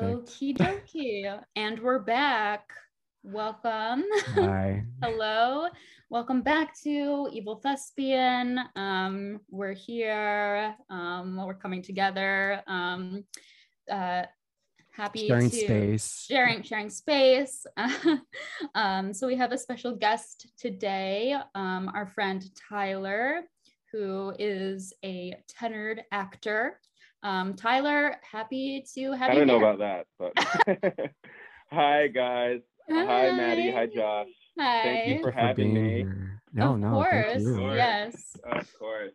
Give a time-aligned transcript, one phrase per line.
[0.00, 1.42] Okie dokie.
[1.56, 2.70] and we're back.
[3.22, 4.04] Welcome.
[4.34, 4.82] Hi.
[5.02, 5.68] Hello.
[6.08, 8.60] Welcome back to Evil Thespian.
[8.76, 10.74] Um, we're here.
[10.88, 12.62] Um, we're coming together.
[12.66, 13.24] Um,
[13.90, 14.22] uh,
[14.90, 16.24] happy Sharing to space.
[16.26, 17.66] sharing sharing space.
[18.74, 23.42] um, so we have a special guest today, um, our friend Tyler,
[23.92, 26.80] who is a tenured actor.
[27.22, 29.34] Um, Tyler, happy to have you.
[29.34, 29.68] I don't know here.
[29.70, 31.10] about that, but
[31.70, 32.60] hi guys.
[32.88, 33.70] Hi Maddie.
[33.70, 34.28] Hi Josh.
[34.58, 34.82] Hi.
[34.82, 35.96] Thank you for for having being me.
[35.98, 36.42] here.
[36.52, 37.26] No, of no, course.
[37.32, 37.56] thank you.
[37.56, 37.76] Course.
[37.76, 38.36] Yes.
[38.50, 39.12] Of course.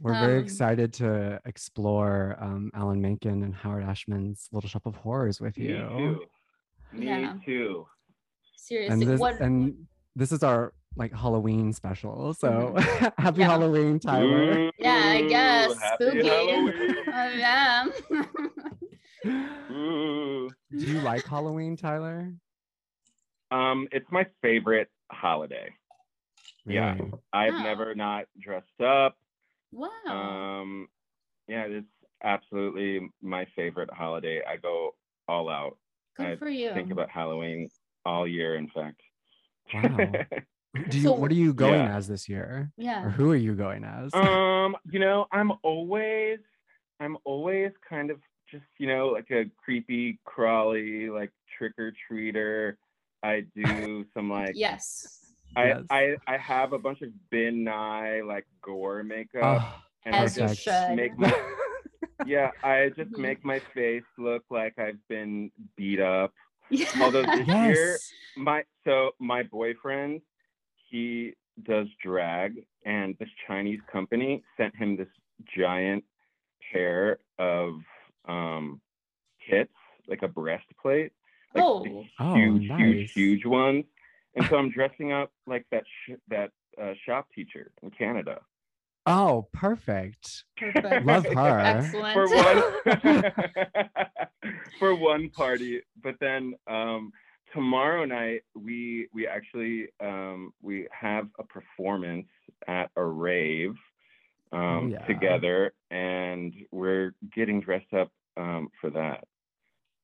[0.00, 4.96] We're very Um, excited to explore um, Alan Menken and Howard Ashman's Little Shop of
[4.96, 5.68] Horrors with you.
[5.68, 6.26] Me you.
[6.92, 6.98] too.
[6.98, 7.34] Me Yeah.
[7.44, 7.86] too.
[8.56, 8.92] Seriously.
[8.92, 12.34] And this what and this is our like Halloween special.
[12.34, 12.74] So
[13.18, 13.46] happy Yeah.
[13.48, 14.70] Halloween, Tyler.
[14.78, 15.72] Yeah, I guess.
[15.94, 16.28] Spooky.
[16.28, 16.96] Halloween.
[17.38, 17.86] Yeah.
[19.70, 20.50] Ooh.
[20.70, 22.32] Do you like Halloween, Tyler?
[23.50, 25.70] Um, it's my favorite holiday.
[26.66, 26.96] Yeah.
[27.32, 27.62] I've Oh.
[27.62, 29.16] never not dressed up.
[29.72, 29.88] wow.
[30.06, 30.88] Um,
[31.48, 31.86] yeah, it's
[32.22, 34.40] absolutely my favorite holiday.
[34.48, 34.94] I go
[35.28, 35.76] all out.
[36.16, 36.72] Good I for you.
[36.74, 37.68] Think about Halloween
[38.06, 39.00] all year, in fact.
[39.72, 40.12] Wow.
[40.90, 41.96] Do you So- what are you going Yeah.
[41.96, 42.44] as this year?
[42.44, 43.10] Or yeah.
[43.10, 44.12] who are you going as?
[44.14, 46.40] um, you know, I'm always,
[47.00, 48.18] I'm always kind of
[48.50, 52.76] just, you know, like a creepy, crawly, like trick or treater.
[53.22, 55.20] I do some like, Yes.
[55.56, 55.84] I, Yes.
[55.90, 60.48] I, I have a bunch of bin nye like gore makeup, Oh, and As I
[60.48, 60.96] just should.
[60.96, 61.32] make my,
[62.26, 66.32] yeah, I just make my face look like I've been beat up.
[67.00, 67.98] Although this year,
[68.36, 70.22] my so my boyfriend
[70.94, 71.32] he
[71.64, 75.08] does drag and this chinese company sent him this
[75.56, 76.04] giant
[76.72, 77.74] pair of
[78.28, 78.80] um
[79.38, 79.72] hits
[80.08, 81.12] like a breastplate
[81.54, 81.82] like Oh.
[81.84, 83.84] the Oh, huge huge huge ones
[84.34, 86.50] and so i'm dressing up like that sh- that
[86.80, 88.40] uh, shop teacher in canada
[89.06, 90.44] Oh, perfect.
[90.56, 91.04] Perfect.
[91.04, 91.58] Love her.
[91.60, 92.14] Excellent.
[92.14, 93.32] for one
[94.78, 97.12] for one party but then um
[97.58, 102.26] tomorrow night we we actually um we have a performance
[102.66, 103.74] at a rave
[104.52, 104.98] um yeah.
[105.06, 109.24] together and we're getting dressed up um for that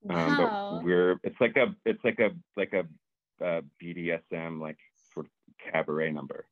[0.09, 0.71] um wow.
[0.77, 2.85] but we're it's like a it's like a like a
[3.45, 4.79] uh, bdsm like
[5.13, 5.33] sort of
[5.73, 6.47] cabaret number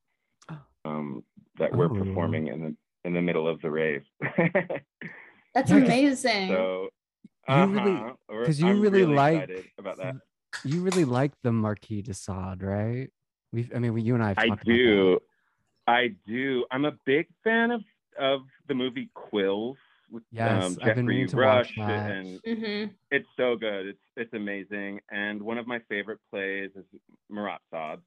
[0.50, 0.58] Oh.
[0.84, 1.22] um
[1.58, 2.04] that we're Oh.
[2.04, 4.02] performing in the in the middle of the rave
[5.54, 6.48] That's amazing.
[6.48, 6.90] So,
[7.48, 10.14] You really- uh-huh, we're- 'cause you I'm really like- about that.
[10.64, 13.10] You really like the Marquis de Sade, right?
[13.52, 15.18] We've I mean we, you and I have I talked about do,
[15.86, 16.64] I do.
[16.70, 17.82] I'm a big fan of
[18.18, 19.76] of the movie Quills
[20.10, 22.10] with Yes, um, I've been Jeffrey meaning Rush, that.
[22.10, 23.86] and hmm it's so good.
[23.86, 25.00] It's it's amazing.
[25.10, 26.84] And one of my favorite plays is
[27.30, 28.00] Marat Sade.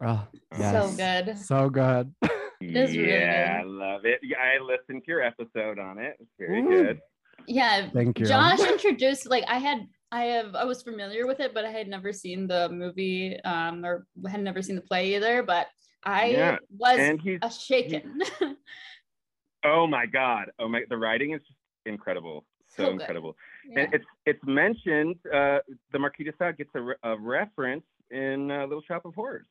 [0.00, 0.72] Oh, Um, yes.
[0.72, 1.38] So good.
[1.38, 2.14] So good.
[2.60, 3.60] is really yeah, good.
[3.60, 4.20] I love it.
[4.22, 6.16] Yeah, I listened to your episode on it.
[6.20, 6.68] It's very Ooh.
[6.68, 7.00] good.
[7.46, 7.88] Yeah.
[7.92, 8.26] Thank you.
[8.26, 11.88] Josh introduced like I had I have I was familiar with it, but I had
[11.88, 15.42] never seen the movie um or had never seen the play either.
[15.42, 15.68] But
[16.04, 18.20] I Yeah, was And he's a shaken.
[19.64, 22.44] oh my god, oh my, the writing is just incredible.
[22.68, 23.36] So, So incredible.
[23.68, 23.80] Yeah.
[23.80, 25.16] And it's it's mentioned.
[25.32, 25.58] Uh,
[25.92, 29.46] the Marquis de Sade gets a, re- a reference in uh, Little Shop of Horrors.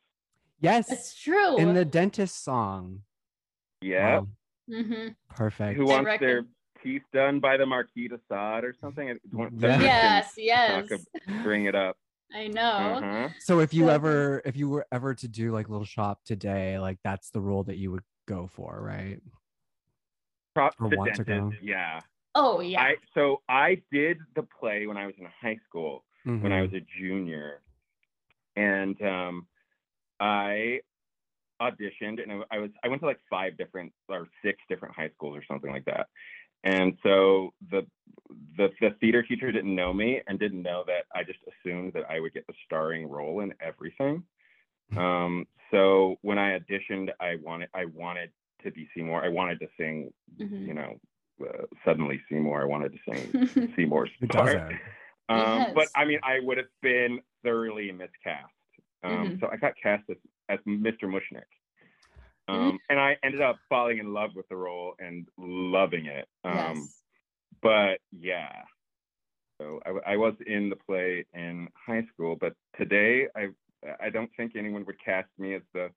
[0.59, 0.91] Yes.
[0.91, 1.57] It's true.
[1.57, 3.01] In the dentist song.
[3.81, 4.19] Yeah.
[4.19, 4.27] Wow,
[4.69, 5.75] hmm perfect.
[5.77, 6.43] Who I wants their
[6.83, 9.09] reckon- teeth done by the Marquis de Sade or something?
[9.09, 9.59] I want- Yeah.
[9.71, 10.89] somebody Yes, yes.
[10.89, 10.99] talk
[11.43, 11.97] bring it up.
[12.33, 12.61] I know.
[12.61, 13.29] Uh-huh.
[13.39, 16.79] So if you So ever if you were ever to do like little shop today,
[16.79, 19.19] like that's the role that you would go for, right?
[20.55, 21.51] Props Or want to go.
[21.61, 21.99] Yeah.
[22.35, 22.81] Oh yeah.
[22.81, 26.05] I so I did the play when I was in high school.
[26.23, 26.71] when I Mhm.
[26.71, 27.61] was a junior,
[28.55, 29.47] and um,
[30.19, 30.81] I
[31.59, 35.35] auditioned, and I was I went to like five different or six different high schools
[35.35, 36.07] or something like that.
[36.63, 37.85] And so the
[38.57, 42.09] the the theater teacher didn't know me and didn't know that I just assumed that
[42.09, 44.23] I would get the starring role in everything.
[44.95, 48.31] Um, so when I auditioned, I wanted I wanted
[48.63, 49.23] to be Seymour.
[49.23, 50.67] I wanted to sing, Mhm.
[50.67, 50.99] you know,
[51.41, 52.61] uh, suddenly Seymour.
[52.61, 54.73] I wanted to sing Seymour's part.
[55.29, 58.53] Um, But I mean, I would have been thoroughly miscast.
[59.03, 59.39] Um, Mhm.
[59.39, 60.17] So I got cast as,
[60.49, 61.03] as Mr.
[61.03, 61.47] Mushnick.
[62.49, 62.69] Mm-hmm.
[62.69, 66.27] Um, And I ended up falling in love with the role and loving it.
[66.43, 66.87] Um, yes.
[67.61, 68.63] But yeah.
[69.61, 73.49] So I, I was in the play in high school, but today I
[73.99, 75.91] I don't think anyone would cast me as the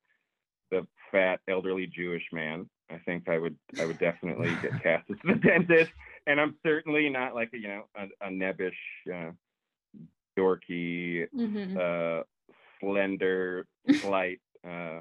[0.70, 2.68] the fat elderly Jewish man.
[2.90, 5.92] I think I would I would definitely get cast as the dentist,
[6.26, 8.72] and I'm certainly not like a, you know a, a nebbish,
[9.12, 9.30] uh,
[10.38, 11.76] dorky, Mhm.
[11.76, 12.24] uh,
[12.80, 13.66] slender,
[14.00, 15.00] slight uh,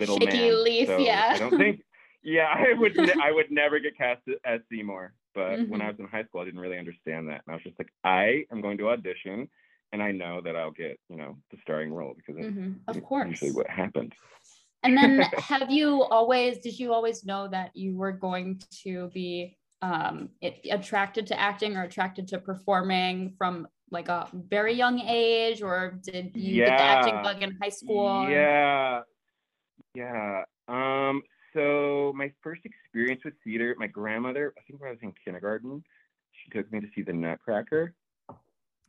[0.00, 0.64] Shaky man.
[0.64, 1.30] leaf, So yeah.
[1.34, 1.80] I don't think.
[2.22, 2.96] Yeah, I would.
[2.96, 5.14] Ne- I would never get cast as Seymour.
[5.34, 5.84] But when Mhm.
[5.84, 7.92] I was in high school, I didn't really understand that, and I was just like,
[8.02, 9.48] I am going to audition,
[9.92, 12.80] and I know that I'll get you know the starring role because Mhm.
[12.88, 13.40] Of usually course.
[13.52, 14.14] what happened.
[14.82, 15.20] And then
[15.52, 20.54] have you always did you always know that you were going to be um it,
[20.70, 26.32] attracted to acting or attracted to performing from like a very young age or did
[26.34, 27.22] you get the acting Yeah.
[27.22, 28.28] bug in high school?
[28.30, 29.02] Yeah,
[29.96, 30.44] yeah.
[30.68, 31.22] Um.
[31.54, 35.82] So my first experience with theater, my grandmother, I think when I was in kindergarten,
[36.32, 37.94] she took me to see the Nutcracker.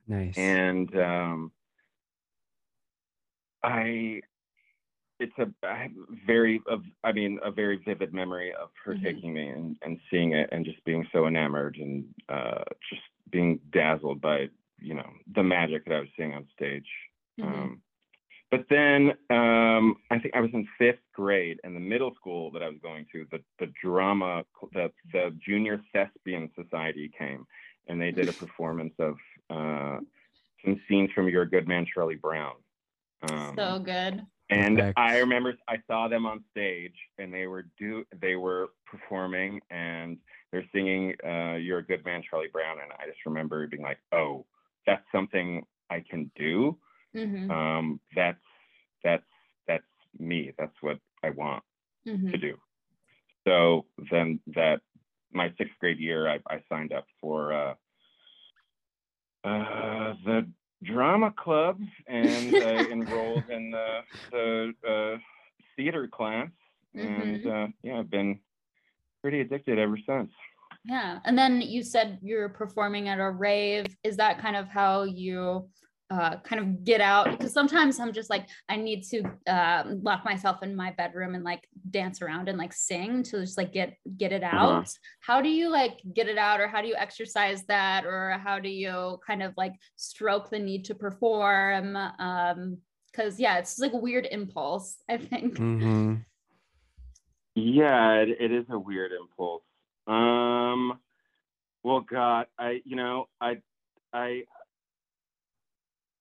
[0.10, 0.38] Nice.
[0.38, 1.52] and um,
[3.64, 4.22] I,
[5.20, 5.92] it's a I have
[6.26, 9.04] very, of, I mean, a very vivid memory of her Mhm.
[9.04, 13.60] taking me and, and seeing it and just being so enamored and uh, just being
[13.72, 14.50] dazzled by,
[14.80, 16.88] you know, the magic that I was seeing on stage.
[17.40, 17.46] Mhm.
[17.46, 17.82] Um,
[18.50, 22.64] but then um, I think I was in fifth grade, and the middle school that
[22.64, 27.46] I was going to, the the drama, the the Junior Thespian Society came,
[27.88, 29.16] and they did a performance of
[29.50, 29.98] uh,
[30.64, 32.56] some scenes from Your Good Man Charlie Brown.
[33.30, 34.26] Um, So good.
[34.50, 34.98] and Perfect.
[34.98, 40.18] I remember I saw them on stage, and they were do they were performing, and
[40.52, 44.00] they're singing uh, "You're a Good Man, Charlie Brown," and I just remember being like,
[44.14, 44.46] "Oh,
[44.86, 46.78] that's something I can do.
[47.16, 47.50] Mhm.
[47.50, 48.44] Um, that's
[49.04, 49.26] that's
[49.68, 49.84] that's
[50.18, 50.54] me.
[50.58, 51.64] That's what I want
[52.06, 52.42] to Mhm.
[52.42, 52.58] do."
[53.48, 54.82] So then that
[55.32, 57.76] my sixth grade year, I, I signed up for uh,
[59.44, 60.52] uh, the
[60.84, 64.00] drama club and I enrolled in the,
[64.32, 65.18] the uh,
[65.76, 66.50] theater class.
[66.96, 68.40] And uh, yeah, I've been
[69.22, 70.32] pretty addicted ever since.
[70.86, 71.20] Yeah.
[71.26, 73.86] And then you said you're performing at a rave.
[74.04, 75.70] Is that kind of how you
[76.10, 77.32] uh, kind of get out?
[77.32, 81.44] Because sometimes I'm just like, I need to um, lock myself in my bedroom and
[81.44, 84.58] like dance around and like sing to just like get get it Uh-huh.
[84.58, 84.90] out.
[85.20, 88.60] How do you like get it out, or how do you exercise that, or how
[88.60, 91.96] do you kind of like stroke the need to perform?
[91.96, 92.78] Um,
[93.12, 94.98] because yeah, it's just, like a weird impulse.
[95.10, 95.58] I think.
[95.58, 96.16] hmm
[97.56, 99.64] Yeah, it, it is a weird impulse.
[100.06, 101.00] Um,
[101.84, 103.58] well, God, I, you know, I,
[104.14, 104.44] I,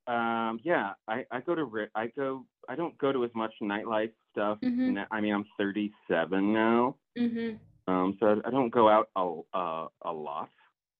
[0.06, 4.12] um, yeah, I, I go to, I go, I don't go to as much nightlife
[4.32, 4.58] stuff.
[4.62, 4.93] Mhm.
[4.94, 5.06] now.
[5.11, 7.56] I mean, I'm 37 now, Mm-hmm.
[7.93, 10.50] um, so I, I don't go out a, uh, a lot.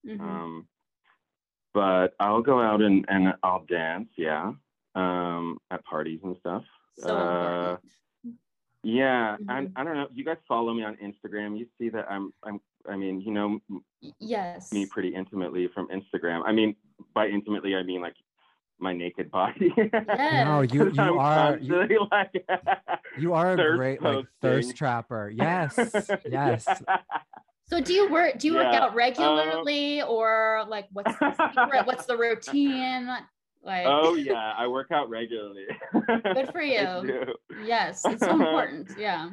[0.05, 0.21] Mm-hmm.
[0.21, 0.67] Um,
[1.73, 4.53] but I'll go out and, and I'll dance, yeah,
[4.95, 6.63] um, at parties and stuff.
[6.97, 7.77] so uh.
[8.83, 9.71] Yeah, and Mhm.
[9.75, 10.07] I don't know.
[10.13, 11.57] You guys follow me on Instagram.
[11.57, 12.61] You see that I'm, I'm.
[12.87, 13.59] I mean, you know
[14.19, 14.71] Yes.
[14.71, 16.43] me pretty intimately from Instagram.
[16.45, 16.75] I mean,
[17.13, 18.15] by intimately, I mean like
[18.79, 19.73] my naked body.
[19.77, 20.43] Yeah.
[20.45, 22.45] No, you you I'm are you, like,
[23.19, 24.29] you are a thirst great like posting.
[24.41, 25.31] thirst trapper.
[25.35, 25.77] Yes.
[26.29, 26.65] yes.
[27.67, 28.39] So do you work?
[28.39, 31.85] Do you work out regularly, or like what's the secret?
[31.85, 33.07] what's the routine?
[33.63, 35.65] Like, oh yeah, I work out regularly.
[35.93, 37.35] Good for you.
[37.65, 38.91] yes, it's so important.
[38.97, 39.31] Yeah.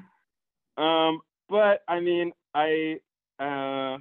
[0.76, 2.98] Um, but I mean, I,
[3.38, 3.98] uh,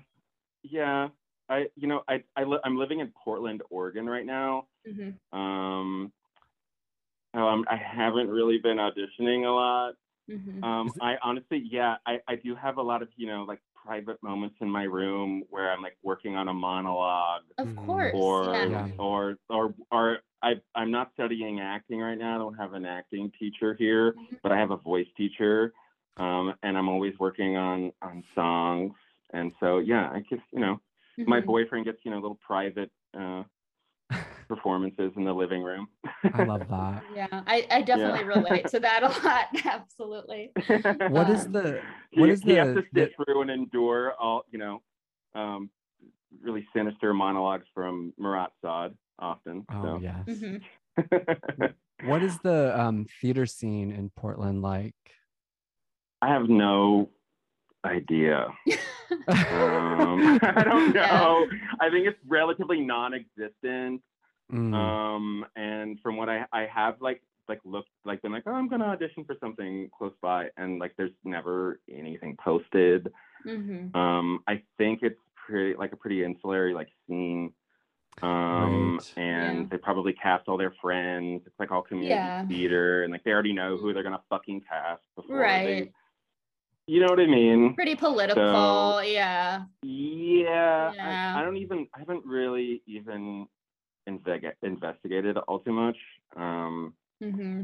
[0.64, 1.10] yeah,
[1.50, 4.66] I, you know, I, I li- I'm living in Portland, Oregon right now.
[4.86, 5.20] Mhm.
[5.32, 6.14] Um,
[7.34, 9.96] um, I haven't really been auditioning a lot.
[10.30, 10.64] Mhm.
[10.64, 14.22] Um, I honestly, yeah, I, I do have a lot of, you know, like private
[14.24, 17.76] moments in my room where I'm like working on a monologue Of Mhm.
[17.76, 18.12] course.
[18.14, 18.88] or, yeah.
[18.88, 18.94] Yeah.
[18.98, 22.36] or, or, or I, I'm not studying acting right now.
[22.36, 24.40] I don't have an acting teacher here, Mhm.
[24.44, 25.74] but I have a voice teacher.
[26.18, 28.94] Um, and I'm always working on, on songs.
[29.34, 30.80] And so, yeah, I just, you know,
[31.18, 31.46] my Mhm.
[31.48, 33.44] boyfriend gets, you know, a little private, uh,
[34.48, 35.88] performances in the living room.
[36.34, 37.04] I love that.
[37.16, 39.48] Yeah, I, I definitely relate to that a lot.
[39.66, 40.52] Absolutely.
[41.08, 44.46] What is Um, the he, what is he has to sit through and endure all
[44.52, 44.82] you know
[45.36, 45.70] um
[46.42, 50.28] really sinister monologues from Marat Sade often oh so yes.
[50.28, 51.74] Mhm.
[52.06, 54.96] What is the um theater scene in Portland like?
[56.22, 57.10] I have no
[57.86, 58.48] idea
[59.28, 61.08] um I don't Yeah.
[61.08, 61.48] know
[61.80, 64.02] I think it's relatively non-existent
[64.52, 68.52] Mm, um and from what I I have like like looked like been like oh
[68.52, 73.12] I'm gonna audition for something close by and like there's never anything posted
[73.46, 73.94] Mhm.
[73.96, 77.52] Um, I think it's pretty like a pretty insular like scene.
[78.22, 79.14] Um, Right.
[79.18, 79.66] and Yeah.
[79.72, 81.42] they probably cast all their friends.
[81.46, 82.46] It's like all community Yeah.
[82.46, 85.66] theater, and like they already know who they're gonna fucking cast before Right.
[85.66, 85.92] they.
[86.86, 87.76] You know what I mean?
[87.76, 88.44] Pretty political.
[88.96, 89.64] So- yeah.
[89.84, 91.34] Yeah, Yeah.
[91.36, 91.88] I, I don't even.
[91.96, 93.48] I haven't really even
[94.10, 95.98] inveg- investigated all too much.
[96.36, 97.62] Um, hmm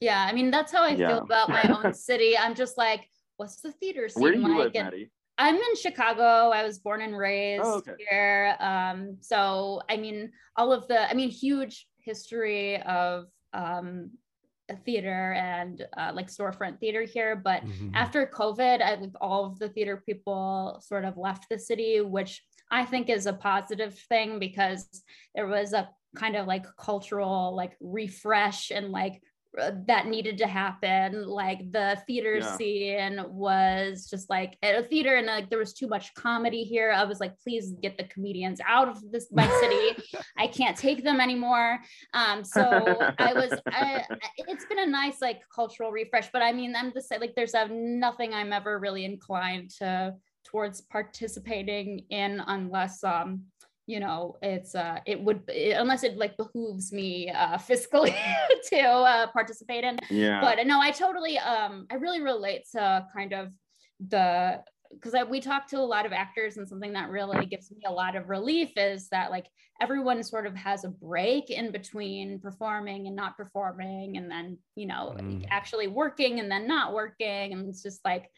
[0.00, 0.26] Yeah.
[0.28, 1.08] I mean, that's how I Yeah.
[1.08, 2.36] feel about my own city.
[2.36, 3.08] I'm just like,
[3.38, 4.74] what's the theater scene where do you like?
[4.74, 5.06] live, And-?
[5.38, 6.50] I'm in Chicago.
[6.50, 7.92] I was born and raised Oh, okay.
[7.98, 8.56] here.
[8.60, 14.10] Um, so I mean, all of the, I mean, huge history of um,
[14.84, 17.36] theater and uh, like storefront theater here.
[17.36, 17.90] But Mhm.
[17.94, 22.42] after COVID, I like all of the theater people sort of left the city, which
[22.70, 25.02] I think is a positive thing because
[25.34, 29.20] there was a kind of like cultural like refresh and like
[29.86, 31.26] that needed to happen.
[31.26, 32.56] Like the theater Yeah.
[32.56, 36.92] scene was just like at a theater, and like there was too much comedy here.
[36.92, 40.02] I was like, please get the comedians out of this my city.
[40.38, 41.78] I can't take them anymore.
[42.12, 43.52] Um, so I was.
[43.72, 44.04] I,
[44.36, 47.68] it's been a nice like cultural refresh, but I mean, I'm just like there's uh,
[47.70, 53.40] nothing I'm ever really inclined to towards participating in unless um
[53.86, 58.14] you know it's uh it would it, unless it like behooves me uh fiscally
[58.68, 60.40] to uh participate in Yeah.
[60.40, 63.52] but no i totally um i really relate to kind of
[64.08, 67.78] the because we talk to a lot of actors and something that really gives me
[67.84, 69.46] a lot of relief is that like
[69.80, 74.86] everyone sort of has a break in between performing and not performing and then you
[74.86, 75.46] know Mm.
[75.50, 78.30] actually working and then not working and it's just like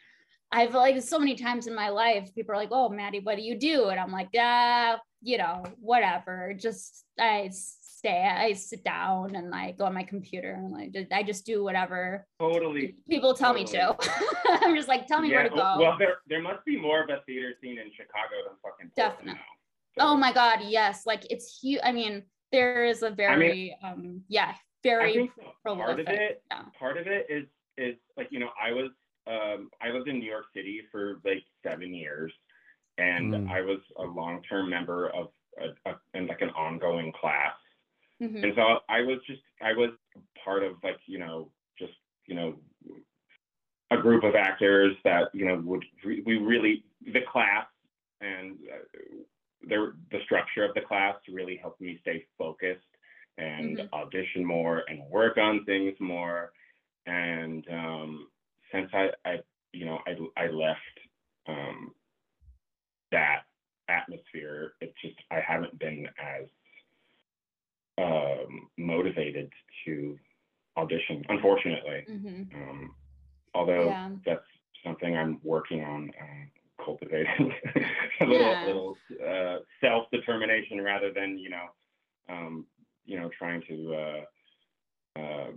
[0.52, 3.42] I've like so many times in my life, people are like, "Oh, Maddie, what do
[3.42, 6.54] you do?" And I'm like, "Ah, you know, whatever.
[6.58, 11.22] Just I stay, I sit down and I go on my computer and like I
[11.22, 12.94] just do whatever totally.
[13.10, 13.96] people tell me to.
[14.46, 15.76] I'm just like, tell me where to go.
[15.78, 19.32] well, there there must be more of a theater scene in Chicago than fucking Definitely.
[19.32, 19.98] now.
[19.98, 21.80] So, oh my god, yes, like it's huge.
[21.82, 22.22] I mean,
[22.52, 25.30] there is a very, um, yeah, I very think
[25.64, 26.62] part of it, yeah.
[26.78, 27.46] part of it is
[27.78, 28.90] is like you know I was
[29.26, 32.32] um I lived in New York City for like seven years,
[32.98, 33.50] and Mm.
[33.50, 35.28] I was a long term member of
[35.58, 37.54] a, a, in like an ongoing class.
[38.20, 38.42] Mhm.
[38.42, 39.90] And so I was just, I was
[40.44, 41.94] part of like, you know, just,
[42.26, 42.56] you know,
[43.90, 47.66] a group of actors that, you know, would, re- we really, the class
[48.20, 48.84] and uh,
[49.62, 52.84] the, the structure of the class really helped me stay focused
[53.38, 53.88] and Mhm.
[53.92, 56.52] audition more and work on things more.
[57.06, 58.28] And um,
[58.72, 59.36] since I, I,
[59.72, 60.80] you know, I, I left
[61.48, 61.94] um,
[63.12, 63.42] that
[63.88, 66.46] atmosphere, it just, I haven't been as
[67.98, 69.50] um, motivated
[69.84, 70.18] to
[70.76, 72.06] audition, unfortunately.
[72.10, 72.52] Mhm.
[72.54, 72.94] Um,
[73.54, 74.10] although Yeah.
[74.24, 74.44] that's
[74.84, 76.50] something I'm working on um,
[76.84, 77.52] cultivating
[78.20, 78.66] a little, Yeah.
[78.66, 81.66] little uh, self determination rather than you know,
[82.28, 82.66] um,
[83.04, 85.52] you know, trying to uh, uh,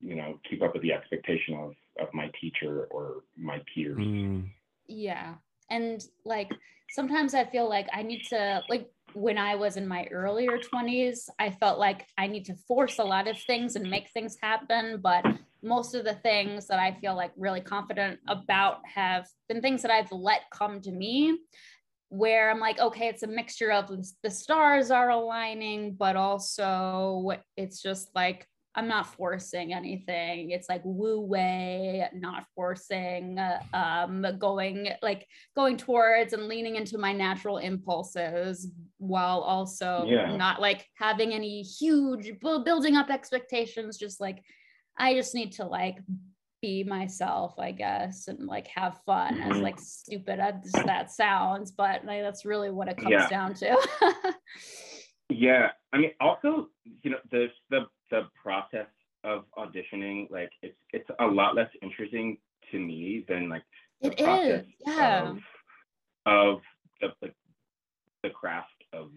[0.00, 3.98] you know keep up with the expectation of of my teacher or my peers.
[3.98, 4.48] Mm.
[4.86, 5.34] Yeah.
[5.70, 6.50] And like
[6.90, 11.28] sometimes I feel like I need to like when I was in my earlier 20s,
[11.38, 15.00] I felt like I need to force a lot of things and make things happen,
[15.02, 15.24] but
[15.62, 19.90] most of the things that I feel like really confident about have been things that
[19.90, 21.38] I've let come to me
[22.08, 23.90] where I'm like, okay, it's a mixture of
[24.22, 28.46] the stars are aligning, but also it's just like
[28.76, 30.50] I'm not forcing anything.
[30.50, 33.38] It's like wu wei, not forcing,
[33.72, 40.36] um, going like going towards and leaning into my natural impulses while also Yeah.
[40.36, 43.98] not like having any huge building up expectations.
[43.98, 44.44] Just like
[44.96, 45.98] I just need to like
[46.62, 49.40] be myself, I guess, and like have fun.
[49.40, 49.62] As Mhm.
[49.62, 53.28] like stupid as that sounds, but like that's really what it comes Yeah.
[53.28, 53.76] down to.
[55.32, 56.68] Yeah, I mean, also,
[57.02, 58.86] you know, the the the process
[59.24, 62.38] of auditioning, like, it's it's a lot less interesting
[62.70, 63.62] to me than like
[64.02, 65.30] the It is, process yeah.
[65.30, 65.38] of
[66.26, 66.60] of
[67.00, 67.34] the, the
[68.22, 69.10] the craft of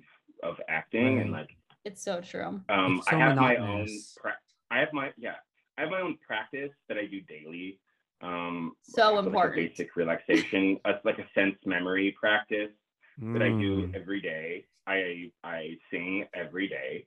[0.43, 1.49] of acting and like
[1.85, 2.61] it's so true.
[2.69, 3.87] um so I have my own
[4.17, 4.37] pra-
[4.71, 5.35] I have my yeah
[5.77, 7.79] I have my own practice that I do daily.
[8.21, 9.55] Um, So I have, like, a important.
[9.55, 12.71] basic relaxation, a, like a sense memory practice
[13.19, 13.95] that I do Mm.
[13.95, 14.65] every day.
[14.87, 17.05] I I sing every day.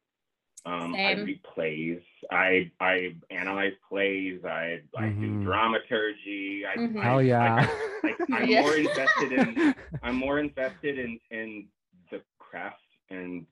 [0.64, 1.24] Um, I Same.
[1.24, 2.00] read plays.
[2.30, 4.44] I I analyze plays.
[4.44, 5.42] I I do Mhm.
[5.44, 6.64] dramaturgy.
[6.66, 6.98] I, Mhm.
[7.00, 7.54] I, Hell yeah.
[7.54, 7.70] Like,
[8.02, 8.60] like, I'm Yeah.
[8.62, 11.68] more invested in I'm more invested in in
[12.10, 13.46] the craft and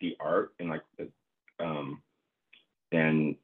[0.00, 1.08] the art and like the
[1.58, 2.02] um
[2.90, 3.36] than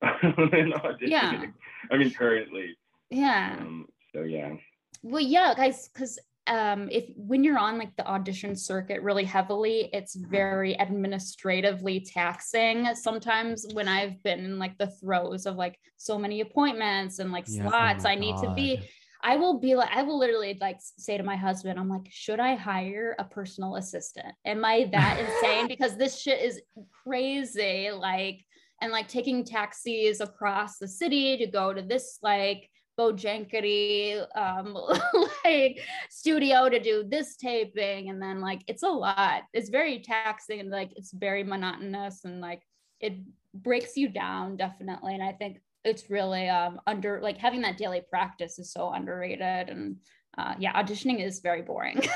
[0.02, 1.08] than auditioning.
[1.10, 1.46] Yeah.
[1.90, 2.76] I mean currently.
[3.10, 3.56] Yeah.
[3.60, 4.54] Um, so yeah.
[5.02, 9.90] Well, yeah, guys, because um, if when you're on like the audition circuit really heavily,
[9.92, 12.94] it's very administratively taxing.
[12.94, 17.44] Sometimes when I've been in like the throes of like so many appointments and like
[17.48, 18.80] Yeah, oh slots my I need to be,
[19.22, 22.38] I will be like, I will literally like say to my husband, I'm like, should
[22.38, 24.32] I hire a personal assistant?
[24.44, 25.66] Am I that insane?
[25.66, 26.60] Because this shit is
[27.04, 27.90] crazy.
[27.90, 28.44] Like,
[28.80, 34.74] and like taking taxis across the city to go to this like bojankety um
[35.44, 39.42] like studio to do this taping and then like it's a lot.
[39.52, 42.62] It's very taxing and like it's very monotonous and like
[43.00, 43.14] it
[43.54, 48.02] breaks you down definitely and i think it's really um under like having that daily
[48.10, 49.96] practice is so underrated and
[50.36, 52.00] uh yeah auditioning is very boring.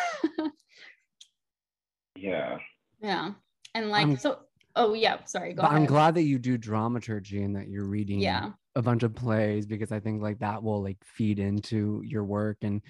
[2.17, 2.59] Yeah.
[3.01, 3.31] yeah
[3.75, 4.41] and like I'm- so
[4.77, 8.21] oh yeah sorry go But I'm glad that you do dramaturgy and that you're reading
[8.21, 12.25] yeah a bunch of plays because I think like that will like feed into your
[12.25, 12.83] work and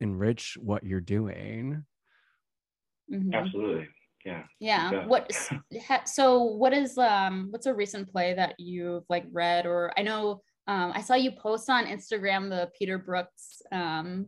[0.00, 1.84] enrich what you're doing.
[3.12, 3.32] Mhm.
[3.32, 3.88] Absolutely.
[4.24, 4.42] Yeah.
[4.58, 5.06] yeah Yeah.
[5.06, 5.32] what
[6.04, 10.42] so what is um what's a recent play that you've like read or i know
[10.66, 14.26] um i saw you post on instagram the Peter Brook's um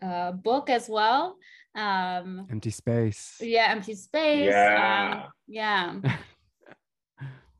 [0.00, 1.36] uh book as well
[1.74, 3.36] um Empty space.
[3.42, 5.24] yeah empty space Yeah.
[5.24, 5.94] um yeah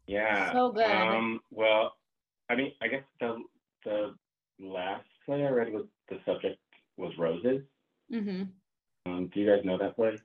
[0.08, 0.52] Yeah.
[0.52, 0.87] So good.
[0.87, 1.92] Um, well,
[2.50, 3.38] I mean, I guess the
[3.84, 4.14] the
[4.60, 6.58] last play I read was the subject
[6.96, 7.62] was roses.
[8.10, 8.42] hmm
[9.06, 10.16] Um, do you guys know that play?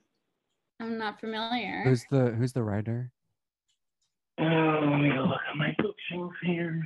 [0.80, 3.12] i'm not familiar Who's the who's the writer?
[4.38, 4.44] Oh,
[4.90, 6.84] let me go look at my bookshelf here.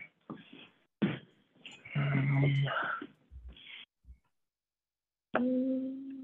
[5.34, 6.17] Um,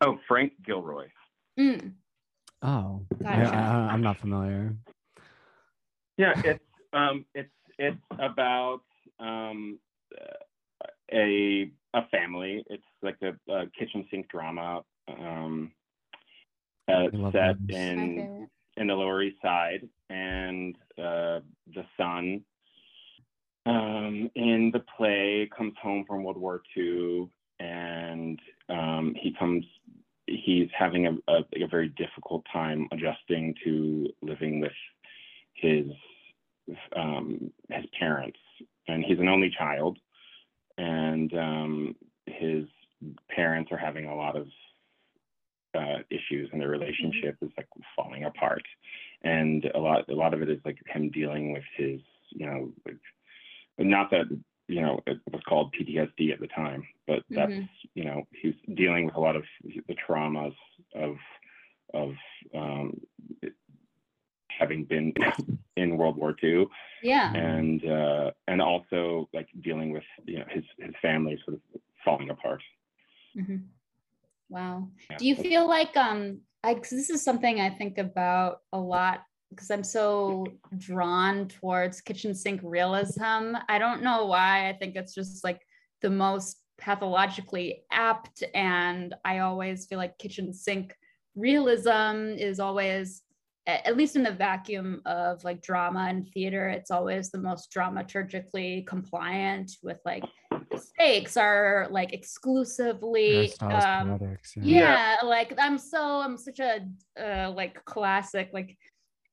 [0.00, 1.06] oh, Frank Gilroy.
[1.58, 1.92] Mm,
[2.62, 3.56] Oh, I, Gotcha.
[3.56, 4.74] I, I'm not familiar.
[6.18, 8.82] Yeah, it's um, it's it's about
[9.18, 9.78] um,
[10.20, 12.62] uh, a a family.
[12.68, 14.82] It's like a, a kitchen sink drama.
[15.08, 15.72] Um,
[16.86, 17.76] uh, set those.
[17.76, 21.40] in in the Lower East Side, and uh,
[21.74, 22.42] the son
[23.64, 29.64] um, in the play comes home from World War II, and um, he comes.
[30.26, 34.72] He's having a, a, a very difficult time adjusting to living with
[35.54, 35.86] his
[36.96, 38.38] um, his parents,
[38.88, 39.98] and he's an only child,
[40.78, 41.96] and um,
[42.26, 42.64] his
[43.28, 44.46] parents are having a lot of
[45.74, 47.36] uh, issues, and their relationship.
[47.42, 48.62] Is like falling apart,
[49.22, 52.72] and a lot a lot of it is like him dealing with his you know
[52.86, 52.96] like
[53.78, 54.26] not that
[54.70, 57.68] you know it was called PTSD at the time, but that's Mhm.
[57.94, 60.54] you know he's dealing with a lot of the traumas
[60.94, 61.16] of
[61.92, 62.14] of
[62.54, 63.00] um,
[64.58, 65.12] having been
[65.76, 66.66] in World War II,
[67.02, 71.80] yeah and uh, and also like dealing with you know his his family sort of
[72.04, 72.62] falling apart.
[73.36, 73.62] Mhm.
[74.48, 74.88] Wow.
[75.10, 75.16] Yeah.
[75.18, 79.20] Do you feel like um I cause this is something I think about a lot
[79.50, 80.46] because I'm so
[80.78, 83.54] drawn towards kitchen sink realism.
[83.68, 84.68] I don't know why.
[84.68, 85.60] I think it's just like
[86.02, 90.96] the most pathologically apt and I always feel like kitchen sink
[91.34, 93.22] realism is always
[93.66, 98.86] at least in the vacuum of like drama and theater, it's always the most dramaturgically
[98.86, 100.24] compliant with like
[100.76, 105.16] stakes are like exclusively um, Poetics, yeah.
[105.24, 106.80] like i'm so i'm such a
[107.20, 108.76] uh, like classic like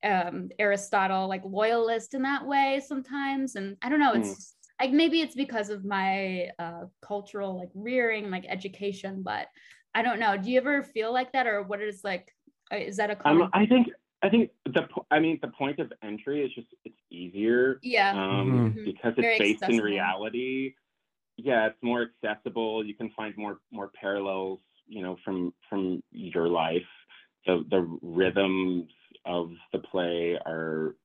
[0.03, 5.21] um aristotle like loyalist in that way sometimes and i don't know it's like maybe
[5.21, 9.47] it's because of my uh cultural like rearing like education but
[9.95, 12.31] i don't know do you ever feel like that or what is like
[12.71, 13.87] uh, is that a common Um, I think
[14.21, 18.73] I think the I mean the point of entry is just it's easier yeah um,
[18.75, 18.85] Mhm.
[18.85, 20.75] because Very it's based in reality.
[21.37, 22.83] Yeah, it's more accessible.
[22.85, 26.91] You can find more more parallels, you know, from from your life.
[27.47, 28.89] The the rhythms
[29.25, 30.95] of the play are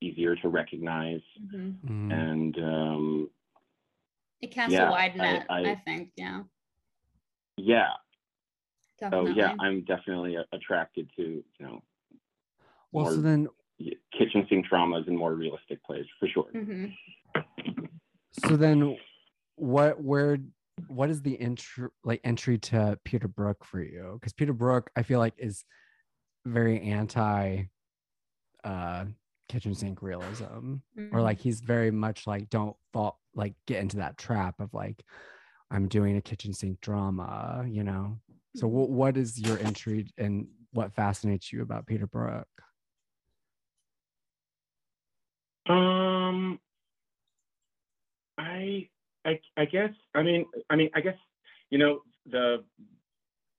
[0.00, 1.76] easier to recognize, Mhm.
[1.86, 2.12] Mm.
[2.12, 3.30] and um,
[4.40, 6.42] it casts Yeah, a wide net I, I- think yeah
[7.56, 7.90] yeah.
[9.10, 11.82] So yeah, I'm definitely attracted to you know
[12.92, 13.48] Well, so then,
[14.16, 16.50] kitchen sink dramas and more realistic plays for sure.
[16.54, 16.96] Mhm.
[18.32, 18.96] so then,
[19.56, 20.38] what, where,
[20.88, 24.16] what is the entry, like entry to Peter Brook for you?
[24.18, 25.64] Because Peter Brook, I feel like is
[26.44, 27.64] very anti,
[28.64, 29.04] uh,
[29.48, 30.76] kitchen sink realism,
[31.10, 31.22] or Mhm.
[31.22, 35.04] like he's very much like don't fall, like get into that trap of like,
[35.70, 38.20] I'm doing a kitchen sink drama, you know.
[38.54, 42.48] So what what is your entry and what fascinates you about Peter Brook?
[45.66, 46.58] Um,
[48.38, 48.88] I,
[49.24, 49.90] I, I guess.
[50.14, 51.16] I mean, I mean, I guess
[51.70, 52.64] you know the.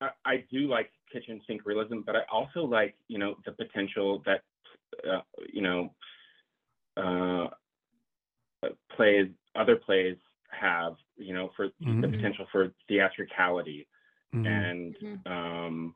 [0.03, 4.21] I, I do like kitchen sink realism, but I also like you know the potential
[4.25, 4.41] that
[5.09, 5.93] uh, you know
[6.97, 7.47] uh,
[8.95, 10.17] plays other plays
[10.49, 12.01] have you know for Mhm.
[12.01, 13.87] the potential for theatricality
[14.33, 14.45] Mhm.
[14.45, 15.27] and Mhm.
[15.31, 15.95] um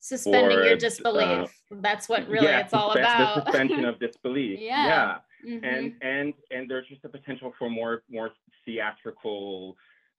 [0.00, 1.62] Suspending Or, your uh, disbelief.
[1.70, 3.34] That's what really yeah, it's all suspe- about.
[3.36, 4.84] the suspension of disbelief Yeah.
[4.84, 5.20] yeah
[5.62, 8.30] and and and there's just a potential for more more
[8.64, 9.76] theatrical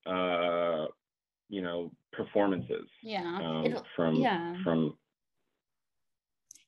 [0.08, 0.86] uh
[1.50, 3.40] you know performances yeah.
[3.44, 4.56] um, from yeah.
[4.64, 4.98] from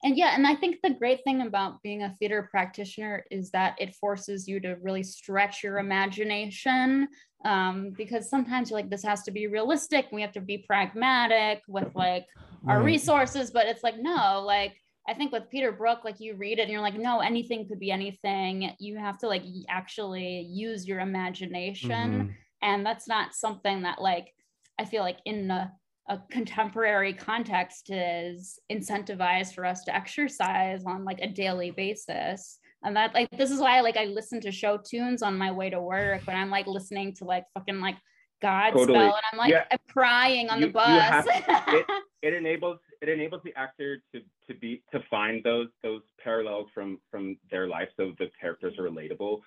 [0.03, 3.75] And yeah, and I think the great thing about being a theater practitioner is that
[3.79, 7.07] it forces you to really stretch your imagination.
[7.45, 11.61] Um, because sometimes you're like, this has to be realistic, we have to be pragmatic
[11.67, 12.25] with like
[12.67, 14.75] our resources, but it's like, no, like
[15.07, 17.79] I think with Peter Brook, like you read it and you're like, no, anything could
[17.79, 18.75] be anything.
[18.79, 22.35] You have to like actually use your imagination Mhm.
[22.61, 24.33] and that's not something that like
[24.79, 25.71] i feel like in a,
[26.09, 32.95] a contemporary context is incentivized for us to exercise on like a daily basis and
[32.95, 35.81] that like this is why like i listen to show tunes on my way to
[35.81, 37.97] work when i'm like listening to like fucking like
[38.43, 38.99] godspell Totally.
[38.99, 39.63] and i'm like Yeah.
[39.71, 41.27] I'm crying on You- the bus have-
[42.21, 46.99] it enables it enables the actor to to be to find those those parallels from
[47.11, 49.39] from their life so the characters are relatable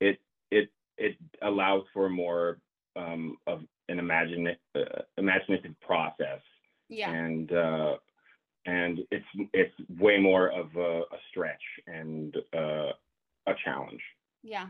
[0.00, 0.18] it
[0.50, 2.58] it it allows for more
[2.96, 4.80] um of an imagine uh,
[5.16, 6.40] imaginative process
[6.88, 7.96] yeah and uh
[8.66, 12.90] and it's it's way more of a, a stretch and uh
[13.46, 14.02] a challenge
[14.42, 14.68] Yeah.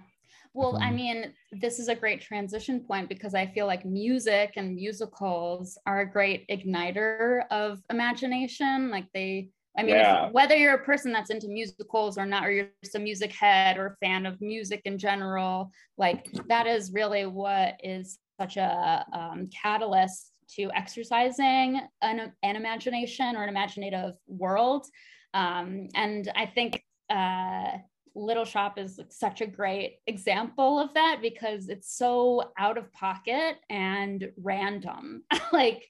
[0.55, 0.95] Well, I Mhm.
[1.01, 1.19] mean,
[1.65, 6.11] this is a great transition point because I feel like music and musicals are a
[6.17, 8.91] great igniter of imagination.
[8.91, 12.51] Like they, I mean, if- whether you're a person that's into musicals or not, or
[12.51, 17.27] you're just a music head or fan of music in general, like that is really
[17.27, 24.87] what is such a um, catalyst to exercising an, an imagination or an imaginative world.
[25.35, 27.79] Um, and I think uh,
[28.15, 33.57] Little Shop is such a great example of that because it's so out of pocket
[33.69, 35.23] and random.
[35.53, 35.85] like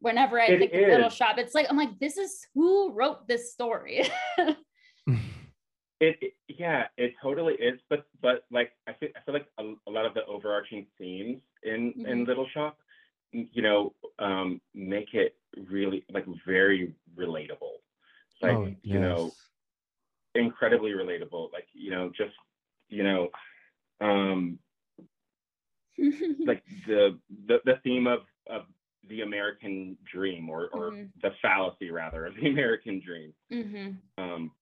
[0.00, 1.10] whenever I It think of Little.
[1.10, 4.08] Shop, it's like I'm like, this is who wrote this story.
[6.00, 7.78] It, it yeah, it totally is.
[7.88, 11.40] But but like I feel I feel like a, a lot of the overarching themes
[11.62, 12.26] in in Mhm.
[12.26, 12.78] Little Shop,
[13.32, 15.36] you know, um, make it
[15.68, 17.78] really like very relatable.
[18.40, 19.34] Like oh, you know,
[20.34, 21.52] incredibly relatable.
[21.52, 22.34] Like you know, just
[22.88, 23.28] you know,
[24.00, 24.58] um,
[26.46, 28.62] like the the the theme of of
[29.08, 31.12] the American dream or or Mhm.
[31.22, 33.32] the fallacy rather of the American dream.
[33.50, 34.52] hmm Um,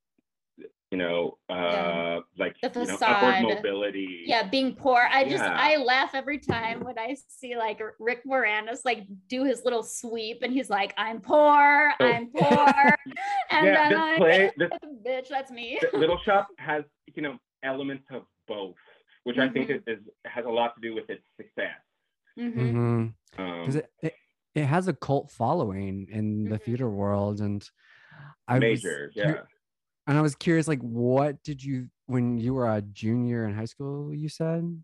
[0.90, 2.18] you know, uh, Yeah.
[2.38, 4.22] like The you know, upward mobility.
[4.26, 5.06] Yeah, being poor.
[5.10, 5.54] I just Yeah.
[5.58, 10.38] I laugh every time when I see like Rick Moranis like do his little sweep
[10.42, 12.06] and he's like, I'm poor, Oh.
[12.06, 12.94] I'm poor.
[13.50, 14.70] and Yeah, then this I'm play- this-
[15.06, 15.78] bitch, that's me.
[15.92, 18.76] Little Shop has you know elements of both,
[19.24, 19.92] which I think is, Mhm.
[19.98, 21.76] is has a lot to do with its success.
[22.38, 22.54] Mhm.
[22.72, 23.14] Mhm.
[23.38, 24.14] Um, it, it
[24.54, 26.62] it has a cult following in the Mhm.
[26.62, 27.62] theater world and
[28.48, 29.42] I was major, cur- yeah.
[30.08, 33.66] And I was curious like what did you when you were a junior in high
[33.66, 34.82] school you said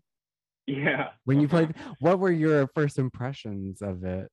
[0.67, 1.09] Yeah.
[1.25, 4.29] when you played what were your first impressions of it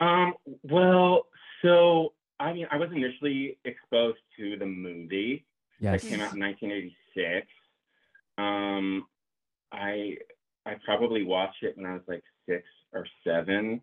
[0.00, 1.26] Um, well,
[1.62, 5.46] so I mean, I was initially exposed to the movie
[5.80, 7.46] yes that came out in 1986.
[8.36, 9.06] Um,
[9.72, 10.16] I
[10.66, 13.80] I probably watched it when I was like six or seven.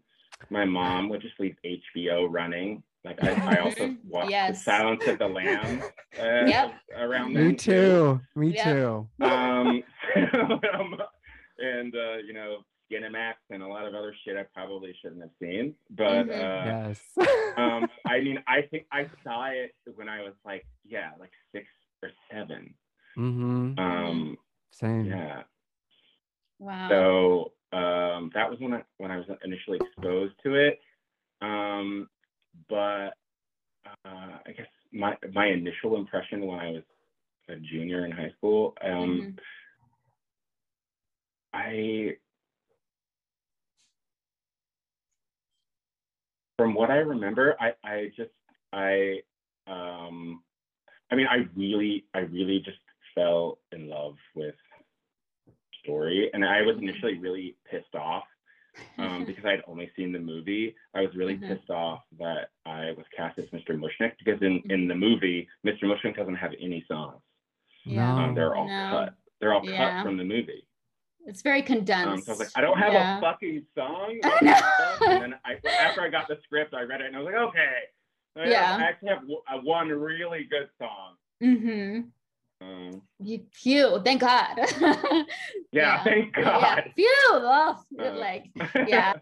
[0.49, 2.83] My mom would just leave HBO running.
[3.03, 5.83] Like I, I also watched The Silence of the Lambs
[6.19, 6.73] uh, Yep.
[6.97, 8.63] around me then too me Yep.
[8.63, 9.83] too um,
[11.59, 12.57] and uh, you know,
[12.91, 15.75] Skinemax and a lot of other shit I probably shouldn't have seen.
[15.89, 16.31] But Mhm.
[16.31, 17.17] uh, yes
[17.57, 21.67] um, I mean, I think I saw it when I was like, yeah, like six
[22.03, 22.73] or seven.
[23.17, 23.79] mm-hmm.
[23.79, 24.37] Um,
[24.71, 25.43] same yeah.
[26.59, 26.87] Wow.
[27.71, 30.79] So um, that was when I when I was initially exposed to it.
[31.41, 32.07] Um,
[32.69, 33.13] but
[34.05, 36.83] uh, I guess my my initial impression when I was
[37.49, 39.39] a junior in high school, um, Mhm.
[41.53, 42.17] I
[46.57, 48.31] from what I remember, I I just
[48.73, 49.21] I
[49.67, 50.43] um
[51.11, 52.77] I mean I really I really just
[53.15, 54.55] fell in love with
[55.83, 56.29] story.
[56.33, 56.83] And I was Mhm.
[56.83, 58.25] initially really pissed off
[58.97, 60.75] um, because I had only seen the movie.
[60.93, 61.47] I was really Mhm.
[61.47, 63.71] pissed off that I was cast as Mr.
[63.71, 64.71] Mushnick because in, Mm-hmm.
[64.71, 65.83] in the movie, Mr.
[65.83, 67.21] Mushnick doesn't have any songs.
[67.83, 68.13] Yeah.
[68.25, 68.89] Um, they're all No.
[68.91, 69.15] cut.
[69.39, 69.95] They're all Yeah.
[69.95, 70.65] cut from the movie.
[71.27, 72.07] it's very condensed.
[72.07, 73.19] Um, so I was like, I don't have Yeah.
[73.19, 74.19] a fucking song.
[74.23, 75.07] I know.
[75.07, 77.35] And then I, after I got the script, I read it and I was like,
[77.49, 77.75] okay.
[78.37, 78.77] I, Yeah.
[78.79, 81.17] I actually have w- uh, one really good song.
[81.43, 82.07] Mm-hmm.
[83.19, 84.57] You, phew, thank God.
[84.81, 85.23] yeah,
[85.71, 86.03] Yeah.
[86.03, 86.83] thank Yeah, God.
[86.95, 87.07] Phew.
[87.33, 88.45] Oh, Uh, like,
[88.87, 89.13] yeah.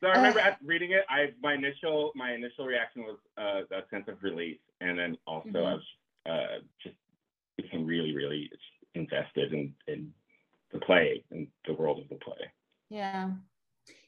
[0.00, 3.82] so I remember at reading it, I my initial my initial reaction was uh, a
[3.90, 5.66] sense of relief, and then also Mhm.
[5.66, 5.82] I was
[6.26, 6.96] uh, just
[7.56, 8.50] became really really
[8.94, 10.12] invested in in
[10.72, 12.42] the play and the world of the play.
[12.90, 13.30] yeah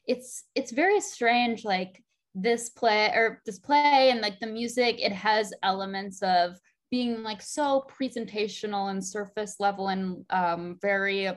[0.07, 2.03] it's it's very strange like
[2.35, 6.59] this play or this play and like the music it has elements of
[6.93, 11.35] being like so presentational and surface level and um very uh,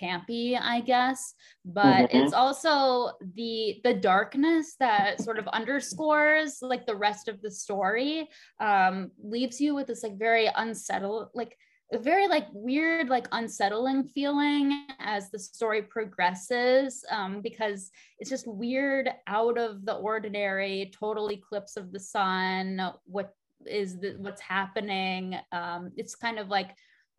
[0.00, 2.14] campy i guess but Mhm.
[2.18, 8.28] it's also the the darkness that sort of underscores like the rest of the story
[8.60, 11.52] um leaves you with this like very unsettled like
[11.92, 14.66] a very like weird like unsettling feeling
[15.00, 21.76] as the story progresses um, because it's just weird out of the ordinary total eclipse
[21.80, 23.32] of the sun what
[23.68, 26.70] is the, what's happening um, it's kind of like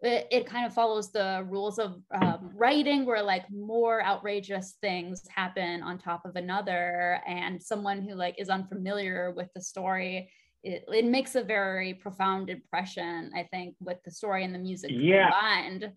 [0.01, 5.21] it, it kind of follows the rules of um, writing where like more outrageous things
[5.29, 10.29] happen on top of another and someone who like is unfamiliar with the story
[10.63, 14.91] it, it makes a very profound impression i think with the story and the music
[14.93, 15.29] Yeah.
[15.29, 15.91] combined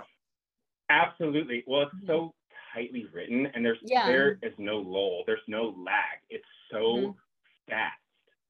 [0.90, 1.64] Absolutely.
[1.66, 2.34] Well, it's so
[2.74, 4.04] tightly written, and there's Yeah.
[4.04, 5.22] there is no lull.
[5.26, 6.18] There's no lag.
[6.28, 7.14] It's so Mhm.
[7.66, 7.98] fast.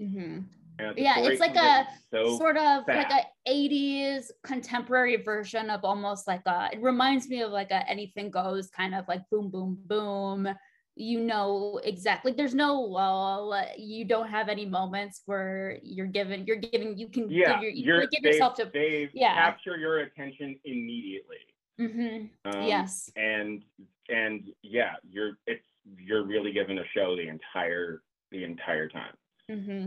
[0.01, 0.45] Mhm.
[0.91, 6.27] The Yeah, it's like a so sort of like a 80s contemporary version of almost
[6.27, 9.79] like a it reminds me of like a anything goes kind of like boom boom
[9.87, 10.49] boom
[10.95, 16.57] you know exactly there's no lull you don't have any moments where you're given you're
[16.59, 17.55] giving you can yeah.
[17.55, 19.35] give, your, you you're, can give yourself to they yeah.
[19.35, 21.39] capture your attention immediately.
[21.81, 22.31] Mhm.
[22.45, 23.65] Um, yes And
[24.09, 25.65] and yeah, you're it's
[25.99, 29.15] you're really given a show the entire the entire time.
[29.51, 29.87] hmm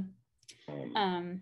[0.68, 1.42] Um, um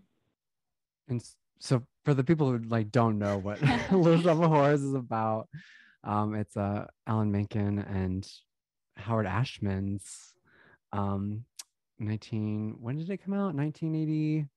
[1.08, 1.24] And
[1.60, 5.48] so for the people who like don't know what Little Shop of Horrors is about,
[6.04, 8.28] um, it's uh Alan Menken and
[8.98, 10.34] Howard Ashman's
[10.92, 11.46] um
[12.00, 13.56] 19 when did it come out?
[13.56, 14.48] 1980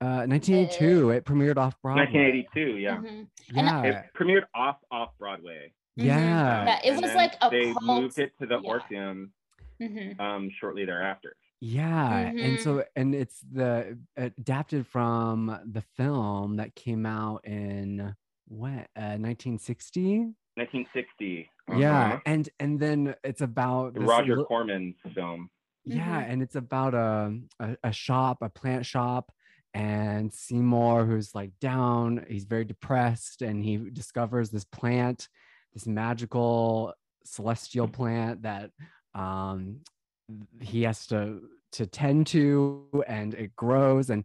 [0.00, 1.10] uh 1982.
[1.10, 2.02] It premiered off Broadway.
[2.04, 2.78] 1982.
[2.78, 2.96] Yeah.
[2.96, 3.26] mhm.
[3.52, 3.82] Yeah.
[3.84, 5.72] It premiered off off Broadway.
[5.98, 6.04] Mhm.
[6.06, 6.64] yeah.
[6.64, 8.68] Yeah, it and was like a they cult- moved it to the yeah.
[8.68, 9.32] Orpheum
[9.80, 10.18] Mhm.
[10.20, 11.36] um, shortly thereafter.
[11.64, 12.62] Yeah, and Mm-hmm.
[12.64, 18.14] so and it's the adapted from the film that came out in
[18.48, 20.34] what uh 1960.
[20.56, 21.48] 1960.
[21.76, 22.18] Yeah, uh-huh.
[22.26, 25.50] and and then it's about The this Roger li- Corman's film.
[25.84, 26.30] Yeah, Mhm.
[26.32, 29.30] and it's about a, a a shop, a plant shop,
[29.72, 35.28] and Seymour, who's like down, he's very depressed, and he discovers this plant,
[35.74, 36.92] this magical
[37.24, 38.72] celestial plant that
[39.14, 39.80] um
[40.60, 41.40] he has to
[41.72, 44.24] to tend to, and it grows, and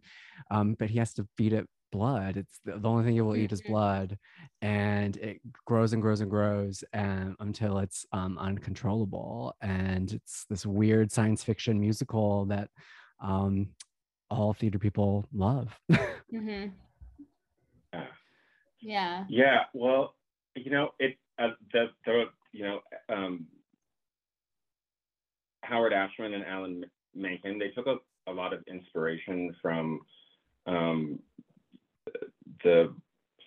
[0.50, 2.36] um, but he has to feed it blood.
[2.36, 3.66] It's the, the only thing it will eat is Mhm.
[3.68, 4.18] blood,
[4.60, 9.54] and it grows and grows and grows, and until it's um, uncontrollable.
[9.62, 12.68] And it's this weird science fiction musical that
[13.22, 13.68] um,
[14.30, 15.78] all theater people love.
[16.30, 16.72] Mhm.
[17.94, 18.04] Uh,
[18.80, 20.14] yeah yeah, well,
[20.54, 23.46] you know, it uh, the the you know um,
[25.68, 27.96] Howard Ashman and Alan Menken they took a,
[28.30, 30.00] a lot of inspiration from
[30.66, 31.18] um,
[32.64, 32.94] the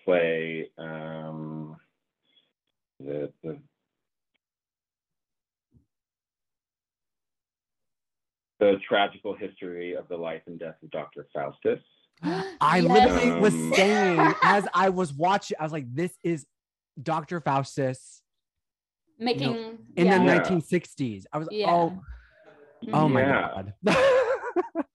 [0.05, 1.75] play um,
[2.99, 3.59] the the
[8.59, 11.27] the tragical history of the life and death of Dr.
[11.33, 11.79] Faustus.
[12.61, 12.83] I Yes.
[12.83, 16.45] literally was Um, saying as I was watching, I was like, this is
[17.01, 17.41] Dr.
[17.41, 18.20] Faustus
[19.21, 20.17] making in yeah.
[20.17, 20.39] the Yeah.
[20.41, 21.25] 1960s.
[21.31, 21.71] I was, Yeah.
[21.71, 22.01] oh,
[22.91, 23.49] oh my Yeah.
[23.55, 23.73] God.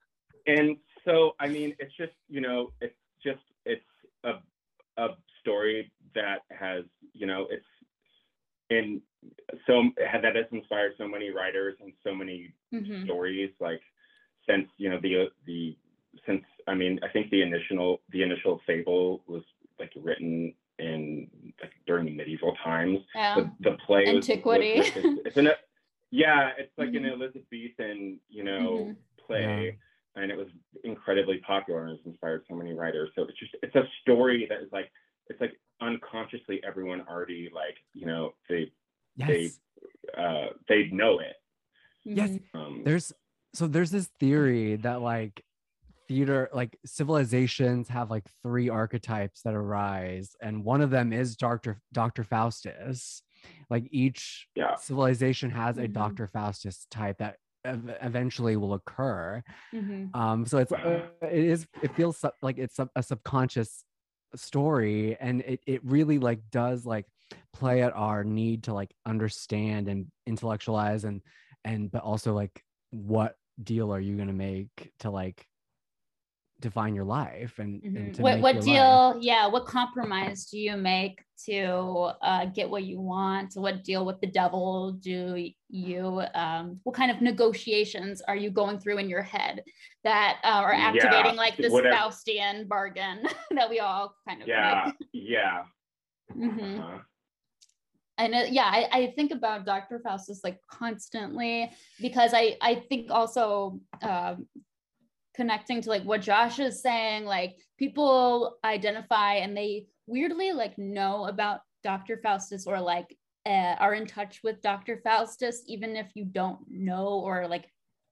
[0.47, 3.83] and so i mean it's just you know it's just it's
[4.23, 4.33] a
[4.97, 5.09] a
[5.41, 7.65] story that has you know it's
[8.69, 9.01] in
[9.65, 13.03] so that has inspired so many writers and so many Mhm.
[13.05, 13.81] stories like
[14.47, 15.75] since you know the the
[16.25, 19.43] since i mean i think the initial the initial fable was
[19.79, 21.27] like written in
[21.61, 24.81] like during the medieval times yeah the, the play was- was Antiquity.
[25.25, 25.49] it's an
[26.11, 27.13] yeah it's like an Mhm.
[27.13, 28.95] elizabethan you know Mhm.
[29.25, 29.77] play
[30.15, 30.47] and it was
[30.83, 34.61] incredibly popular and has inspired so many writers so it's just it's a story that
[34.61, 34.91] is like
[35.27, 38.71] it's like unconsciously everyone already like you know they
[39.15, 39.51] yes they
[40.21, 41.35] uh they know it
[42.03, 42.29] Yes.
[42.29, 42.41] Mhm.
[42.53, 43.11] um there's
[43.53, 45.43] so there's this theory that like
[46.07, 51.79] theater like civilizations have like three archetypes that arise and one of them is dr
[51.93, 53.21] dr faustus
[53.69, 55.93] like each yeah civilization has a Mhm.
[55.93, 59.43] dr faustus type that ev- eventually will occur
[59.73, 60.15] Mhm.
[60.15, 63.83] um so it's uh, it is it feels sub- like it's a, a subconscious
[64.35, 67.05] story and it, it really like does like
[67.53, 71.21] play at our need to like understand and intellectualize and
[71.65, 75.45] and but also like what deal are you going to make to like
[76.59, 78.13] define your life and, and Mhm.
[78.15, 79.13] to What what deal?
[79.13, 79.17] life.
[79.21, 83.53] Yeah, what compromise do you make to uh, get what you want?
[83.55, 86.23] What deal with the devil do you?
[86.33, 89.63] Um, what kind of negotiations are you going through in your head
[90.03, 94.47] that uh, are Yeah, activating like this whatever- Faustian bargain that we all kind of
[94.47, 95.63] yeah yeah
[96.35, 96.79] Mhm.
[96.79, 96.99] uh-huh.
[98.17, 103.09] and uh, yeah I, I think about dr faustus like constantly because i i think
[103.11, 104.47] also um
[105.37, 111.25] connecting to like what josh is saying like people identify and they weirdly like know
[111.27, 116.25] about dr faustus or like uh, are in touch with dr faustus even if you
[116.25, 117.65] don't know or like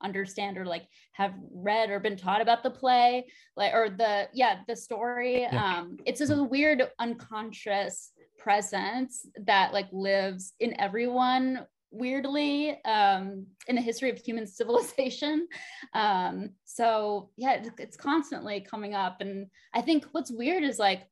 [0.04, 3.26] understand or like have read or been taught about the play
[3.58, 5.80] like or the yeah the story Yeah.
[5.80, 13.76] um it's just a weird unconscious presence that like lives in everyone weirdly um in
[13.76, 15.48] the history of human civilization
[15.94, 21.08] um so yeah it's, it's constantly coming up and i think what's weird is like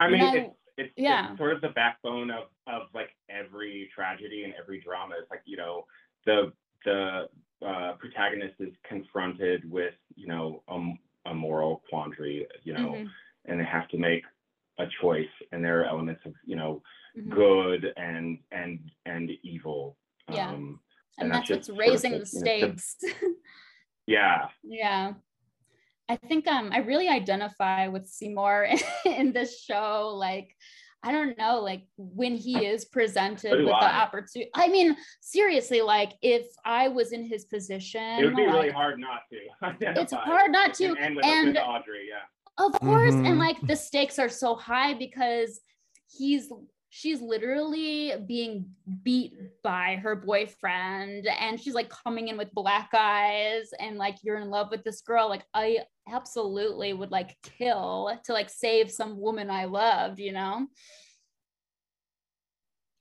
[0.00, 1.30] I mean, I- it's, it's, yeah.
[1.30, 5.16] it's sort of the backbone of, of like every tragedy and every drama.
[5.20, 5.86] It's like, you know,
[6.24, 6.52] the
[6.84, 7.26] the
[7.66, 13.08] uh, protagonist is confronted with, you know, a, a moral quandary, you know, mhm,
[13.46, 14.22] and they have to make
[14.78, 15.26] a choice.
[15.50, 16.82] And there are elements of, you know,
[17.18, 17.30] mhm.
[17.30, 19.96] good and and and evil.
[20.30, 20.50] Yeah.
[20.50, 20.80] Um,
[21.18, 22.96] and, and that's, that's what's just sort of raising the- the know, stakes
[24.06, 24.48] yeah.
[24.62, 25.12] Yeah.
[26.08, 28.68] I think um I really identify with Seymour
[29.04, 30.14] in this show.
[30.16, 30.54] Like,
[31.02, 34.50] I don't know, like when he is presented So do with the opportunity.
[34.54, 38.98] I mean, seriously, like if I was in his position, It would be really hard
[38.98, 39.76] not to.
[40.00, 42.24] It's hard not to, him And with, and- with Audrey, yeah.
[42.64, 43.14] Of course.
[43.14, 43.26] Mhm.
[43.28, 45.60] And like the stakes are so high because
[46.10, 46.50] he's
[46.90, 48.66] she's literally being
[49.02, 54.38] beat by her boyfriend and she's like coming in with black eyes and like you're
[54.38, 55.28] in love with this girl.
[55.28, 60.66] Like I absolutely would like kill to like save some woman I loved, you know?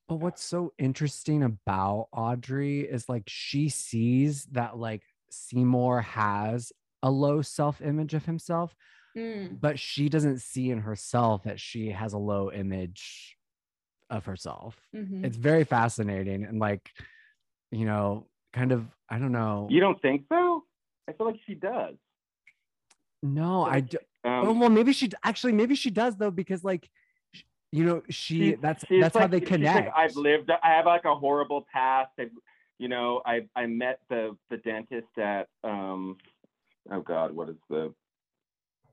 [0.10, 6.72] But what's so interesting about Audrey is like she sees that like Seymour has
[7.04, 8.76] a low self image of himself,
[9.18, 13.37] Mm, but she doesn't see in herself that she has a low image
[14.10, 14.76] of herself.
[14.96, 15.26] mhm.
[15.26, 16.90] It's very fascinating and like,
[17.72, 19.68] you know, kind of, I don't know.
[19.70, 20.64] You don't think so?
[21.10, 21.96] I feel like she does.
[23.24, 23.98] no, I do.
[24.24, 26.90] Um, oh, well, maybe she actually, maybe she does though, because like,
[27.72, 29.88] you know, she, She- that's, she's that's how they connect.
[29.88, 30.50] Like, I've lived.
[30.52, 32.12] I have like a horrible past.
[32.20, 32.32] I've,
[32.80, 36.18] you know, I I met the the dentist at um,
[36.92, 37.94] oh God, what is the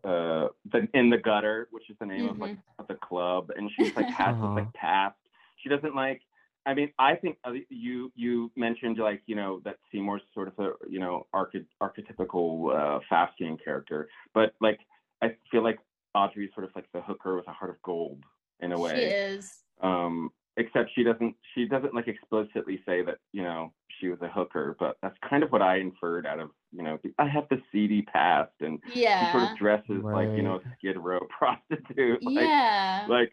[0.05, 0.44] uh
[0.75, 3.95] the in the gutter, which is the name of like of the club, and she's
[3.97, 4.49] like has Uh-huh.
[4.49, 5.17] this like past.
[5.63, 6.21] She doesn't like.
[6.67, 10.59] I mean, I think uh, you you mentioned like you know that Seymour's sort of
[10.59, 14.81] a you know archi- archetypical uh, Faustian character, but like
[15.23, 15.79] I feel like
[16.15, 18.23] Audrey's sort of like the hooker with a heart of gold
[18.61, 19.07] in a way She
[19.37, 19.59] is.
[19.83, 24.29] um except she doesn't she doesn't like explicitly say that you know she was a
[24.29, 27.61] hooker but that's kind of what i inferred out of you know i have the
[27.73, 30.75] seedy past and she sort of dresses like you know Right.
[30.79, 33.07] skid row prostitute like, yeah.
[33.09, 33.33] like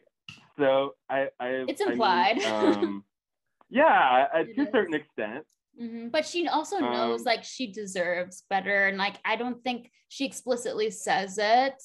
[0.58, 2.40] so i i It's I mean, implied.
[2.44, 3.04] um
[3.70, 5.46] yeah It to a certain extent
[5.82, 6.12] Mhm.
[6.12, 10.26] But she also knows Um, like she deserves better, and like I don't think she
[10.26, 11.76] explicitly says it.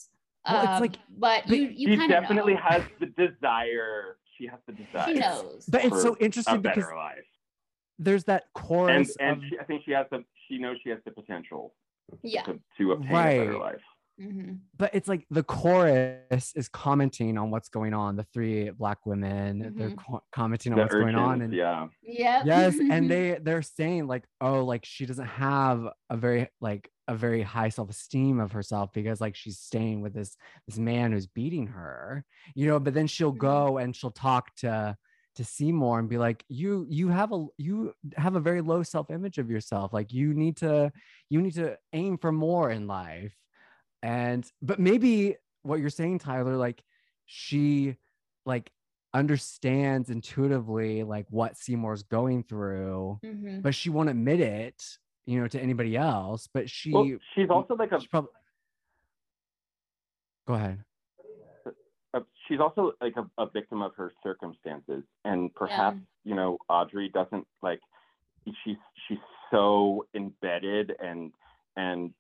[0.45, 2.61] Well, it's um, like- but but you you she kind of definitely know.
[2.69, 5.67] has the desire she has the desire She knows.
[5.69, 7.25] but it's so for a interesting because better life
[7.99, 10.99] there's that chorus and of, she, i think she has the she knows she has
[11.05, 11.75] the potential
[12.23, 12.43] yeah.
[12.45, 13.61] to, to obtain a better Right.
[13.61, 13.83] life
[14.19, 18.17] hmm but it's like the chorus is commenting on what's going on.
[18.17, 19.97] The three black women, they're Mhm.
[19.99, 22.45] co- commenting on the what's going on, and yeah Yep.
[22.47, 27.15] yes, and they they're saying like, oh, like she doesn't have a very like a
[27.15, 30.37] very high self esteem of herself because like she's staying with this
[30.67, 32.25] this man who's beating her,
[32.55, 32.79] you know.
[32.79, 33.39] But then she'll Mhm.
[33.39, 34.97] go and she'll talk to
[35.37, 39.11] to Seymour and be like, you you have a you have a very low self
[39.11, 39.93] image of yourself.
[39.93, 40.93] Like you need to
[41.31, 43.35] you need to aim for more in life.
[44.03, 46.83] And but maybe what you're saying, Tyler, like
[47.27, 47.97] she
[48.45, 48.71] like
[49.15, 53.63] understands intuitively like what Seymour's going through, Mhm.
[53.63, 54.83] but she won't admit it,
[55.27, 56.49] you know, to anybody else.
[56.53, 58.29] But she, Well, she's also like a she prob-
[60.47, 60.85] go ahead.
[62.47, 65.03] She's also like a, a victim of her circumstances.
[65.25, 67.81] And perhaps you know audrey doesn't like
[68.65, 68.77] she's
[69.09, 69.19] she's
[69.51, 71.33] so embedded and
[71.77, 72.13] and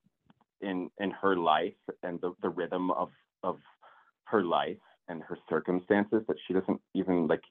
[0.60, 3.10] in in her life and the, the rhythm of
[3.42, 3.58] of
[4.24, 4.78] her life
[5.08, 7.42] and her circumstances that she doesn't even like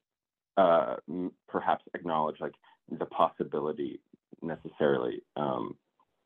[0.58, 2.54] uh m- perhaps acknowledge like
[3.00, 4.00] the possibility
[4.42, 5.76] necessarily um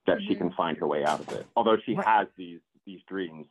[0.08, 1.46] that she can find her way out of it.
[1.56, 2.08] Although she Right.
[2.08, 3.46] has these these dreams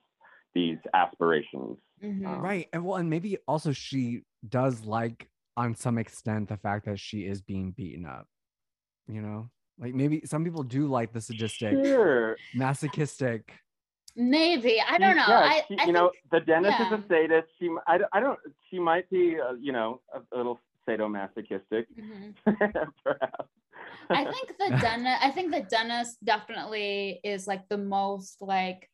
[0.54, 2.26] these aspirations Mhm.
[2.26, 2.68] Um, Right.
[2.72, 7.26] And well, and maybe also she does like on some extent the fact that she
[7.26, 8.26] is being beaten up.
[9.08, 9.50] You know?
[9.78, 12.36] Like maybe some people do like the sadistic, Sure.
[12.54, 13.52] masochistic.
[14.16, 15.24] Maybe I don't know.
[15.28, 16.86] yeah, I, she- I you know, the dentist yeah.
[16.94, 17.48] is a sadist.
[17.60, 18.38] She, m- I, I don't.
[18.68, 22.34] She might be, uh, you know, a, a little sadomasochistic, Mhm.
[23.04, 23.48] perhaps.
[24.10, 25.22] I think the dentist.
[25.22, 28.90] I think the dentist definitely is like the most like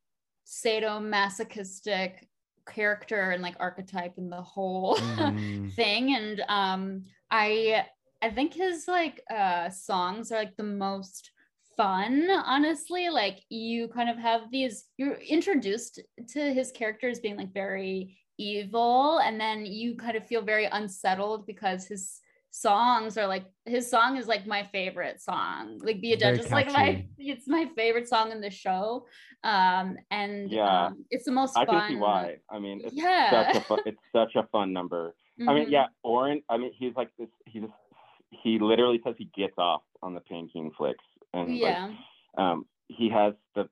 [0.46, 2.18] sadomasochistic
[2.66, 5.72] character and like archetype and the whole Mm.
[5.74, 6.14] thing.
[6.14, 7.86] And um, I
[8.22, 11.30] I think his like uh songs are like the most
[11.76, 17.52] fun honestly like you kind of have these you're introduced to his characters being like
[17.52, 22.20] very evil and then you kind of feel very unsettled because his
[22.54, 26.52] songs are like his song is like my favorite song like be a Judge dentist
[26.52, 29.06] like my it's my favorite song in the show
[29.42, 30.86] um and Yeah.
[30.86, 32.36] um, it's the most I fun can see why.
[32.48, 35.16] I mean, it's yeah such a fun, it's such a fun number.
[35.48, 35.70] I mean, Mhm.
[35.72, 36.42] yeah, Orin.
[36.48, 37.28] I mean, he's like this.
[37.44, 37.72] He just
[38.30, 41.92] he literally says he gets off on the Pain King flicks, and like, yeah
[42.38, 43.68] um, he has the.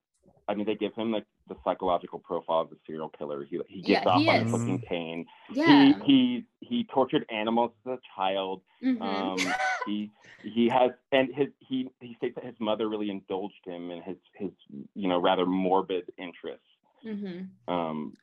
[0.49, 3.45] I mean, they give him like the psychological profile of the serial killer.
[3.45, 4.51] He he gets Yeah, off he on is.
[4.53, 5.27] cooking pain.
[5.53, 8.63] yeah He he he tortured animals as a child.
[8.83, 9.01] Mhm.
[9.03, 9.55] Um,
[9.87, 10.11] he
[10.43, 14.17] he has and his he he states that his mother really indulged him in his
[14.35, 14.51] his
[14.95, 16.67] you know rather morbid interests.
[17.05, 17.49] Mhm.
[17.69, 18.17] Um,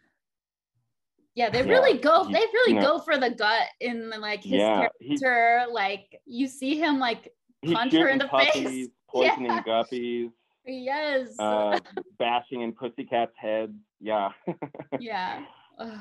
[1.35, 2.25] Yeah, they Yeah, really go.
[2.25, 5.71] he- They really you know- go for the gut in like his yeah, he character.
[5.71, 7.33] Like you see him like
[7.65, 8.51] punch her in the face.
[8.51, 9.63] puppies, poisoning Yeah.
[9.63, 10.31] guppies,
[10.69, 11.79] yes, uh,
[12.19, 13.73] bashing in pussycats' heads.
[13.99, 14.29] Yeah.
[14.99, 15.41] yeah.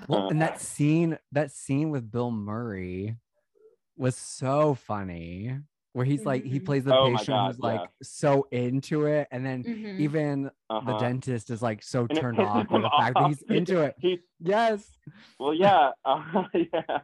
[0.09, 3.17] Well, and that scene, that scene with Bill Murray
[3.97, 5.57] was so funny.
[5.93, 6.65] Where he's like, he Mhm.
[6.67, 7.87] plays the Oh patient God, who's like yeah.
[8.03, 10.01] so into it, and then Mhm.
[10.01, 10.99] even the Uh-huh.
[10.99, 13.81] dentist is like so And turned pisses off by him the fact that he's into
[13.81, 13.97] it.
[14.01, 14.93] He's Yes.
[15.41, 16.99] well, yeah, uh, yeah.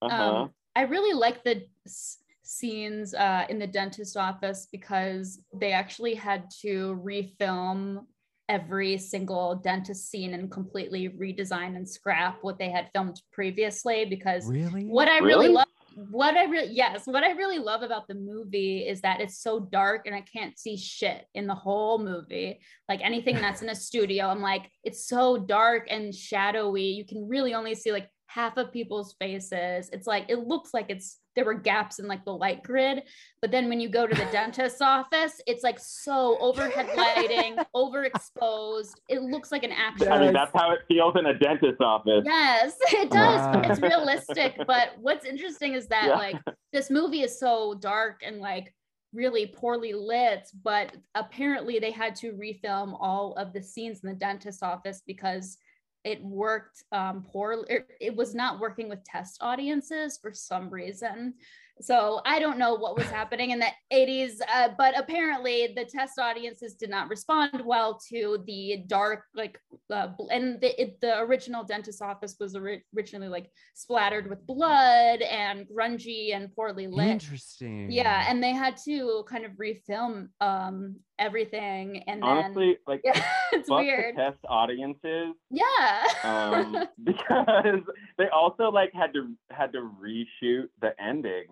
[0.00, 0.22] Uh-huh.
[0.22, 2.21] Um, I really like the s-
[2.52, 8.04] scenes uh, in the dentist office because they actually had to refilm
[8.48, 14.46] every single dentist scene and completely redesign and scrap what they had filmed previously because
[14.46, 14.84] Really?
[14.84, 15.54] what I really, Really?
[15.54, 15.66] love
[16.10, 19.60] what I really yes, what I really love about the movie is that it's so
[19.60, 22.60] dark and I can't see shit in the whole movie.
[22.88, 26.84] Like anything that's in a studio, I'm like, it's so dark and shadowy.
[26.84, 29.90] You can really only see like half of people's faces.
[29.92, 33.02] It's like it looks like it's there were gaps in like the light grid.
[33.40, 38.92] But then when you go to the dentist's office, it's like so overhead lighting, overexposed.
[39.08, 42.22] It looks like an actual I mean, that's how it feels in a dentist's office.
[42.24, 43.40] Yes, it does.
[43.56, 44.58] but It's realistic.
[44.66, 46.16] But what's interesting is that Yeah.
[46.16, 46.36] like
[46.72, 48.74] this movie is so dark and like
[49.14, 54.14] really poorly lit, but apparently they had to refilm all of the scenes in the
[54.14, 55.58] dentist office because
[56.04, 57.64] it worked um poorly.
[57.68, 61.34] It, it was not working with test audiences for some reason.
[61.80, 66.18] So I don't know what was happening in the 80s, uh, but apparently the test
[66.18, 69.58] audiences did not respond well to the dark, like,
[69.90, 75.22] uh, and the, it, the original dentist office was ori- originally like splattered with blood
[75.22, 77.08] and grungy and poorly lit.
[77.08, 77.90] Interesting.
[77.90, 83.22] Yeah, and they had to kind of refilm um, everything, and then Honestly, like, yeah,
[83.52, 84.16] it's weird.
[84.16, 85.34] the test audiences.
[85.50, 86.04] Yeah.
[86.24, 87.82] um, because
[88.18, 91.44] they also like had to had to reshoot the ending.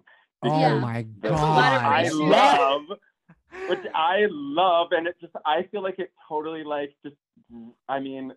[0.43, 1.93] Oh my Which a lot of god.
[1.93, 2.83] I love,
[3.68, 7.16] which I love, and it just I feel like it totally like just
[7.89, 8.33] I mean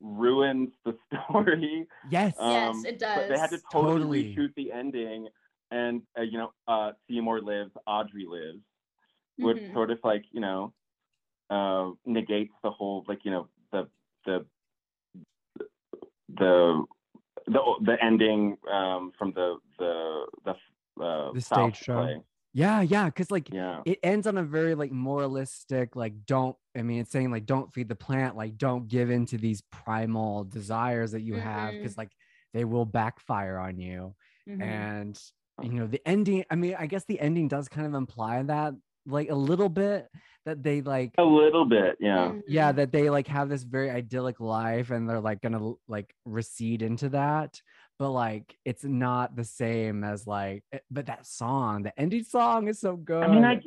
[0.00, 0.96] ruins the
[1.28, 1.86] story.
[2.10, 2.34] Yes.
[2.38, 4.34] Yes, Um, it But they had to totally, Totally.
[4.36, 5.28] reshoot the ending,
[5.70, 8.60] and uh, you know, uh, Seymour lives, Audrey lives,
[9.38, 9.72] which Mhm.
[9.74, 10.72] sort of like you know
[11.50, 13.88] uh, negates the whole like you know the
[14.26, 14.46] the
[16.36, 16.84] the
[17.46, 21.96] the the ending um, from the the the uh, The stage show.
[21.96, 22.20] play.
[22.52, 23.10] Yeah, yeah.
[23.10, 23.82] Cause like Yeah.
[23.84, 27.72] it ends on a very like moralistic, like don't I mean it's saying like don't
[27.72, 31.74] feed the plant, like don't give in to these primal desires that you have.
[31.74, 31.82] Mhm.
[31.82, 32.12] Cause like
[32.52, 34.14] they will backfire on you
[34.46, 34.60] Mhm.
[34.60, 35.20] and
[35.62, 38.74] you know the ending i mean i guess the ending does kind of imply that
[39.06, 40.08] like a little bit
[40.44, 42.32] that they like A little bit, yeah.
[42.46, 46.82] Yeah that they like have this very idyllic life and they're like gonna like recede
[46.82, 47.60] into that
[47.98, 52.68] but like it's not the same as like eh, but that song the ending song
[52.68, 53.60] is so good I mean, I.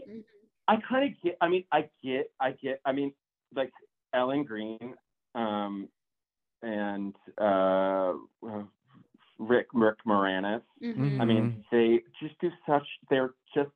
[0.69, 1.37] I kind of get.
[1.39, 2.29] I mean, I get.
[2.41, 2.81] I get.
[2.83, 3.13] I mean,
[3.55, 3.71] like
[4.13, 4.95] Ellen Greene,
[5.33, 5.87] um,
[6.61, 8.11] and uh,
[9.39, 10.61] Rick Rick Moranis.
[10.83, 11.21] Mhm.
[11.21, 12.85] I mean, they just do such.
[13.09, 13.69] They're just.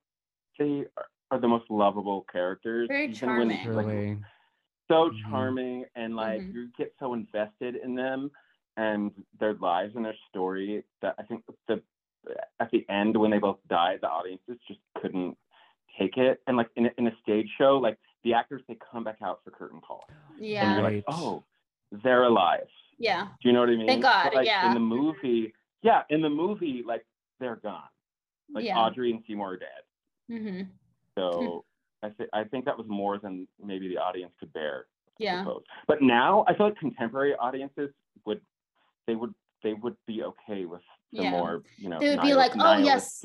[0.60, 0.84] They
[1.32, 2.88] are, are the most lovable characters.
[2.88, 3.58] Very even charming.
[3.66, 4.18] When, like, really
[4.88, 5.30] so Mhm.
[5.30, 6.54] charming, and like Mhm.
[6.54, 8.30] you get so invested in them
[8.78, 11.82] and their lives and their story that I think the
[12.60, 15.38] at the end when they both died, the audiences just couldn't
[15.98, 16.42] take it.
[16.46, 19.44] And like in a, in a stage show, like the actors they come back out
[19.44, 20.08] for curtain call,
[20.38, 20.64] Yeah.
[20.64, 20.96] and yeah you're Right.
[21.08, 21.44] like, oh,
[21.92, 22.68] they're alive.
[22.98, 23.88] yeah Do you know what I mean?
[23.88, 24.68] Thank God, But, like, yeah.
[24.68, 27.06] In the movie, yeah, in the movie, like
[27.40, 27.90] they're gone.
[28.54, 29.84] Like yeah Audrey and Seymour are dead.
[30.28, 30.62] hmm
[31.18, 31.66] So
[32.04, 34.86] I think I think that was more than maybe the audience could bear.
[35.20, 35.64] I yeah suppose.
[35.88, 37.90] But now I feel like contemporary audiences
[38.26, 38.42] would
[39.08, 39.34] they would
[39.64, 40.82] they would be okay with
[41.14, 41.32] the Yeah.
[41.32, 43.24] more you know They would be like, "Oh, yes,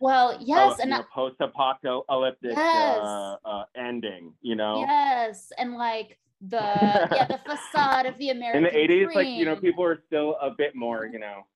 [0.00, 2.74] well yes uh, and you know, post-apocalyptic Yes.
[2.74, 4.32] uh, uh, ending.
[4.40, 9.14] You know, yes and like the yeah the facade of the American in the '80s,
[9.14, 11.46] like you know, people are still a bit more you know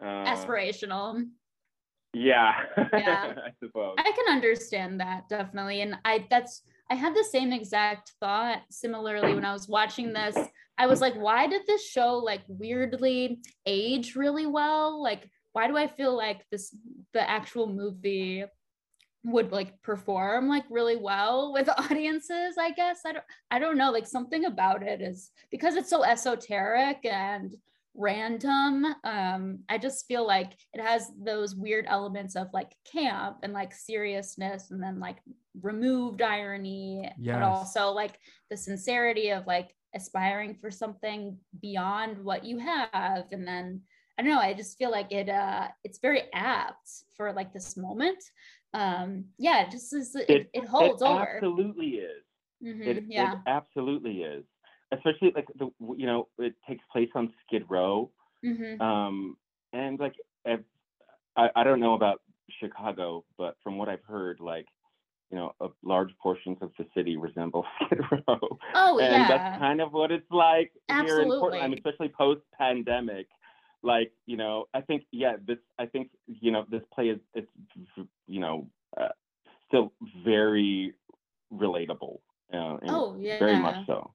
[0.00, 1.26] uh, aspirational
[2.12, 2.54] Yeah,
[2.92, 3.34] Yeah.
[3.46, 3.96] I suppose.
[3.98, 5.82] I can understand that definitely.
[5.82, 10.36] And I that's I had the same exact thought similarly when I was watching this.
[10.78, 15.02] I was like, why did this show like weirdly age really well?
[15.02, 16.74] Like, why do I feel like this
[17.12, 18.44] the actual movie
[19.24, 23.00] would like perform like really well with audiences, I guess.
[23.04, 23.90] I don't I don't know.
[23.90, 27.54] Like something about it is because it's so esoteric and
[27.94, 33.52] random um i just feel like it has those weird elements of like camp and
[33.52, 35.16] like seriousness and then like
[35.62, 37.34] removed irony Yes.
[37.34, 38.18] but also like
[38.50, 43.80] the sincerity of like aspiring for something beyond what you have and then
[44.18, 47.76] i don't know i just feel like it uh it's very apt for like this
[47.76, 48.22] moment
[48.74, 52.22] um yeah it just is it, it, It- holds it over absolutely is.
[52.62, 54.44] Mhm, It, yeah it absolutely is.
[54.92, 58.10] Especially like the you know it takes place on Skid Row,
[58.44, 58.80] Mhm.
[58.80, 59.36] um,
[59.72, 60.14] and like
[61.36, 62.22] I I don't know about
[62.58, 64.66] Chicago, but from what I've heard, like
[65.30, 69.58] you know, a large portions of the city resemble Skid Row, oh and yeah that's
[69.58, 70.72] kind of what it's like
[71.04, 73.26] here in Portland, I mean, especially post pandemic.
[73.82, 77.50] Like you know, I think yeah, this I think you know this play is it's
[78.26, 78.66] you know
[78.96, 79.08] uh,
[79.68, 79.92] still
[80.24, 80.94] very
[81.52, 82.18] relatable.
[82.52, 84.12] Uh, oh yeah very much so.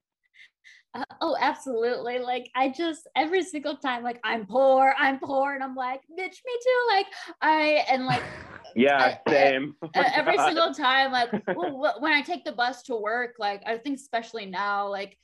[0.95, 2.19] Uh, oh, absolutely.
[2.19, 6.17] Like I just every single time, like I'm poor, I'm poor, and I'm like, bitch,
[6.45, 6.87] me too.
[6.89, 7.07] Like
[7.41, 8.23] I and like
[8.75, 9.75] Yeah, I- I- same.
[9.83, 10.45] Oh uh, every God.
[10.47, 14.45] single time, like well, when I take the bus to work, like I think especially
[14.45, 15.17] now, like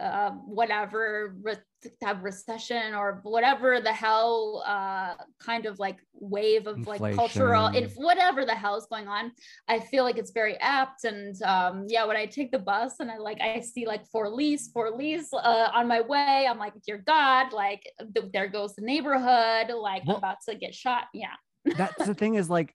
[0.00, 1.54] um, whatever re-
[2.02, 7.90] have recession or whatever the hell uh, kind of like wave of like cultural Inflation.
[7.90, 9.30] inf- whatever the hell is going on
[9.68, 11.04] i feel like it's very apt.
[11.04, 14.28] And um yeah when i take the bus and i like i see like for
[14.30, 17.82] lease for lease uh, on my way i'm like dear god like
[18.14, 21.04] th- there goes the neighborhood like Well- i'm about to get shot.
[21.12, 21.34] Yeah.
[21.76, 22.74] That's the thing is like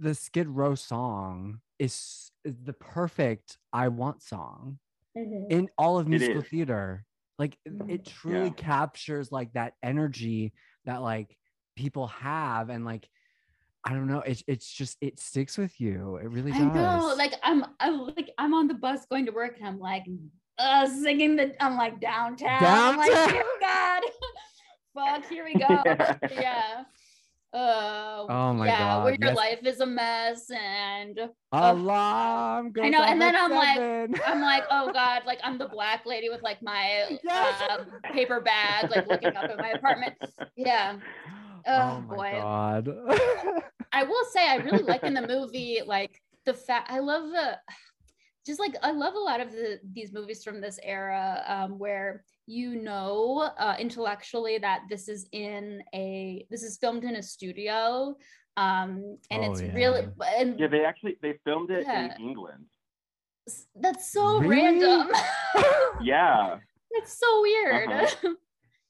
[0.00, 4.78] the Skid Row song is the perfect I want song
[5.50, 7.04] in all of musical theater.
[7.38, 8.04] Like it- Mhm.
[8.06, 8.52] truly Yeah.
[8.54, 10.52] captures like that energy
[10.84, 11.36] that like
[11.76, 13.08] people have and like
[13.84, 16.16] I don't know, it's it's just it sticks with you.
[16.16, 16.74] It really I does.
[16.74, 20.04] know, like I'm, I'm like I'm on the bus going to work, and I'm like,
[20.58, 22.64] uh, singing the, I'm like downtown.
[22.64, 23.28] I'm like, Downtown.
[23.32, 24.02] dear God,
[24.94, 25.84] fuck, here we go.
[26.32, 26.82] Yeah.
[27.56, 28.72] Uh, Oh my god.
[28.72, 29.36] yeah, where your yes.
[29.36, 31.18] life is a mess, and
[31.52, 36.04] Alarm goes know, and then I'm like- I'm like, oh God, like I'm the black
[36.06, 37.62] lady with like my Yes.
[37.70, 40.14] um, paper bag, like looking up at my apartment.
[40.56, 40.96] Yeah.
[41.66, 42.32] oh Oh, my boy.
[42.32, 42.88] god.
[43.92, 47.58] I will say I really like in the movie like the fact I love the
[48.46, 52.24] just like I love a lot of the these movies from this era um, where
[52.46, 58.14] you know uh, intellectually that this is in a this is filmed in a studio
[58.56, 59.74] um, and Oh, it's yeah.
[59.74, 62.14] really and Yeah, they actually they filmed it Yeah.
[62.14, 62.66] in England.
[63.76, 64.56] that's so Really?
[64.56, 65.10] random.
[66.00, 66.58] Yeah.
[66.92, 67.88] it's so weird.
[67.90, 68.34] Uh-huh.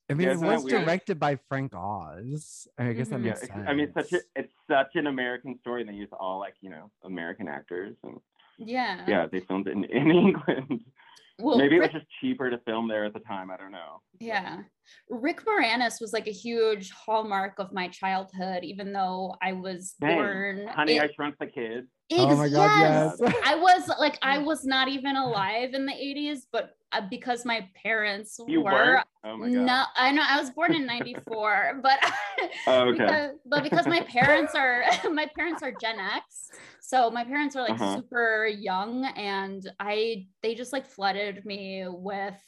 [0.08, 2.68] I mean, Yeah, it isn't that was directed by Frank Oz.
[2.78, 3.24] I guess that Mhm.
[3.24, 3.68] Yeah, makes it's- sense.
[3.68, 6.54] I mean, it's such a it's such an American story, and they use all like
[6.60, 8.20] you know American actors, and
[8.58, 9.04] yeah.
[9.06, 10.80] yeah, they filmed it in, in England.
[11.38, 13.50] well, Maybe it was just cheaper to film there at the time.
[13.50, 14.00] I don't know.
[14.20, 14.58] Yeah.
[15.10, 20.16] Rick Moranis was like a huge hallmark of my childhood, even though I was Dang.
[20.16, 20.68] born.
[20.68, 21.88] Honey, in- I Shrunk the Kids.
[22.12, 23.34] Oh my God, yes.
[23.44, 26.70] I was like, I was not even alive in the 80s, but
[27.10, 29.02] because my parents You were.
[29.24, 29.66] Oh my god.
[29.66, 31.98] No, I know I was born in 94, but
[32.66, 32.98] Oh, okay.
[32.98, 37.62] because, but because my parents are my parents are Gen X, so my parents are
[37.62, 38.00] like Uh-huh.
[38.00, 42.40] super young, and I they just like flooded me with,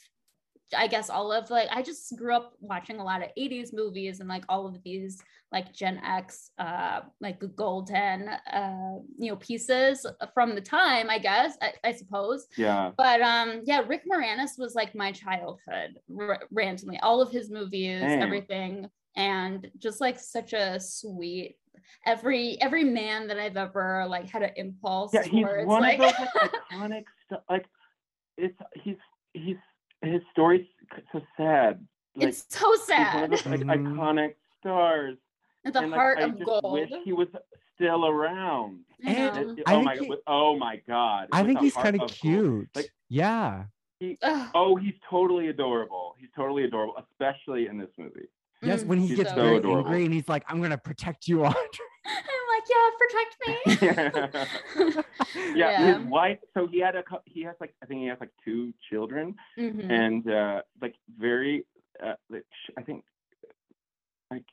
[0.75, 4.19] I guess all of like I just grew up watching a lot of 80s movies
[4.19, 10.05] and like all of these like Gen X, uh, like golden, uh, you know, pieces
[10.33, 12.91] from the time, I guess, I, I suppose Yeah.
[12.97, 18.01] but um yeah rick moranis was like my childhood r- randomly all of his movies
[18.01, 18.21] Damn.
[18.21, 21.57] everything and just like such a sweet
[22.05, 26.05] every every man that i've ever like had an impulse Yeah, he's one like of
[26.05, 27.41] those like, iconic stuff.
[27.49, 27.65] Like
[28.37, 28.97] it's he's
[29.33, 29.57] he's
[30.01, 30.65] his story's
[31.11, 31.85] so sad.
[32.15, 33.93] Like it's so he's one of sad those like Mhm.
[33.95, 35.17] iconic stars.
[35.65, 37.27] at the and, like, heart I of just gold wish he was
[37.75, 38.79] still around.
[39.05, 39.53] I And- know.
[39.53, 41.27] It- oh my he- with- oh my god.
[41.33, 42.11] I think he's kind of gold.
[42.13, 42.69] cute.
[42.75, 43.65] Like- yeah.
[44.21, 44.51] Ugh.
[44.55, 46.15] Oh, he's totally adorable.
[46.17, 48.27] He's totally adorable, especially in this movie.
[48.61, 49.87] Yes, when he He's gets so very adorable.
[49.89, 51.57] angry and he's like, I'm gonna protect you, Audrey.
[52.59, 55.03] i'm like yeah protect me yeah,
[55.55, 55.93] Yeah.
[55.99, 56.39] his wife.
[56.53, 59.89] So he had a he has like I think he has like two children, Mhm.
[59.91, 61.65] and uh like very
[62.03, 62.45] uh, like,
[62.77, 63.03] I think
[64.31, 64.43] like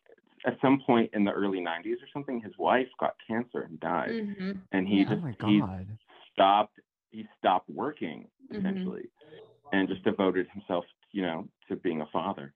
[0.47, 4.11] at some point in the early 90s or something, his wife got cancer and died,
[4.15, 4.61] Mhm.
[4.73, 5.07] and he Yeah.
[5.09, 5.61] Oh just my he
[6.33, 6.81] stopped
[7.11, 8.59] he stopped working Mhm.
[8.59, 9.09] essentially,
[9.73, 12.53] and just devoted himself, you know, to being a father.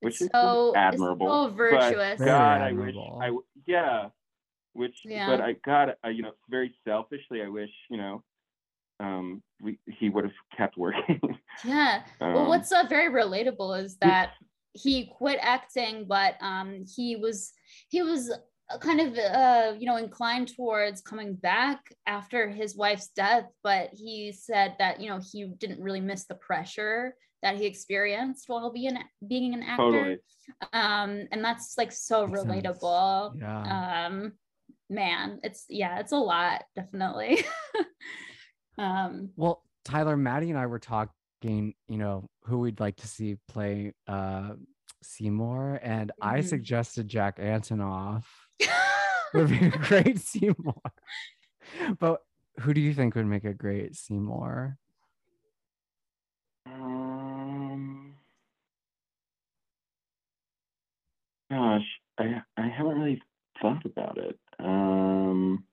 [0.00, 3.18] Which It's is so it's admirable, so virtuous Very God, I wish admirable.
[3.20, 4.10] I w- yeah,
[4.76, 5.26] which Yeah.
[5.26, 8.22] but I got uh, you know very selfishly I wish you know
[9.00, 11.20] um we he would have kept working.
[11.64, 14.30] yeah well Um, what's uh, very relatable is that
[14.72, 17.52] he quit acting but um he was
[17.88, 18.30] he was
[18.70, 23.88] uh, kind of uh you know inclined towards coming back after his wife's death but
[23.94, 28.70] he said that you know he didn't really miss the pressure that he experienced while
[28.72, 30.18] being being an actor Totally.
[30.72, 34.06] um and that's like so Makes relatable Yeah.
[34.06, 34.32] um
[34.88, 37.44] man it's yeah it's a lot definitely
[38.78, 43.36] um Well, Tyler, Maddie and I were talking, you know, who we'd like to see
[43.48, 44.54] play uh
[45.02, 46.44] Seymour, and I Mhm.
[46.44, 48.24] suggested Jack Antonoff
[49.34, 50.80] would be a great Seymour.
[51.98, 52.22] But
[52.60, 54.78] who do you think would make a great Seymour?
[56.66, 58.14] Um,
[61.50, 61.86] gosh,
[62.18, 63.22] I I haven't really
[63.60, 64.38] thought about it.
[64.58, 65.64] Um,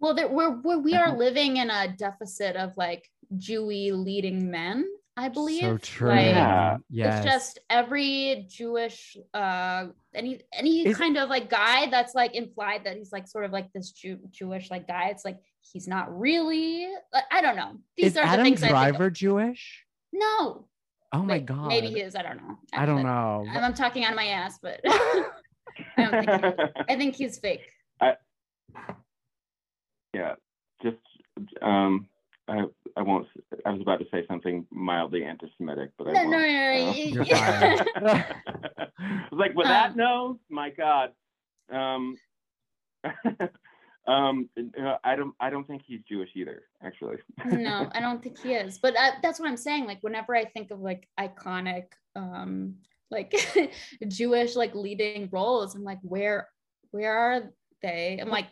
[0.00, 4.86] Well, there, we're, we're we are living in a deficit of like Jewy leading men,
[5.16, 5.60] I believe.
[5.62, 6.08] So true.
[6.08, 6.78] Like, Yeah.
[6.88, 7.24] Yes.
[7.24, 12.84] It's just every Jewish, uh, any any Is- kind of like guy that's like implied
[12.84, 15.08] that he's like sort of like this Jew, Jewish like guy.
[15.08, 16.88] It's like he's not really.
[17.12, 17.76] Like, I don't know.
[17.96, 18.72] These Is are the Adam things I think.
[18.72, 19.84] Driver Jewish?
[20.12, 20.66] No.
[21.12, 21.66] Oh my Wait, god.
[21.68, 22.14] Maybe he is.
[22.14, 22.56] I don't know.
[22.72, 23.44] I don't know.
[23.50, 24.80] I'm, I'm talking on my ass, but
[26.00, 26.44] I don't think.
[26.44, 27.62] He, I think he's fake.
[28.00, 28.14] I,
[30.14, 30.34] yeah,
[30.82, 30.96] just
[31.62, 32.08] um,
[32.48, 32.64] I
[32.96, 33.26] I won't.
[33.64, 36.30] I was about to say something mildly anti-Semitic, but I No, won't.
[36.32, 36.88] no, no, no.
[36.88, 37.76] Uh, y- You're yeah.
[37.76, 37.86] fine.
[38.98, 41.10] I was like, with that Um, no, my God.
[41.70, 42.16] Um,
[44.06, 44.48] um,
[45.04, 45.34] I don't.
[45.40, 46.62] I don't think he's Jewish either.
[46.82, 47.18] Actually.
[47.44, 50.44] no i don't think he is but uh, that's what i'm saying like whenever i
[50.44, 51.84] think of like iconic
[52.16, 52.74] um
[53.10, 53.34] like
[54.08, 56.48] jewish like leading roles i'm like where
[56.92, 57.42] where are
[57.82, 58.46] they i'm like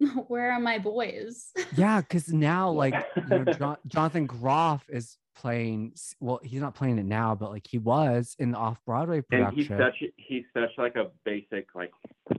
[0.28, 5.92] where are my boys yeah, because now like you know, Jon- Jonathan Groff is playing.
[6.20, 9.68] Well, he's not playing it now, but like he was in the off-Broadway and he's
[9.68, 10.02] such.
[10.16, 11.90] He's such like a basic like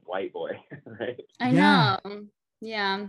[0.05, 0.51] white boy,
[0.99, 1.19] right?
[1.39, 1.97] i Yeah.
[2.03, 2.21] know
[2.61, 3.05] yeah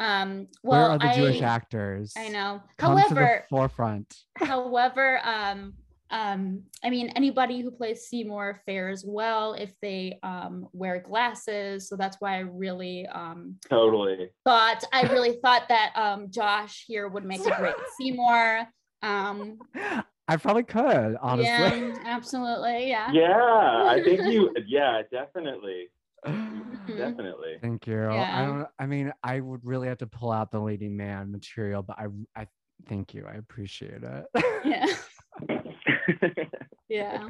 [0.00, 2.12] um Where well are the I, Jewish actors?
[2.16, 4.16] i know Come to the however forefront.
[4.36, 5.74] However, um,
[6.14, 11.88] um, I mean, anybody who plays Seymour fares well if they um, wear glasses.
[11.88, 14.30] So that's why I really um, Totally.
[14.44, 18.68] thought I really thought that um, Josh here would make a great Seymour.
[19.02, 19.58] Um,
[20.28, 21.44] I probably could, honestly.
[21.44, 23.10] yeah, absolutely, yeah.
[23.12, 24.54] Yeah, I think you.
[24.66, 25.88] Yeah, definitely,
[26.24, 26.96] Mhm.
[26.96, 27.56] definitely.
[27.60, 28.08] Thank you.
[28.08, 28.68] I don't.
[28.78, 32.06] I mean, I would really have to pull out the leading man material, but I,
[32.36, 32.46] I
[32.88, 33.26] thank you.
[33.28, 34.26] I appreciate it.
[34.64, 34.86] Yeah,
[36.88, 37.28] yeah.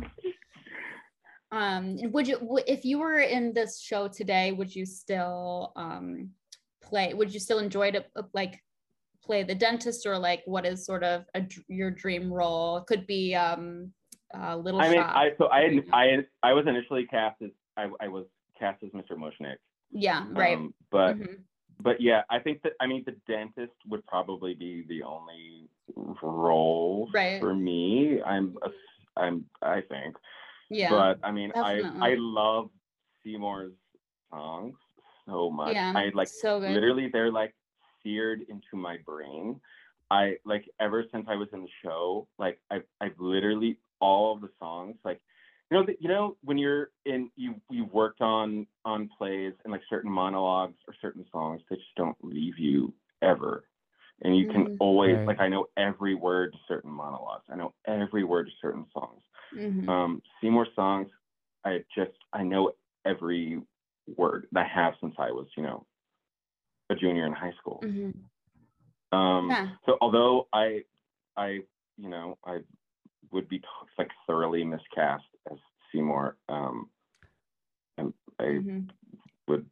[1.52, 6.30] Um, would you, if you were in this show today, would you still um,
[6.82, 7.14] play?
[7.14, 8.60] Would you still enjoy to uh, like
[9.22, 12.78] play the dentist or like what is sort of a, your dream role?
[12.78, 13.92] It could be um,
[14.36, 15.16] uh, Little I mean, Shop.
[15.16, 18.24] I so I I I was initially cast as I, I was
[18.58, 19.12] cast as Mr.
[19.12, 19.56] Mushnik.
[19.92, 20.58] yeah, right.
[20.58, 21.42] Um, but Mhm.
[21.84, 25.68] But yeah, I think that I mean the dentist would probably be the only
[26.22, 27.40] role Right.
[27.40, 28.20] for me.
[28.22, 28.70] I'm a,
[29.20, 30.16] I'm I think.
[30.70, 30.90] Yeah.
[30.90, 32.70] But I mean, I I love
[33.22, 33.74] Seymour's
[34.30, 34.74] songs
[35.26, 35.74] so much.
[35.74, 35.92] yeah.
[35.94, 36.72] I like so good.
[36.72, 37.54] literally they're like
[38.02, 39.60] seared into my brain.
[40.10, 44.40] I like ever since I was in the show, like I've I've literally all of
[44.40, 45.20] the songs like
[45.74, 49.82] you know you know when you're in you you've worked on on plays and like
[49.90, 53.64] certain monologues or certain songs they just don't leave you ever
[54.22, 54.76] and you can Mhm.
[54.78, 55.26] always Right.
[55.26, 59.22] like I know every word to certain monologues I know every word to certain songs
[59.52, 59.88] Mhm.
[59.88, 61.08] um Seymour songs
[61.64, 62.72] I just I know
[63.04, 63.60] every
[64.16, 65.86] word that I have since I was you know
[66.90, 68.12] a junior in high school Mhm.
[69.12, 69.76] um Yeah.
[69.86, 70.84] so although I,
[71.36, 71.60] I,
[71.96, 72.60] you know, I
[73.32, 73.62] would be
[73.98, 75.58] like thoroughly miscast as
[75.92, 76.88] Seymour, um,
[77.98, 78.90] and I Mhm.
[79.46, 79.68] would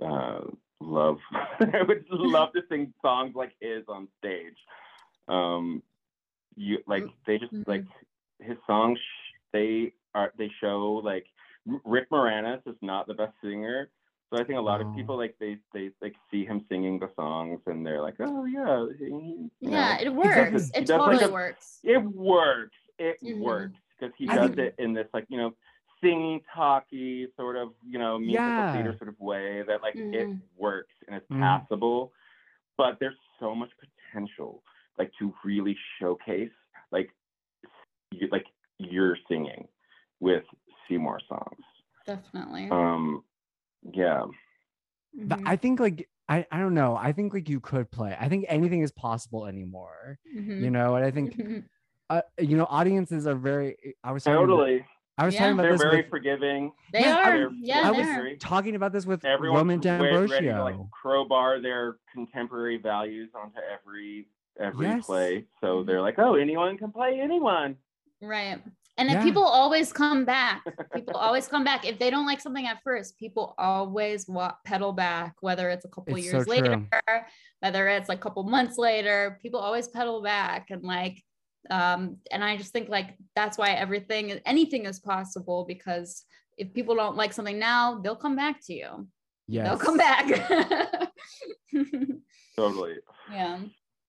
[0.00, 0.40] uh,
[0.80, 1.18] love,
[1.60, 4.56] I would love to sing songs like his on stage.
[5.28, 5.82] Um,
[6.56, 7.68] you like they just Mhm.
[7.68, 7.84] like
[8.40, 8.98] his songs.
[9.52, 11.26] They are they show like
[11.84, 13.90] Rick Moranis is not the best singer.
[14.30, 14.88] So I think a lot No.
[14.88, 18.44] of people like they they like see him singing the songs and they're like, oh
[18.44, 20.02] yeah, he- Yeah, know.
[20.02, 20.70] it works.
[20.70, 21.80] it- It does like totally a- works.
[21.84, 22.76] it works.
[23.00, 23.40] It Mhm.
[23.40, 25.56] works because he I does think- it in this like you know
[26.02, 28.72] singing, talky sort of you know musical Yeah.
[28.74, 30.40] theater sort of way that like it Mhm.
[30.56, 31.40] works and it's Mhm.
[31.40, 32.12] passable.
[32.76, 34.62] But there's so much potential
[34.98, 36.52] like to really showcase
[36.90, 37.10] like
[38.10, 38.46] you, like
[38.78, 39.66] you're singing
[40.20, 40.44] with
[40.86, 41.64] Seymour songs.
[42.06, 42.68] Definitely.
[42.70, 43.24] Um,
[43.82, 44.24] yeah.
[45.14, 45.48] But Mhm.
[45.48, 46.96] I think like I, I don't know.
[46.96, 48.16] I think like you could play.
[48.20, 50.18] I think anything is possible anymore.
[50.36, 50.60] Mhm.
[50.60, 51.68] You know, and I think Mhm.
[52.10, 53.76] Uh, you know audiences are very.
[54.04, 54.84] I was talking about- Totally.
[55.18, 55.40] I was Yeah.
[55.40, 56.72] talking about They're this very with, forgiving.
[56.94, 57.38] They Yeah, are.
[57.38, 58.36] they're- Yeah, I was are.
[58.36, 60.64] talking about this with Everyone's Roman re- ready to D'Ambrosio.
[60.64, 65.06] like crowbar their contemporary values onto every every Yes.
[65.06, 65.46] play.
[65.60, 65.86] So Mhm.
[65.86, 67.76] they're like, oh, anyone can play anyone.
[68.20, 68.60] Right.
[68.98, 69.22] And then Yeah.
[69.22, 70.62] people always come back.
[70.94, 71.86] People always come back.
[71.86, 75.88] If they don't like something at first, people always wa- pedal back, whether it's a
[75.88, 76.86] couple It's years so later,
[77.60, 80.68] whether it's a couple months later, people always pedal back.
[80.70, 81.22] And like,
[81.68, 86.24] um, and I just think like that's why everything, anything is possible because
[86.56, 89.06] if people don't like something now, they'll come back to you.
[89.48, 90.26] yeah They'll come back.
[92.56, 92.96] Totally.
[93.32, 93.58] yeah.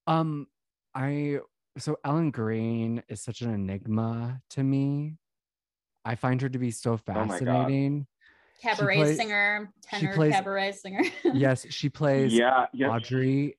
[0.07, 0.47] Um,
[0.95, 1.39] I
[1.77, 5.15] so Ellen Greene is such an enigma to me.
[6.03, 7.29] I find her to be so Oh my God.
[7.29, 8.07] fascinating.
[8.61, 11.01] Cabaret plays- singer, tenor plays- cabaret singer.
[11.33, 12.65] yes, she plays Yeah.
[12.73, 12.89] Yeah.
[12.89, 13.57] Audrey.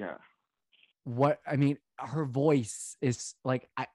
[0.00, 0.14] Yeah.
[1.04, 1.78] What I mean,
[2.08, 3.86] her voice is like I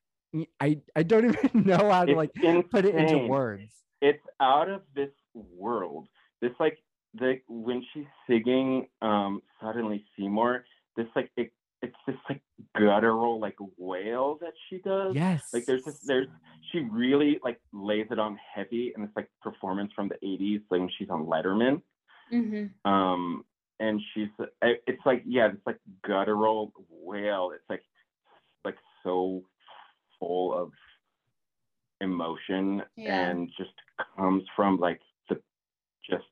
[0.59, 3.71] I I don't even know how to It's like put it into words.
[4.01, 6.07] It's out of this world.
[6.41, 6.77] This like
[7.13, 11.51] the when she's singing um suddenly Seymour, this like it,
[11.81, 12.41] it's this like
[12.77, 15.15] guttural like wail that she does.
[15.15, 15.49] Yes.
[15.53, 16.27] Like there's this there's
[16.71, 20.81] she really like lays it on heavy in this like performance from the 80s like
[20.81, 21.81] when she's on Letterman.
[22.29, 23.45] hmm Um
[23.79, 24.29] and she's
[24.61, 27.51] it's like yeah, it's like guttural wail.
[27.53, 27.83] It's like like
[29.07, 29.43] so
[30.19, 30.71] full of
[32.01, 33.29] emotion Yeah.
[33.29, 33.71] and just
[34.17, 34.99] comes from like
[35.29, 35.39] the
[36.09, 36.25] just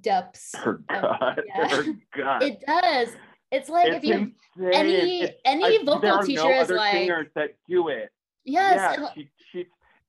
[0.00, 0.54] Depths.
[0.56, 1.44] her of- gut.
[1.46, 1.68] yeah.
[1.76, 1.84] Her
[2.16, 2.42] gut.
[2.42, 3.08] It does.
[3.50, 4.34] It's like it's if you insane.
[4.72, 8.10] any It's- any I- vocal teacher no is like singers that do it.
[8.44, 9.58] yes, yeah, she, she,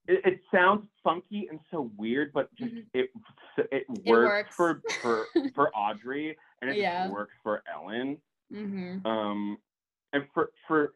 [0.07, 2.85] it, it sounds funky and so weird, but just Mhm.
[2.93, 3.09] it
[3.71, 4.55] it works, works.
[4.55, 5.25] for for
[5.55, 7.09] for Audrey and it Yeah.
[7.09, 8.17] works for Ellen.
[8.51, 9.05] Mhm.
[9.05, 9.57] Um,
[10.13, 10.93] and for for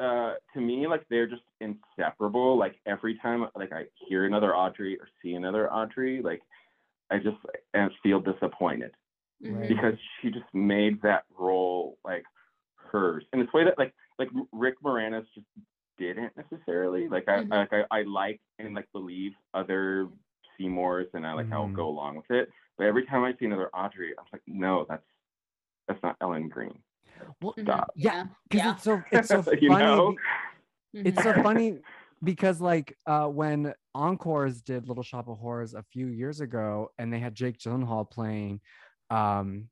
[0.00, 2.56] uh to me, like they're just inseparable.
[2.58, 6.42] Like every time like I hear another Audrey or see another Audrey, like
[7.10, 7.36] I just
[7.74, 8.92] and feel disappointed
[9.68, 12.24] because she just made that role like
[12.76, 15.46] hers in this way that like like Rick Moranis just
[15.98, 17.50] didn't necessarily like I Mhm.
[17.50, 20.08] like I, I like and like believe other
[20.56, 21.74] Seymours and I like I'll Mhm.
[21.74, 25.06] go along with it but every time I see another Audrey I'm like no that's
[25.88, 26.82] that's not Ellen Greene
[27.40, 27.90] well, stop.
[27.96, 28.72] Yeah, because Yeah.
[28.74, 29.60] it's so it's so funny.
[29.62, 30.14] you know
[30.92, 31.78] It's so funny
[32.22, 37.12] because like uh when Encores did Little Shop of Horrors a few years ago and
[37.12, 38.60] they had Jake Gyllenhaal playing
[39.10, 39.68] um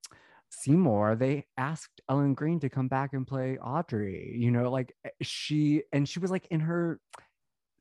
[0.51, 4.35] Seymour, they asked Ellen Greene to come back and play Audrey.
[4.37, 7.01] You know, like eh, she and she was like in her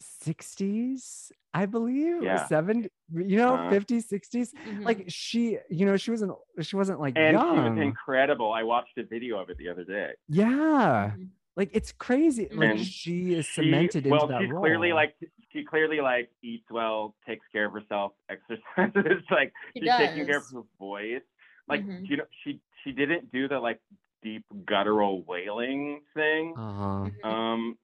[0.02, 2.44] 60s, I believe, Yeah.
[2.44, 3.70] or 70, you know, Uh-huh.
[3.70, 4.54] 50s, 60s.
[4.54, 4.84] Mhm.
[4.86, 7.76] Like she, you know, she wasn't she wasn't like And she young.
[7.76, 8.52] was incredible.
[8.54, 10.12] I watched a video of it the other day.
[10.28, 11.14] yeah.
[11.16, 11.30] Mhm.
[11.58, 12.48] Like it's crazy.
[12.52, 14.62] Like And she is She- cemented well, into that she's role.
[14.64, 15.16] clearly like
[15.52, 19.22] she clearly like eats well, takes care of herself, exercises.
[19.30, 21.22] like She she's taking care of her voice.
[21.68, 22.08] Like Mhm.
[22.10, 23.80] you know, she she didn't do the like
[24.24, 26.54] deep guttural wailing thing.
[26.58, 27.10] uh-huh.
[27.10, 27.26] Mhm.
[27.26, 27.78] Um,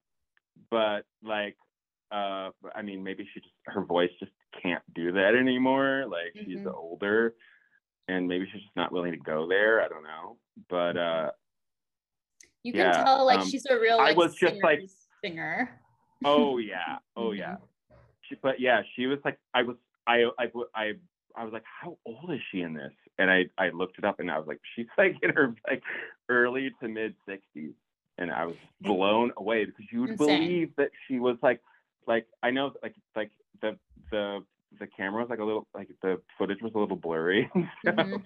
[0.71, 1.57] but like,
[2.11, 4.31] uh, I mean, maybe she just her voice just
[4.61, 6.05] can't do that anymore.
[6.09, 6.73] Like she's Mhm.
[6.73, 7.35] older,
[8.07, 9.81] and maybe she's just not willing to go there.
[9.81, 10.37] I don't know,
[10.69, 11.31] but uh,
[12.63, 14.87] You can yeah, tell like um, she's a real I like was just, like-
[15.23, 15.81] singer.
[16.25, 17.57] oh yeah, oh yeah.
[18.21, 20.93] She, but yeah, she was like, I was, I, I, I,
[21.35, 22.91] I was like, how old is she in this?
[23.17, 25.83] And I, I looked it up, and I was like, she's like in her like
[26.29, 27.73] early to mid sixties,
[28.17, 30.39] and I was blown away because you would Insane.
[30.39, 31.61] believe that she was like,
[32.07, 33.31] like I know, like, like
[33.61, 33.77] the
[34.11, 34.39] the
[34.79, 37.49] the camera was like a little, like the footage was a little blurry,
[37.81, 37.95] stuff.
[37.95, 38.23] Mhm.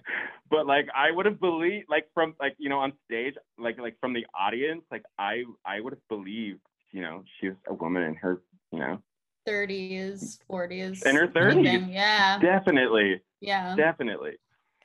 [0.49, 3.97] but like I would have believed, like from like you know on stage, like like
[3.99, 6.61] from the audience, like I I would have believed,
[6.91, 9.01] you know, she was a woman in her, you know,
[9.47, 11.05] 30s, 40s.
[11.05, 11.89] In her anything.
[11.89, 11.93] 30s.
[11.93, 12.39] Yeah.
[12.39, 13.75] definitely, Yeah.
[13.75, 14.33] definitely.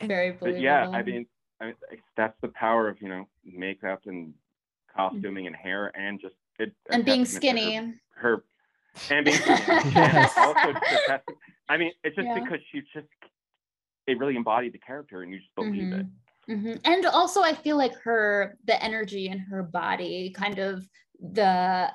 [0.03, 0.63] Very But believable.
[0.63, 1.27] yeah, I mean,
[1.61, 1.75] I mean,
[2.17, 4.35] that's the power of you know makeup and
[4.95, 7.95] costuming and hair and just it, and being to her- skinny.
[8.15, 8.45] Her,
[9.11, 9.39] and being.
[9.47, 10.33] Yes.
[10.37, 11.21] and also
[11.69, 12.41] I mean, it's just Yeah.
[12.41, 13.07] because she just
[14.07, 16.07] it really embodied the character and you just believe it.
[16.49, 16.81] Mhm.
[16.85, 20.89] And also, I feel like her, the energy in her body, kind of
[21.21, 21.91] the uh,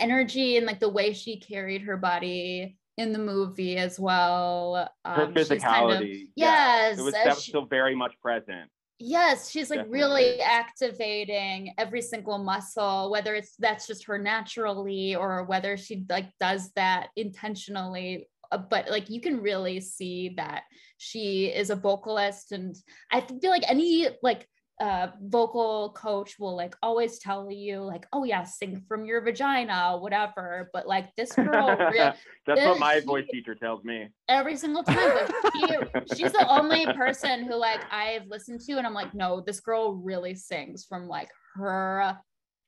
[0.00, 4.90] energy and like the way she carried her body in the movie as well.
[5.04, 5.62] Her Um, she's kind
[5.92, 8.68] of- physicality, yeah, yes, it was that was she- still very much present.
[8.98, 15.44] Yes, she's like really activating every single muscle, whether it's that's just her naturally or
[15.44, 18.28] whether she like does that intentionally.
[18.50, 20.62] Uh, But like you can really see that
[20.96, 22.74] she is a vocalist, and
[23.12, 24.48] I feel like any like
[24.80, 29.96] uh vocal coach will like always tell you like oh yeah sing from your vagina
[29.98, 34.08] whatever but like this girl re- That's what this- my she- voice teacher tells me.
[34.28, 38.86] every single time but she, she's the only person who like i've listened to and
[38.86, 42.16] i'm like no this girl really sings from like her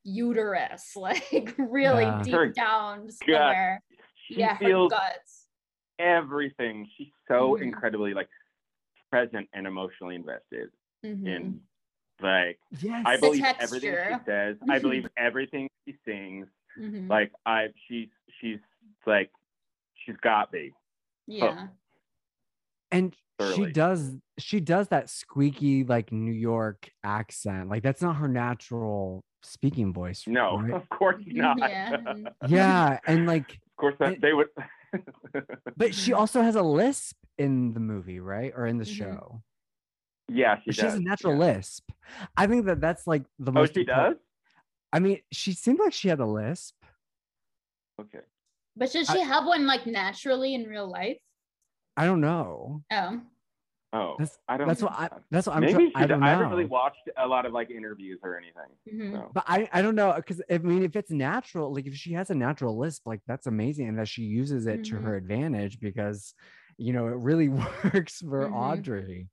[0.03, 2.23] uterus like really Yeah.
[2.23, 3.15] deep Her down gut.
[3.29, 3.83] somewhere
[4.27, 5.47] She yeah her guts
[5.99, 6.89] everything.
[6.97, 7.63] She's so Mhm.
[7.63, 8.29] incredibly like
[9.11, 10.71] present and emotionally invested
[11.05, 11.27] Mhm.
[11.27, 11.61] in
[12.23, 13.03] like Yes.
[13.07, 14.57] I believe everything she says.
[14.69, 16.47] I believe everything she sings.
[16.79, 17.09] Mhm.
[17.09, 18.09] Like I she's
[18.41, 18.59] she's
[19.07, 19.31] like
[20.05, 20.73] she's got me.
[21.27, 21.69] yeah
[22.93, 23.15] and
[23.55, 27.69] she does she does that squeaky like New York accent.
[27.71, 30.25] Like that's not her natural speaking voice.
[30.27, 30.75] No, right?
[30.75, 31.59] of course not.
[31.59, 31.97] Yeah.
[32.49, 34.49] yeah, and like of course that It- they would
[35.77, 38.53] but she also has a lisp in the movie, right?
[38.55, 38.97] Or in the Mhm.
[38.99, 39.43] show.
[40.33, 40.93] Yeah, she, She, does.
[40.93, 41.55] has a natural yeah.
[41.57, 41.91] lisp.
[42.37, 44.17] I think that that's like the Oh, most she impor- does?
[44.93, 46.75] I mean, she seemed like she had a lisp.
[48.01, 48.21] Okay.
[48.77, 51.19] but does she have one like naturally in real life
[51.97, 52.83] I don't know.
[52.91, 53.21] oh
[53.93, 56.29] Oh, That's- I don't That's what I that's what I'm Maybe try- I don't I
[56.31, 58.71] haven't really watched a lot of like interviews or anything.
[58.89, 59.13] Mhm.
[59.15, 59.31] So.
[59.35, 62.31] But I, I don't know because I mean if it's natural, like if she has
[62.31, 65.03] a natural lisp, like that's amazing, and that she uses it to Mhm.
[65.03, 66.35] her advantage because
[66.79, 67.49] you know it really
[67.95, 68.55] works for Mhm.
[68.55, 69.29] Audrey.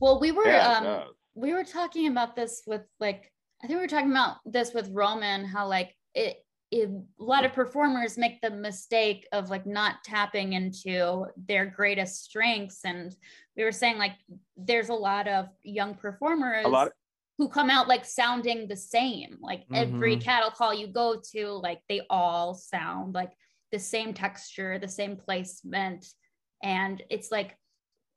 [0.00, 1.14] Well we were Yeah, um does.
[1.34, 3.32] we were talking about this with like
[3.62, 6.38] I think we were talking about this with Roman how like it,
[6.70, 12.24] it a lot of performers make the mistake of like not tapping into their greatest
[12.24, 13.14] strengths and
[13.56, 14.12] we were saying like
[14.56, 16.92] there's a lot of young performers lot.
[17.38, 20.20] who come out like sounding the same like every Mhm.
[20.22, 23.32] cattle call you go to like they all sound like
[23.72, 26.06] the same texture the same placement
[26.62, 27.56] and it's like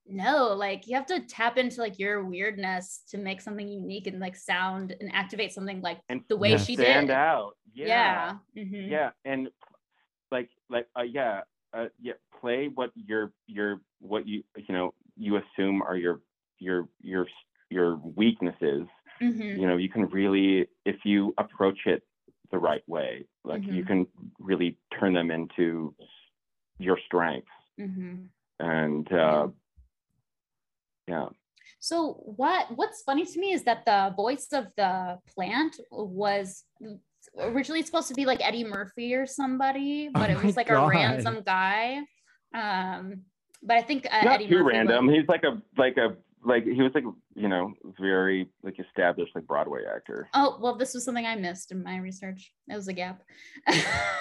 [0.07, 4.19] no like you have to tap into like your weirdness to make something unique and
[4.19, 6.57] like sound and activate something like and the way Yeah.
[6.57, 7.53] she stand did out.
[7.73, 8.63] yeah Yeah.
[8.63, 8.89] Mhm.
[8.89, 9.09] Yeah.
[9.25, 9.49] And
[10.31, 11.41] like like uh, yeah
[11.73, 16.21] uh, yeah play what your your what you you know you assume are your
[16.59, 17.27] your your
[17.69, 18.87] your weaknesses.
[19.21, 19.59] Mhm.
[19.59, 22.03] You know you can really if you approach it
[22.51, 23.87] the right way like you Mhm.
[23.87, 24.07] can
[24.39, 25.95] really turn them into
[26.79, 27.47] your strengths
[27.79, 28.27] Mhm.
[28.59, 29.47] and uh
[31.11, 31.27] yeah
[31.89, 31.97] So
[32.41, 34.93] what what's funny to me is that the voice of the
[35.33, 36.47] plant was
[37.49, 40.85] originally supposed to be like Eddie Murphy or somebody, but Oh it was like God.
[40.85, 41.83] a random guy.
[42.63, 43.03] Um,
[43.67, 45.01] but I think uh, not Eddie too Murphy random.
[45.07, 45.53] was- He's like a
[45.83, 46.07] like a
[46.51, 47.07] like he was like
[47.43, 47.63] you know
[48.09, 50.19] very like established like Broadway actor.
[50.39, 52.41] oh well, this was something I missed in my research.
[52.71, 53.17] It was a gap.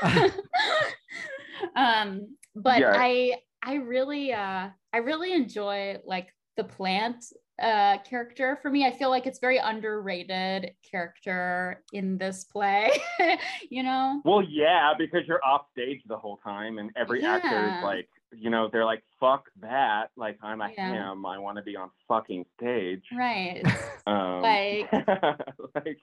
[1.76, 2.92] um, but Yeah.
[2.94, 6.28] I I really uh I really enjoy like
[6.60, 7.24] the plant
[7.62, 8.86] uh character for me.
[8.86, 12.90] I feel like it's very underrated character in this play,
[13.70, 14.22] you know?
[14.24, 18.48] Well, yeah, because you're off stage the whole time, and every actor is like, you
[18.48, 20.88] know, they're like, "Fuck that!" Like I'm a Yeah.
[20.94, 21.26] ham.
[21.26, 23.04] I want to be on fucking stage.
[23.16, 23.62] Right.
[24.06, 24.90] Um, Like-
[25.74, 25.98] like,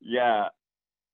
[0.00, 0.48] yeah,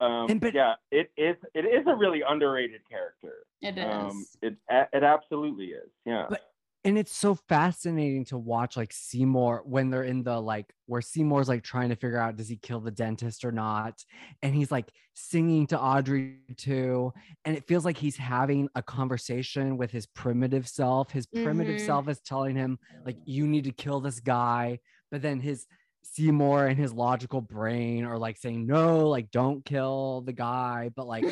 [0.01, 0.75] um, And but- yeah.
[0.91, 1.37] It is.
[1.55, 3.33] It is a really underrated character.
[3.63, 3.85] It is.
[3.87, 4.57] Um, it
[4.93, 5.89] it absolutely is.
[6.05, 6.27] Yeah.
[6.29, 6.43] But-
[6.85, 11.49] and it's so fascinating to watch like Seymour when they're in the like where Seymour's
[11.49, 14.03] like trying to figure out does he kill the dentist or not?
[14.43, 17.13] And he's like singing to Audrey 2
[17.45, 21.11] and it feels like he's having a conversation with his primitive self.
[21.11, 21.81] His primitive Mhm.
[21.81, 24.79] self is telling him like you need to kill this guy
[25.11, 25.67] but then his
[26.03, 31.07] Seymour and his logical brain are like saying no like don't kill the guy but
[31.07, 31.25] like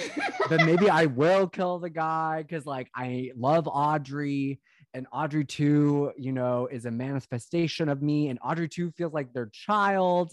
[0.49, 4.61] but maybe I will kill the guy because like I love Audrey
[4.95, 9.33] and Audrey 2, you know, is a manifestation of me, and Audrey 2 feels like
[9.33, 10.33] their child.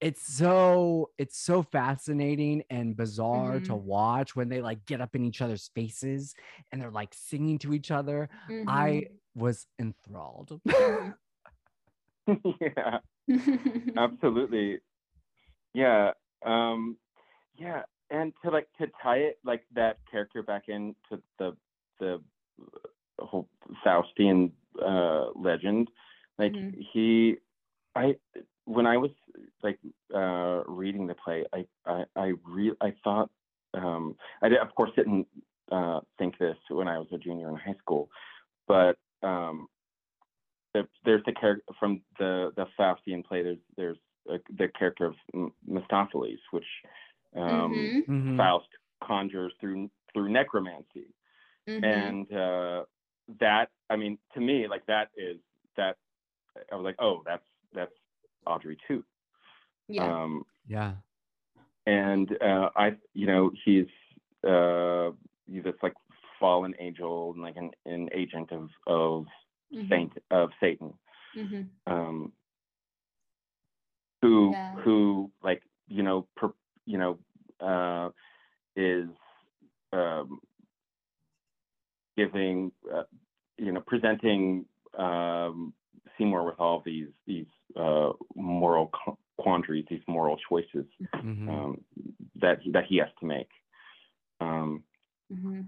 [0.00, 3.82] It's so it's so fascinating and bizarre to Mhm.
[3.82, 6.34] watch when they like get up in each other's faces
[6.70, 8.28] and they're like singing to each other.
[8.48, 8.64] Mhm.
[8.68, 10.60] I was enthralled.
[12.28, 12.56] Mhm.
[12.60, 12.98] yeah.
[13.96, 14.80] absolutely
[15.74, 16.10] yeah
[16.44, 16.96] um
[17.56, 21.56] yeah and to like to tie it like that character back into the
[22.00, 22.22] the
[23.20, 23.48] whole
[23.84, 24.50] faustian
[24.84, 25.88] uh legend
[26.38, 26.74] like Mhm.
[26.92, 27.36] he
[27.94, 28.14] i
[28.64, 29.10] when i was
[29.62, 29.78] like
[30.14, 33.30] uh reading the play i i i re i thought
[33.74, 35.26] um i did, of course didn't
[35.70, 38.08] uh think this when i was a junior in high school
[38.66, 39.68] but um
[40.74, 43.42] the, there's the character from the the Faustian play.
[43.42, 43.96] There's there's
[44.30, 45.14] uh the character of
[45.66, 46.64] Mephistopheles, which
[47.36, 48.08] um, Mhm.
[48.08, 48.36] Mhm.
[48.36, 48.68] Faust
[49.06, 51.14] conjures through through necromancy,
[51.68, 51.84] Mhm.
[51.84, 52.84] and uh,
[53.40, 55.38] that I mean to me like that is
[55.76, 55.96] that
[56.72, 57.44] I was like oh that's
[57.74, 57.92] that's
[58.46, 59.02] Audrey 2.
[59.88, 60.04] yeah.
[60.24, 60.92] Um, Yeah.
[61.86, 63.86] and uh, I, you know, he's
[64.46, 65.10] uh,
[65.46, 65.94] he's this like
[66.38, 69.26] fallen angel and like an, an agent of of
[69.74, 69.88] Mhm.
[69.88, 70.92] saint of Satan.
[71.34, 71.68] Mhm.
[71.86, 72.32] um,
[74.22, 74.74] who Yeah.
[74.82, 76.52] who like you know per,
[76.86, 77.18] you know
[77.60, 78.10] uh,
[78.76, 79.08] is
[79.92, 80.40] um,
[82.16, 83.04] giving uh,
[83.58, 84.64] you know presenting
[84.98, 85.72] um,
[86.16, 87.46] Seymour with all these these
[87.76, 91.48] uh, moral qu- quandaries, these moral choices Mm-hmm.
[91.48, 91.48] Mhm.
[91.48, 91.84] um,
[92.40, 93.50] that he, that he has to make.
[94.40, 94.84] Um,
[95.32, 95.62] hmm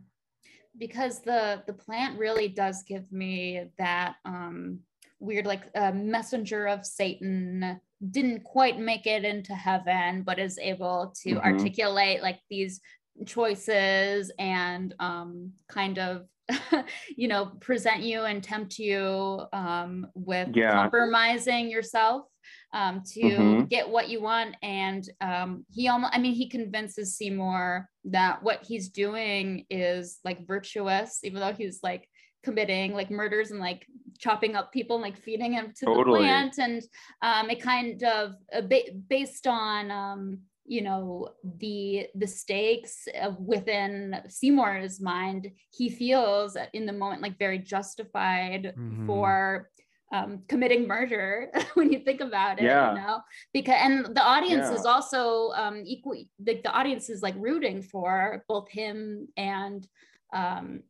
[0.79, 4.81] Because the the plant really does give me that um,
[5.19, 7.81] weird like uh, messenger of Satan
[8.11, 11.45] didn't quite make it into heaven, but is able to Mhm.
[11.45, 12.81] articulate like these
[13.27, 16.29] choices and um, kind of
[17.17, 20.73] you know present you and tempt you um, with Yeah.
[20.73, 22.27] compromising yourself
[22.73, 23.69] um, to Mhm.
[23.69, 28.63] get what you want and um, he almost i mean he convinces seymour that what
[28.65, 32.09] he's doing is like virtuous even though he's like
[32.45, 33.85] committing like murders and like
[34.19, 36.21] chopping up people and like feeding him to Totally.
[36.21, 36.83] the plant and
[37.23, 43.07] um, it kind of uh, ba- based on um, you know the the stakes
[43.39, 49.07] within seymour's mind he feels in the moment like very justified Mhm.
[49.07, 49.71] for
[50.13, 52.91] um, committing murder when you think about it Yeah.
[52.91, 53.21] you know
[53.53, 58.45] because and the audience is also um equally like the audience is like rooting for
[58.49, 59.87] both him and
[60.33, 60.83] um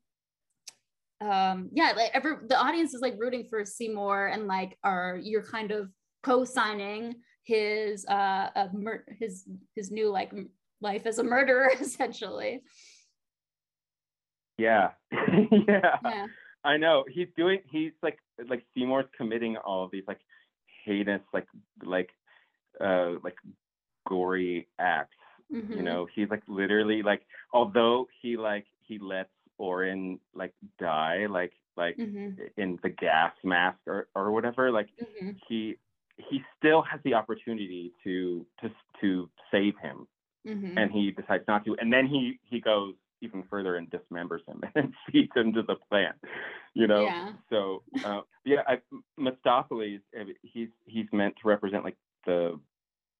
[1.22, 5.42] um yeah like every the audience is like rooting for seymour and like are you're
[5.42, 5.90] kind of
[6.22, 7.14] co-signing
[7.46, 10.32] his uh, uh mur- his his new like
[10.80, 12.62] life as a murderer essentially
[14.58, 15.96] yeah, yeah.
[16.04, 16.26] yeah
[16.64, 17.60] I know he's doing.
[17.70, 18.18] He's like
[18.48, 20.20] like Seymour's committing all of these like
[20.84, 21.46] heinous like
[21.84, 22.10] like
[22.80, 23.36] uh like
[24.08, 25.16] gory acts.
[25.50, 25.82] You Mhm.
[25.84, 27.22] know, he's like literally like
[27.52, 32.50] although he like he lets Orin like die like like Mhm.
[32.56, 35.38] in the gas mask or or whatever like Mhm.
[35.48, 35.76] he
[36.16, 40.06] he still has the opportunity to to to save him
[40.46, 40.76] Mhm.
[40.76, 44.62] and he decides not to and then he he goes even further and dismembers him
[44.74, 46.16] and feeds him to the plant
[46.74, 47.32] you know Yeah.
[47.50, 48.78] so uh, yeah I,
[49.18, 50.00] Mephistopheles
[50.42, 51.96] he's he's meant to represent like
[52.26, 52.58] the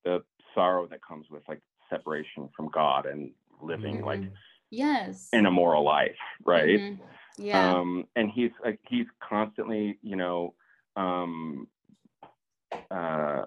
[0.04, 0.22] the
[0.54, 3.30] sorrow that comes with like separation from God and
[3.60, 4.32] living like Mhm.
[4.70, 6.98] yes a moral life right Mhm.
[7.38, 10.54] yeah um and he's like he's constantly you know
[10.96, 11.68] um
[12.90, 13.44] uh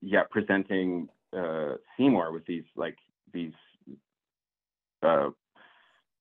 [0.00, 2.96] yeah presenting uh seymour with these like
[3.32, 3.52] these
[5.02, 5.30] uh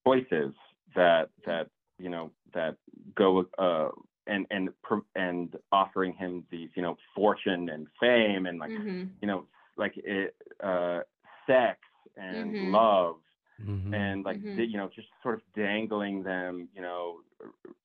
[0.06, 0.54] choices
[0.96, 1.68] that that
[2.00, 2.76] you know that
[3.16, 3.90] go uh,
[4.28, 4.70] and and
[5.16, 9.04] and offering him these you know fortune and fame and like mm-hmm.
[9.22, 9.46] you know
[9.78, 11.00] like it uh,
[11.48, 11.80] sex
[12.18, 12.72] and Mhm.
[12.72, 13.16] love
[13.62, 13.94] Mhm.
[13.94, 14.70] and like Mhm.
[14.70, 17.22] you know just sort of dangling them you know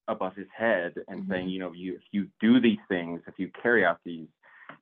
[0.09, 1.29] above his head and Mhm.
[1.29, 4.29] saying you know you if you do these things if you carry out these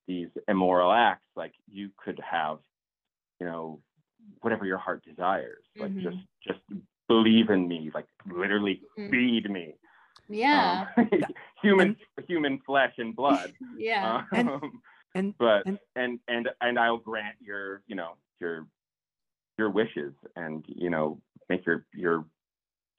[0.07, 2.59] these immoral acts like you could have
[3.41, 3.81] you know
[4.43, 6.03] whatever your heart desires like Mhm.
[6.03, 6.61] just just
[7.09, 9.11] believe in me like literally Mhm.
[9.11, 9.75] feed me
[10.29, 11.09] yeah um,
[11.63, 11.97] human
[12.29, 14.83] human flesh and blood yeah And- um,
[15.15, 18.67] and but and- and and and I'll grant your you know your
[19.59, 22.25] your wishes and you know make your your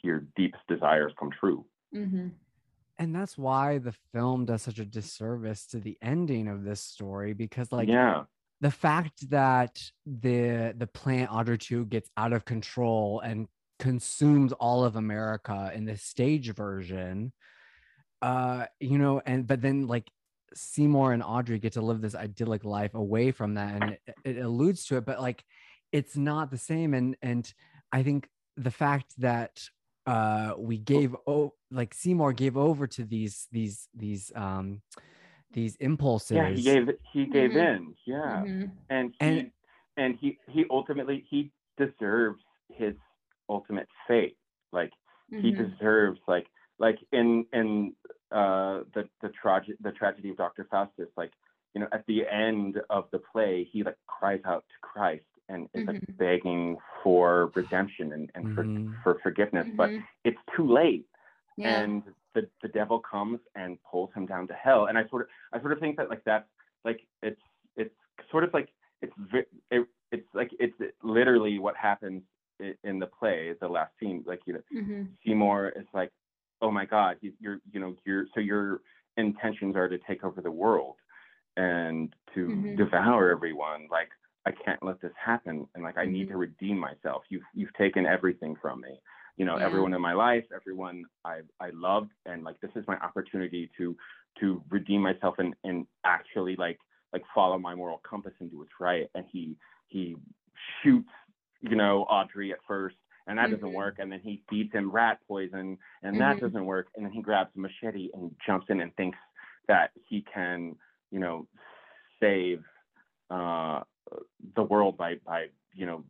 [0.03, 1.65] your deepest desires come true.
[1.93, 2.27] hmm
[2.99, 7.33] and that's why the film does such a disservice to the ending of this story
[7.33, 8.23] because like yeah,
[8.61, 13.47] the fact that the the plant Audrey 2 gets out of control and
[13.79, 17.31] consumes all of America in the stage version,
[18.21, 20.09] uh, you know, and but then like
[20.55, 24.37] Seymour and Audrey get to live this idyllic life away from that, and it, it
[24.37, 25.43] alludes to it, but like
[25.91, 26.93] it's not the same.
[26.93, 27.51] And and
[27.91, 29.61] I think the fact that
[30.05, 34.81] uh we gave oh like Seymour gave over to these these these um
[35.51, 36.49] these impulses yeah.
[36.49, 37.77] He gave he gave Mhm.
[37.77, 37.95] in.
[38.05, 39.51] Yeah, hmm and he And-
[39.97, 42.93] and, he he ultimately he deserves his
[43.49, 44.37] ultimate fate.
[44.71, 44.91] Like
[45.29, 46.47] he hmm deserves like
[46.79, 47.95] like in in
[48.31, 50.67] uh the the tragic the tragedy of Dr.
[50.69, 51.31] Faustus like
[51.73, 55.67] you know at the end of the play he like cries out to Christ and
[55.73, 56.17] is like Mhm.
[56.17, 58.55] begging for redemption and, and Mhm.
[58.55, 58.65] for
[59.03, 60.03] for forgiveness but Mhm.
[60.23, 61.05] it's too late
[61.57, 65.23] yeah and the the devil comes and pulls him down to hell and I sort
[65.23, 66.49] of I sort of think that like that's
[66.83, 67.41] like it's
[67.75, 67.93] it's
[68.31, 68.69] sort of like
[69.01, 69.13] it's
[69.71, 72.23] it, it's like it's literally what happens
[72.83, 76.11] in the play the last scene like you know hmm Seymour is like,
[76.61, 78.81] oh my God, you- you're, you know, you're, so your
[79.17, 80.95] intentions are to take over the world
[81.57, 82.77] and to Mhm.
[82.77, 83.87] devour everyone.
[83.91, 84.09] Like,
[84.47, 85.67] I can't let this happen.
[85.75, 87.23] And like, I need to redeem myself.
[87.29, 88.93] You've, you've taken everything from me.
[89.35, 89.65] You know, Yeah.
[89.65, 92.11] everyone in my life, everyone I, I loved.
[92.25, 93.95] And like, this is my opportunity to,
[94.39, 96.79] to redeem myself and, and actually like,
[97.13, 99.07] like follow my moral compass and do what's right.
[99.15, 100.15] And he, he
[100.81, 101.09] shoots,
[101.61, 102.95] you know, Audrey at first
[103.27, 103.73] and that doesn't Mhm.
[103.73, 103.99] work.
[103.99, 106.41] And then he feeds him rat poison, and that Mhm.
[106.41, 106.87] doesn't work.
[106.95, 109.17] And then he grabs a machete and jumps in and thinks
[109.67, 110.77] that he can,
[111.11, 111.45] you know,
[112.21, 112.63] save
[113.29, 113.83] uh,
[114.55, 116.03] the world by by you know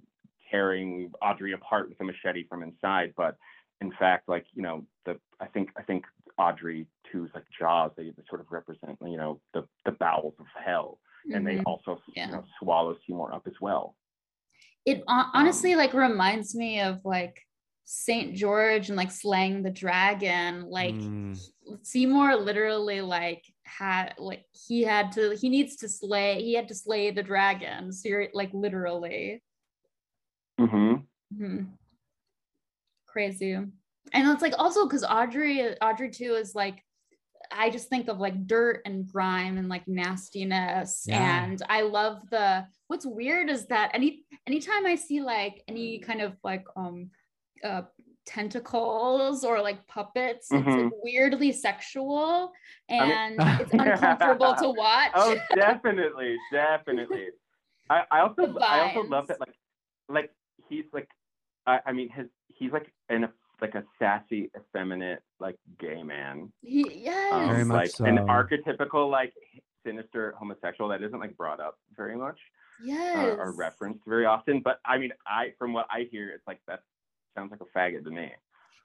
[0.52, 3.14] tearing Audrey apart with a machete from inside.
[3.18, 3.36] But
[3.82, 6.06] in fact, like you know, the I think I think
[6.38, 7.92] Audrey two's like jaws.
[7.98, 11.00] They sort of represent you know the the bowels of hell,
[11.34, 11.64] and they Mhm.
[11.66, 12.28] also Yeah.
[12.28, 13.96] you know swallow Seymour up as well.
[14.86, 17.46] it hon- honestly like reminds me of like
[17.84, 20.70] Saint George and like slaying the dragon.
[20.70, 21.38] Like Mm.
[21.84, 26.76] Seymour literally like had like he had to he needs to slay he had to
[26.76, 27.92] slay the dragon.
[27.92, 29.44] Seri- like literally.
[30.58, 30.96] hmm
[31.36, 31.68] Mhm.
[33.06, 33.52] Crazy.
[33.52, 33.72] And
[34.14, 36.84] it's like also because Audrey Audrey 2 is like
[37.52, 41.06] I just think of like dirt and grime and like nastiness.
[41.08, 41.44] Yeah.
[41.46, 46.22] And I love the what's weird is that any anytime I see like any kind
[46.22, 47.10] of like um
[47.64, 47.84] uh
[48.28, 52.52] tentacles or like puppets, it's like weirdly sexual
[52.90, 53.02] Mm-hmm.
[53.02, 55.12] I and mean- it's uncomfortable to watch.
[55.16, 57.28] Oh, definitely, definitely.
[57.90, 59.28] I, I also I also love vibes.
[59.28, 59.56] that like
[60.10, 60.32] like
[60.70, 61.10] he's like
[61.66, 63.30] I, I mean his he's like an
[63.62, 66.52] like a sassy, effeminate, like gay man.
[66.62, 67.34] He, yes.
[67.34, 69.34] Um, Very much like an archetypical like
[69.86, 72.40] sinister homosexual that isn't like brought up very much
[72.84, 73.18] yes.
[73.18, 74.62] uh, or referenced very often.
[74.64, 76.82] But I mean I from what I hear it's like that
[77.38, 78.32] sounds like a faggot to me.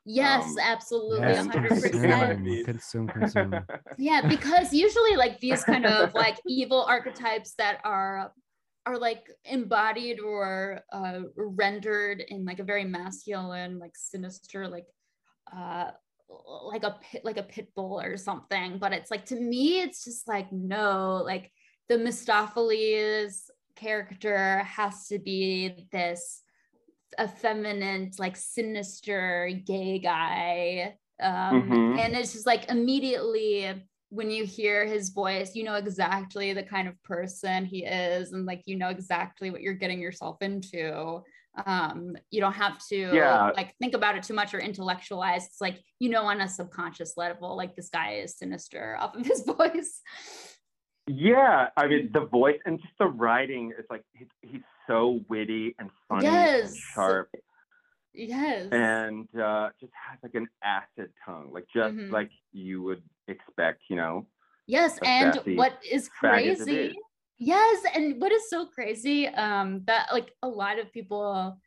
[0.05, 1.29] Yes, Um, absolutely.
[1.29, 2.65] Yes, 100%.
[2.65, 3.65] consume, consume, consume.
[3.99, 8.33] yeah because usually like these kind of like evil archetypes that are
[8.85, 14.87] are like embodied or uh rendered in like a very masculine like sinister like
[15.57, 15.93] uh
[16.65, 20.03] like a pit like a pit bull or something but it's like to me it's
[20.05, 21.53] just like no like
[21.89, 26.41] the Mephistopheles character has to be this
[27.20, 31.98] effeminate like sinister gay guy um Mhm.
[31.98, 33.72] and it's just like immediately
[34.09, 38.44] when you hear his voice you know exactly the kind of person he is and
[38.47, 41.22] like you know exactly what you're getting yourself into
[41.66, 43.51] um you don't have to Yeah.
[43.55, 47.14] like think about it too much or intellectualize it's like you know on a subconscious
[47.16, 50.01] level like this guy is sinister off of his voice
[51.09, 55.74] Yeah, I mean the voice and just the writing is like he's, he's so witty
[55.78, 57.30] and funny and sharp.
[58.14, 58.68] Yes.
[58.72, 62.10] and uh, just has like an acid tongue, like just Mhm.
[62.10, 64.26] like you would expect, you know.
[64.66, 66.88] Yes, and what is fag as it crazy?
[66.88, 66.94] is.
[67.38, 69.26] Yes, and what is so crazy?
[69.28, 71.59] Um, that like a lot of people,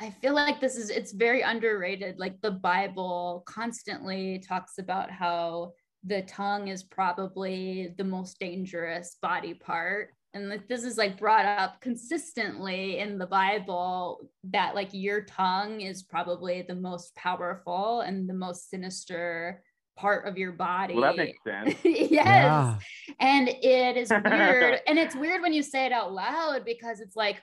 [0.00, 2.18] I feel like this is it's very underrated.
[2.18, 5.72] Like the Bible constantly talks about how
[6.04, 10.14] the tongue is probably the most dangerous body part.
[10.32, 15.80] And like this is like brought up consistently in the Bible that like your tongue
[15.80, 19.62] is probably the most powerful and the most sinister
[19.96, 20.94] part of your body.
[20.94, 21.74] Well, that makes sense.
[21.84, 22.10] yes.
[22.10, 22.78] Yeah.
[23.18, 24.80] And it is weird.
[24.86, 27.42] and it's weird when you say it out loud because it's like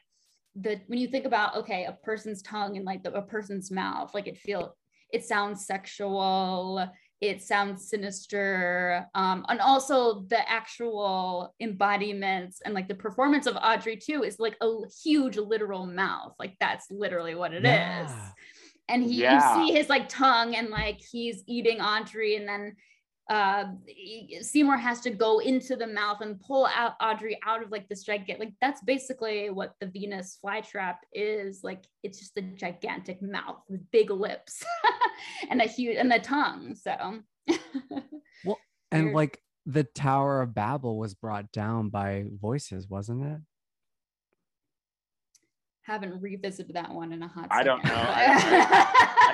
[0.55, 4.14] the when you think about okay, a person's tongue and like the, a person's mouth,
[4.14, 4.76] like it feel
[5.11, 6.88] it sounds sexual,
[7.19, 9.07] it sounds sinister.
[9.15, 14.56] Um, and also the actual embodiments and like the performance of Audrey 2 is like
[14.61, 14.72] a
[15.03, 16.34] huge literal mouth.
[16.38, 18.30] Like that's literally what it is Yeah.
[18.89, 19.57] and he Yeah.
[19.60, 22.76] you see his like tongue and like he's eating Audrey and then
[23.29, 23.65] uh
[24.41, 28.03] Seymour has to go into the mouth and pull out Audrey out of like this
[28.03, 33.61] gigantic like that's basically what the Venus flytrap is like it's just a gigantic mouth
[33.67, 34.63] with big lips
[35.49, 37.19] and a huge and the tongue so
[38.45, 38.57] well,
[38.91, 43.39] And like the Tower of Babel was brought down by voices, wasn't it?
[45.81, 47.91] haven't revisited that one in a hot I don't know.
[47.93, 48.85] I-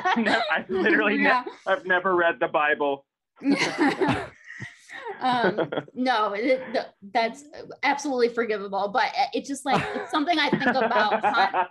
[0.05, 3.05] I- I've never- I've literally ne- I've never read the Bible.
[5.21, 7.43] um, no, it, th- that's
[7.83, 11.21] absolutely forgivable, but it's just like it's something I think about.
[11.21, 11.65] Con-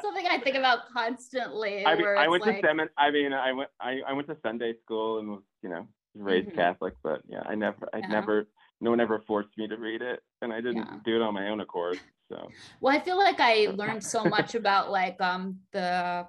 [0.00, 1.84] something I think about constantly.
[1.86, 2.88] I mean, I went like, to semin.
[2.98, 3.70] I mean, I went.
[3.80, 6.56] I, I went to Sunday school and was, you know, raised Mhm.
[6.56, 6.94] Catholic.
[7.02, 7.88] But yeah, I never.
[7.92, 8.06] I Yeah.
[8.08, 8.46] never.
[8.80, 10.98] No one ever forced me to read it, and I didn't Yeah.
[11.04, 11.98] do it on my own accord.
[12.30, 12.48] So
[12.80, 16.26] Well, I feel like I learned so much about like um the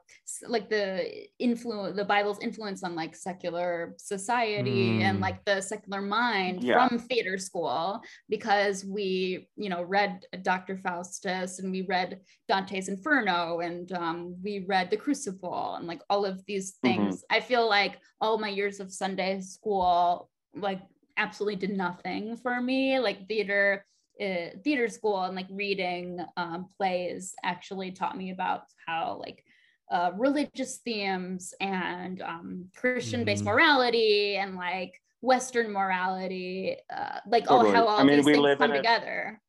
[0.47, 1.07] like the
[1.39, 5.21] influence the Bible's influence on like secular society and Mm.
[5.21, 6.87] like the secular mind Yeah.
[6.87, 10.77] from theater school because we you know read Dr.
[10.77, 12.19] Faustus and we read
[12.49, 17.23] Dante's Inferno and um, we read The Crucible and like all of these things.
[17.31, 20.81] I feel like all my years of Sunday school like
[21.17, 23.85] absolutely did nothing for me like theater
[24.21, 29.43] uh, theater school and like reading um, plays actually taught me about how like
[29.91, 33.47] uh, religious themes and um, Christian-based Mhm.
[33.53, 37.75] morality and like Western morality, uh, like Totally.
[37.75, 39.41] how all I mean, these things live come a- together.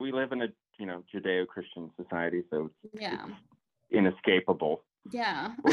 [0.00, 0.48] we live in a
[0.78, 3.26] you know Judeo-Christian society, so it's Yeah,
[3.90, 4.84] inescapable.
[5.10, 5.52] yeah,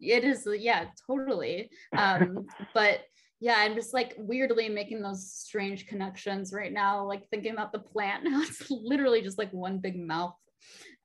[0.00, 0.46] it is.
[0.58, 1.70] Yeah, totally.
[1.96, 3.00] Um, but
[3.40, 7.78] yeah, I'm just like weirdly making those strange connections right now, like thinking about the
[7.78, 8.24] plant.
[8.30, 10.34] Now it's literally just like one big mouth.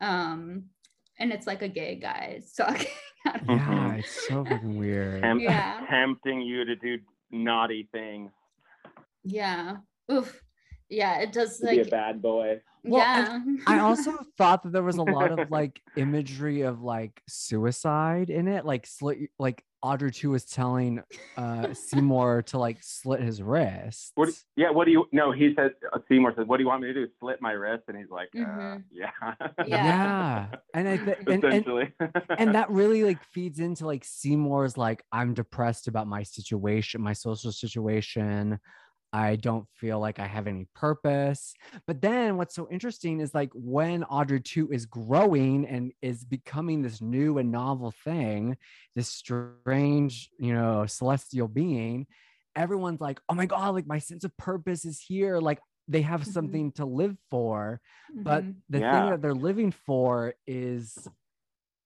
[0.02, 0.66] Um,
[1.20, 2.88] and it's like a gay guy talking.
[3.48, 5.22] Yeah, it's so fucking weird.
[5.24, 5.86] Temp- Yeah.
[5.90, 7.00] tempting you to do
[7.32, 8.32] naughty things.
[9.24, 9.78] yeah.
[10.12, 10.42] Oof.
[10.90, 12.62] Yeah, it does To be a bad boy.
[12.84, 13.40] Well, yeah.
[13.66, 18.48] I also thought that there was a lot of like imagery of like suicide in
[18.48, 18.66] it.
[18.66, 21.02] Like slit like Audrey 2 was telling
[21.38, 24.14] uh Seymour to like slit his wrist.
[24.16, 24.30] What?
[24.56, 24.72] Yeah.
[24.72, 25.06] What do you?
[25.12, 27.08] No, he said Uh, Seymour said, "What do you want me to do?
[27.20, 28.84] Slit my wrist?" And he's like, uh, Mhm.
[28.92, 29.12] "Yeah."
[29.66, 29.66] Yeah.
[29.68, 30.48] Yeah.
[30.74, 31.94] And I th- and, and Essentially.
[32.38, 37.14] and that really like feeds into like Seymour's like I'm depressed about my situation, my
[37.14, 38.60] social situation.
[39.16, 41.54] I don't feel like I have any purpose.
[41.88, 46.82] But then what's so interesting is like when Audrey 2 is growing and is becoming
[46.82, 48.58] this new and novel thing,
[48.94, 52.08] this strange, you know, celestial being,
[52.58, 56.22] everyone's like, "Oh my god, like my sense of purpose is here." Like they have
[56.22, 56.34] Mhm.
[56.34, 57.80] something to live for
[58.16, 58.56] but Mhm.
[58.70, 58.92] the Yeah.
[58.92, 61.08] thing that they're living for is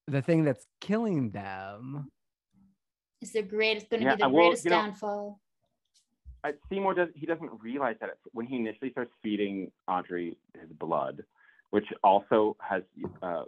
[0.07, 2.09] the thing that's killing them
[3.21, 5.41] it's the greatest going to Yeah, be the well, greatest you know- downfall.
[6.43, 7.09] I, Seymour does.
[7.15, 11.23] He doesn't realize that when he initially starts feeding Audrey his blood,
[11.71, 12.83] which also has,
[13.21, 13.43] uh,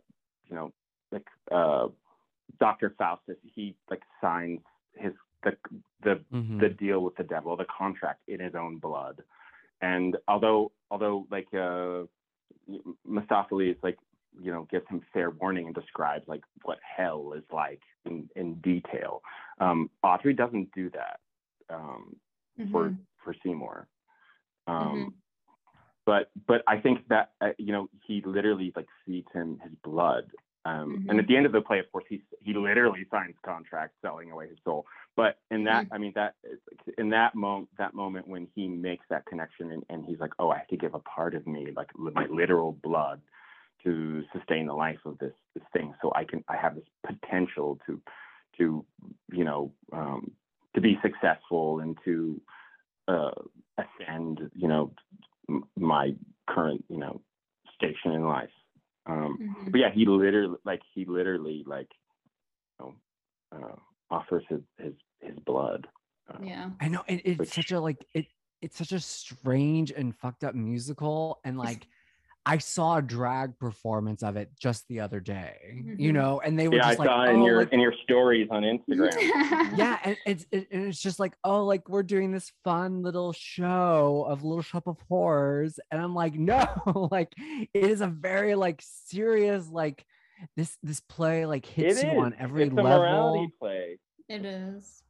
[0.48, 0.74] you know,
[1.12, 1.88] like uh,
[2.60, 3.38] Doctor Faustus.
[3.44, 4.60] He like signs
[4.96, 5.14] his
[5.44, 5.58] the
[6.04, 6.60] the Mhm.
[6.60, 9.24] the deal with the devil, the contract in his own blood.
[9.82, 12.04] And although although like uh,
[13.06, 13.98] Mephistopheles like
[14.40, 18.56] you know gives him fair warning and describes like what hell is like in in
[18.56, 19.24] detail,
[19.60, 21.20] um, Audrey doesn't do that
[21.70, 22.16] um,
[22.72, 22.98] for Mhm.
[23.24, 23.88] for Seymour.
[24.68, 25.14] Um, Mhm.
[26.06, 30.32] But but I think that uh, you know he literally like feeds him his blood.
[30.64, 31.20] Um, And Mhm.
[31.20, 34.48] at the end of the play, of course, he he literally signs contract selling away
[34.48, 34.86] his soul.
[35.16, 35.94] But in that, Mm-hmm.
[35.94, 36.36] I mean, that
[36.98, 40.50] in that moment, that moment when he makes that connection and, and he's like, oh,
[40.52, 43.22] I have to give a part of me, like my literal blood,
[43.84, 47.80] to sustain the life of this this thing so i can i have this potential
[47.86, 48.02] to
[48.58, 48.86] to
[49.32, 50.32] you know um,
[50.76, 52.42] to be successful and to
[53.08, 53.32] uh,
[53.78, 54.92] ascend you know
[55.50, 56.14] m- my
[56.50, 57.22] current you know
[57.76, 58.50] station in life
[59.08, 59.72] um, Mhm.
[59.72, 61.90] but yeah he literally like he literally like
[62.80, 62.96] you know
[63.58, 63.76] uh,
[64.10, 65.88] offers his his his blood
[66.30, 66.70] uh, Yeah.
[66.80, 68.28] I know it, it's Which- such a like it
[68.62, 71.88] it's such a strange and fucked up musical and like
[72.44, 75.58] I saw a drag performance of it just the other day,
[75.98, 76.14] you Mhm.
[76.14, 77.94] know, and they were yeah i just like, saw in oh, your like, in your
[78.04, 79.14] stories on instagram
[79.78, 83.32] yeah, and it's it, and it's just like, oh, like we're doing this fun little
[83.32, 86.66] show of Little Shop of Horrors, and I'm like, no,
[87.12, 90.04] like it is a very like serious like
[90.58, 93.00] this this play like it hits is you on every it's a level.
[93.00, 95.04] morality play It is.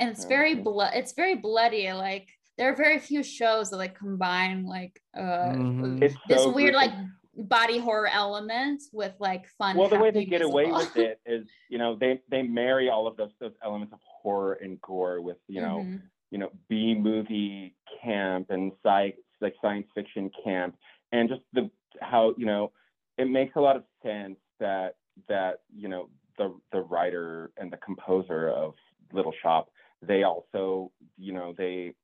[0.00, 0.60] And it's very okay.
[0.62, 1.92] blood it's very bloody.
[1.92, 6.02] Like there are very few shows that like combine like uh Mhm.
[6.02, 6.92] it's this so weird like
[7.34, 9.76] body horror element with like fun.
[9.76, 12.88] well the way they happy get away with it is you know they they marry
[12.88, 16.02] all of those those elements of horror and gore with you know Mhm.
[16.30, 20.76] you know b movie camp and sci like science fiction camp
[21.12, 21.70] and just the
[22.00, 22.72] how you know
[23.18, 24.96] it makes a lot of sense that
[25.28, 26.08] that you know
[26.38, 28.74] the the writer and the composer of
[29.12, 29.70] little shop
[30.00, 31.94] they also you know they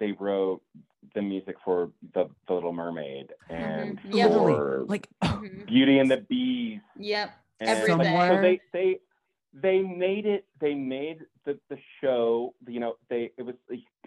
[0.00, 0.60] they wrote
[1.14, 4.14] the music for the, the little mermaid and Mhm.
[4.14, 4.28] Yeah.
[4.28, 5.66] For like Mhm.
[5.66, 7.30] beauty and the beast Yep.
[7.60, 7.98] and Everything.
[8.14, 9.00] like, so they they
[9.52, 10.46] they made it.
[10.60, 12.54] They made the the show.
[12.66, 13.54] You know, they it was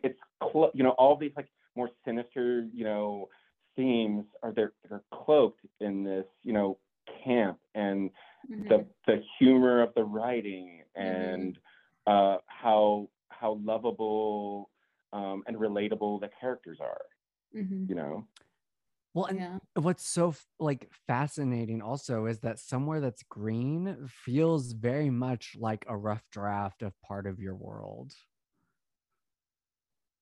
[0.04, 3.30] it's clo- you know all these like more sinister you know
[3.76, 6.78] themes are they're they're cloaked in this you know
[7.24, 8.10] camp and
[8.50, 8.70] Mhm.
[8.70, 11.58] the the humor of the writing and
[12.08, 14.70] uh, how how lovable
[15.14, 17.02] um, and relatable the characters are.
[17.56, 17.88] Mhm.
[17.88, 18.28] You know.
[19.16, 19.60] well, and Yeah.
[19.76, 25.86] what's so f- like fascinating also is that somewhere that's green feels very much like
[25.88, 28.12] a rough draft of part of your world.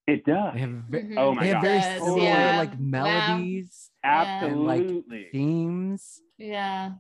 [0.08, 0.54] It does.
[0.54, 1.18] They have ve- Mhm.
[1.18, 1.62] Oh my they have God.
[1.62, 2.58] very Yes, similar yeah.
[2.58, 2.80] like Wow.
[2.80, 5.30] melodies, and, like, Absolutely.
[5.32, 6.22] themes.
[6.38, 6.96] Yeah.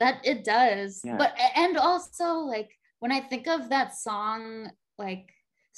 [0.00, 1.00] That it does.
[1.04, 1.16] Yeah.
[1.16, 5.32] But and also like when I think of that song, like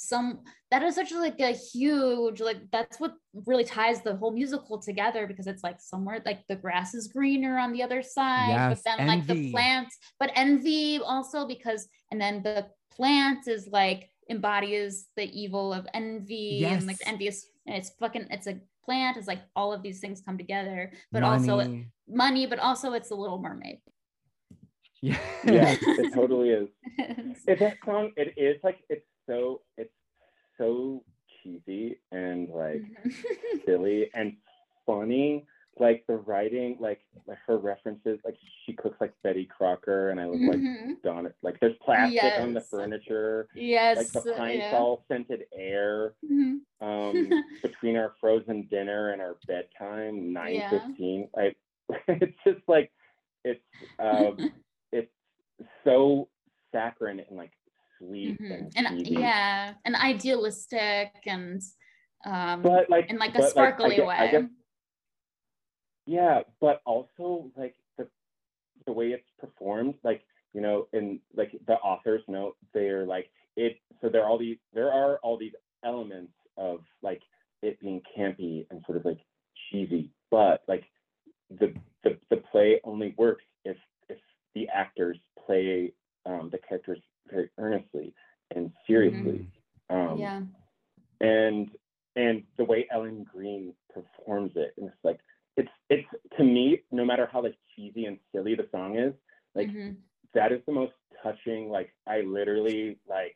[0.09, 0.27] some
[0.71, 3.13] that is such like a huge like that's what
[3.47, 7.57] really ties the whole musical together because it's like somewhere like the grass is greener
[7.57, 9.51] on the other side Yes, but then like the envy.
[9.51, 15.87] plants but envy also because and then the plant is like embodies the evil of
[15.93, 17.09] envy and like Yes.
[17.11, 20.91] envious and it's fucking it's a plant it's like all of these things come together
[21.13, 21.87] but also it- money.
[22.07, 23.79] money, but also it's the Little Mermaid.
[25.01, 26.67] yeah, yeah, it totally is.
[27.47, 29.93] It, that song, it is like it's so it's
[30.57, 31.03] so
[31.41, 32.83] cheesy and like
[33.65, 34.35] silly and
[34.85, 35.45] funny.
[35.79, 36.99] Like the writing, like,
[37.47, 41.01] her references, like she cooks like Betty Crocker, and I look like Mhm.
[41.01, 41.33] Donna.
[41.41, 43.97] Like there's plastic on the furniture, yes.
[43.97, 44.69] like the pine yeah.
[44.69, 46.59] sol scented air Mhm.
[46.79, 50.69] um, between our frozen dinner and our bedtime, nine Yeah.
[50.69, 51.27] fifteen.
[51.35, 51.57] Like
[52.07, 52.91] it's just like
[53.43, 53.63] it's
[53.97, 54.53] um,
[54.91, 55.11] it's
[55.83, 56.29] so
[56.71, 57.51] saccharine and like
[57.97, 58.71] sweet Mhm.
[58.75, 61.61] and, And yeah, and idealistic and
[62.25, 64.15] um but like in like a sparkly I guess, way.
[64.17, 64.49] I guess,
[66.05, 68.07] yeah, but also like the
[68.85, 73.77] the way it's performed, like you know, and like the authors note, they're like it.
[74.01, 75.53] So there are all these there are all these
[75.83, 77.21] elements of like
[77.61, 79.19] it being campy and sort of like
[79.69, 80.83] cheesy, but like
[81.49, 83.77] the the the play only works if
[84.09, 84.19] if
[84.55, 85.93] the actors play
[86.25, 86.99] um, the characters
[87.33, 88.13] very earnestly
[88.55, 89.47] and seriously.
[89.89, 90.41] Um, yeah.
[91.21, 91.69] and
[92.15, 95.19] and the way Ellen Greene performs it, and it's like
[95.57, 96.07] it's it's
[96.37, 99.13] to me, no matter how like cheesy and silly the song is,
[99.55, 99.97] like Mhm.
[100.33, 100.93] that is the most
[101.23, 101.69] touching.
[101.69, 103.35] Like I literally like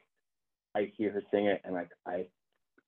[0.75, 2.27] I hear her sing it, and like I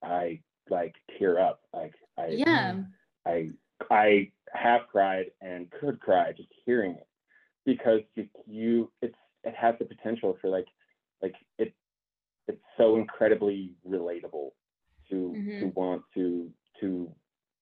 [0.04, 1.62] I like tear up.
[1.74, 2.84] Like I yeah.
[3.26, 3.52] I
[3.90, 7.08] I have cried and could cry just hearing it
[7.66, 10.68] because you, you it's it has the potential for like
[11.22, 11.74] like it
[12.48, 14.52] it's so incredibly relatable
[15.10, 15.74] to to Mhm.
[15.76, 17.14] want to to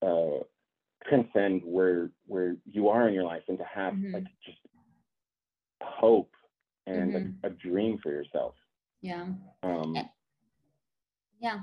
[0.02, 0.44] uh
[1.08, 4.14] transcend where where you are in your life and to have Mhm.
[4.14, 4.58] like just
[5.82, 6.32] hope
[6.86, 7.42] and Mhm.
[7.44, 8.56] like a dream for yourself
[9.02, 9.34] Yeah.
[9.64, 10.10] um.
[11.40, 11.62] Yeah.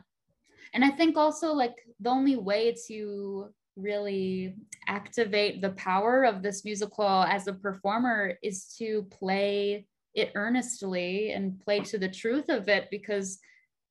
[0.72, 4.56] And I think also like the only way to really
[4.86, 11.60] activate the power of this musical as a performer is to play it earnestly and
[11.60, 13.38] play to the truth of it because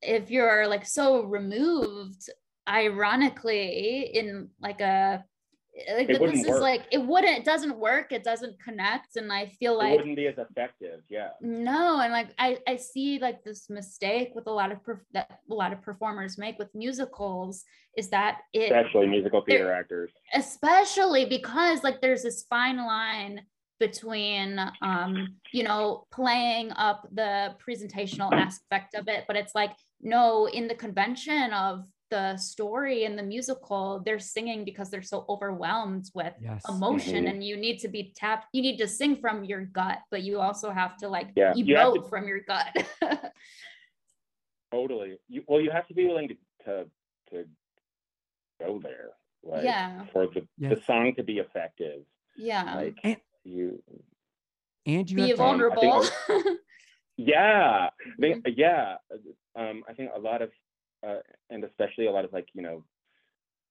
[0.02, 2.28] if you're like so removed
[2.68, 5.24] ironically in like a
[5.96, 6.60] like It this wouldn't is work.
[6.60, 10.16] like it wouldn't it doesn't work it doesn't connect and i feel like it wouldn't
[10.16, 11.00] be as effective.
[11.10, 11.30] Yeah.
[11.40, 15.40] no and like i i see like this mistake with a lot of perf- that
[15.50, 17.64] a lot of performers make with musicals
[17.96, 20.10] is that it Especially musical theater actors.
[20.34, 23.42] especially because like there's this fine line
[23.88, 24.48] between
[24.90, 25.12] um
[25.52, 25.82] you know
[26.18, 27.32] playing up the
[27.64, 31.74] presentational aspect of it but it's like no in the convention of
[32.10, 36.62] the story and the musical they're singing because they're so overwhelmed with Yes.
[36.76, 37.30] emotion Mhm.
[37.30, 40.34] and you need to be tapped you need to sing from your gut but you
[40.46, 42.70] also have to like Yeah, you have to- from your gut
[44.76, 45.10] Totally.
[45.28, 46.72] You, well, you have to be willing to to,
[47.30, 47.36] to
[48.62, 49.10] go there.
[49.52, 50.04] Like, Yeah.
[50.12, 50.70] For the, Yes.
[50.72, 52.00] the song to be effective.
[52.50, 53.82] yeah Like And- you.
[54.86, 56.58] And you be have to, Um, vulnerable think
[57.16, 57.88] Yeah.
[57.90, 58.96] I think, yeah.
[59.56, 60.50] Um, I think a lot of,
[61.06, 61.18] uh,
[61.50, 62.84] and especially a lot of like you know,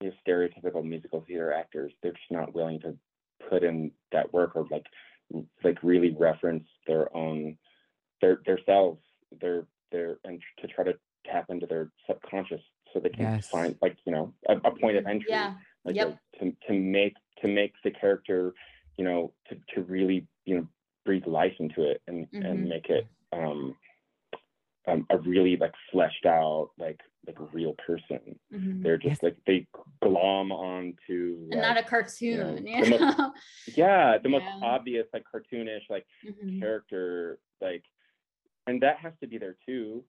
[0.01, 2.95] you know, stereotypical musical theater actors, they're just not willing to
[3.49, 4.85] put in that work or like
[5.63, 7.57] like really reference their own
[8.21, 9.01] their their selves
[9.41, 10.93] their their and to try to
[11.25, 12.61] tap into their subconscious
[12.93, 13.47] so they can Yes.
[13.49, 15.55] find like you know a, a point of entry yeah
[15.85, 16.17] like Yep.
[16.35, 18.53] a- to, to make to make the character
[18.97, 20.67] you know to, to really you know
[21.05, 22.45] breathe life into it and Mhm.
[22.49, 23.75] and make it um,
[24.87, 28.83] um a really like fleshed out like like a real person Mhm.
[28.83, 29.23] they're just Yes.
[29.23, 29.67] like they
[30.01, 33.37] glom onto and not a cartoon you know, you the most-
[33.77, 36.59] yeah the most obvious like cartoonish like Mhm.
[36.59, 37.83] character like
[38.67, 40.03] and that has to be there too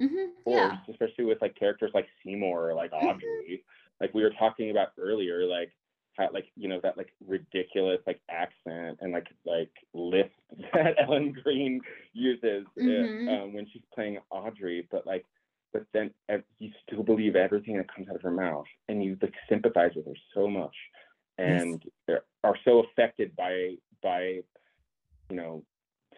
[0.00, 0.36] Mhm.
[0.38, 2.92] of course, yeah especially with like characters like Seymour or like.
[2.92, 3.64] Audrey.
[4.00, 5.70] Like we were talking about earlier, like
[6.16, 10.30] how like you know that like ridiculous like accent and like like lisp
[10.74, 11.80] that Ellen Greene
[12.12, 13.28] uses uh, Mhm.
[13.44, 15.24] um, when she's playing Audrey, but like
[15.72, 19.16] but then ev- you still believe everything that comes out of her mouth, and you
[19.22, 20.74] like sympathize with her so much,
[21.38, 24.40] and are- are so affected by by
[25.30, 25.64] you know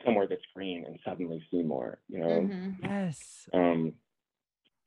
[0.05, 2.29] somewhere that's green and suddenly Seymour, you know.
[2.51, 2.77] Mhm.
[2.83, 3.49] yes.
[3.53, 3.93] Um,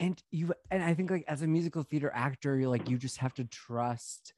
[0.01, 3.17] and you and i think like as a musical theater actor you're like you just
[3.17, 4.33] have to trust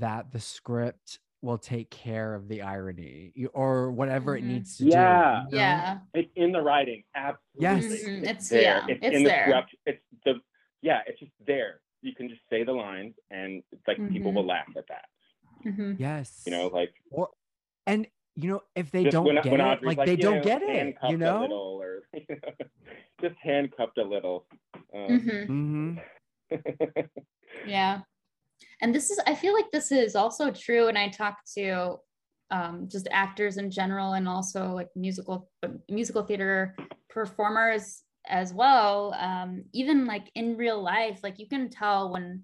[0.00, 4.38] that the script will take care of the irony or whatever Mhm.
[4.38, 5.44] it needs to Yeah.
[5.50, 5.66] do you know?
[5.66, 7.62] yeah It's in the writing, absolutely.
[7.62, 7.84] Yes.
[8.04, 8.62] Mhm, it's- there.
[8.62, 9.44] yeah, it's, it's in there.
[9.46, 9.74] the script.
[9.86, 10.40] It's the
[10.82, 11.80] yeah, it's just there.
[12.02, 14.34] You can just say the lines, and it's like people Mhm.
[14.36, 15.06] will laugh at that.
[15.64, 15.98] Mhm.
[15.98, 17.28] yes You know, like or
[17.86, 20.42] and you know if they don't when, get when it Audrey's like, they don't know,
[20.42, 22.08] get it handcuffed you a know little, or
[23.20, 24.46] just handcuffed a little.
[24.94, 25.46] Um, Mhm.
[25.46, 25.98] hmm
[27.66, 28.02] Yeah.
[28.82, 30.88] And this is, I feel like this is also true.
[30.88, 31.96] And I talk to
[32.50, 35.48] um, just actors in general and also like musical,
[35.88, 36.76] musical theater
[37.08, 39.14] performers as well.
[39.14, 42.42] Um, even like in real life, like you can tell when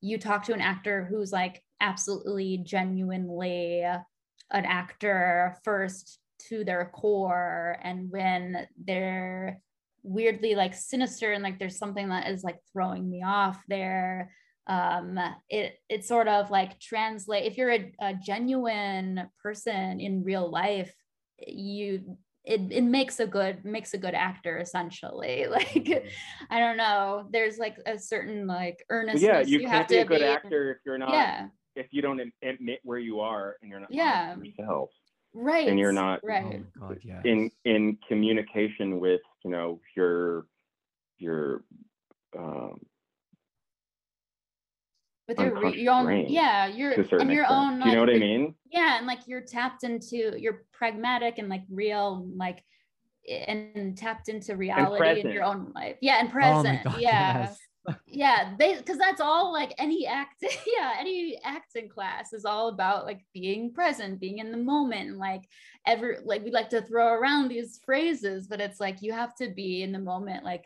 [0.00, 6.18] you talk to an actor who's like absolutely genuinely an actor first
[6.48, 9.60] to their core and when they're
[10.02, 14.32] weirdly like sinister and like there's something that is like throwing me off there
[14.68, 15.18] um
[15.48, 20.94] it it sort of like translate if you're a, a genuine person in real life
[21.46, 25.46] you it, it makes a good makes a good actor essentially.
[25.50, 26.04] Like
[26.50, 29.94] i don't know there's like a certain like earnestness yeah, you, you can't have be
[29.96, 31.48] to a good be actor if you're not yeah.
[31.76, 34.36] if you don't admit where you are and you're not Yeah.
[34.36, 34.90] yourself.
[35.34, 36.62] Right and you're not oh right.
[36.76, 40.46] My god yeah in in communication with you know your
[41.18, 41.64] your
[42.38, 42.80] um
[45.38, 47.60] with your, re- your own brain yeah you're a certain and your extent.
[47.60, 48.54] own Do you know what I mean?
[48.70, 52.62] yeah and like you're tapped into you're pragmatic and like real like
[53.28, 57.38] and tapped into reality in your own life yeah and oh present my god yeah
[57.40, 57.58] yes
[58.06, 60.44] yeah they because that's all like any act
[60.76, 65.18] yeah any acting class is all about like being present being in the moment and
[65.18, 65.42] like
[65.86, 69.48] ever like we like to throw around these phrases but it's like you have to
[69.48, 70.64] be in the moment like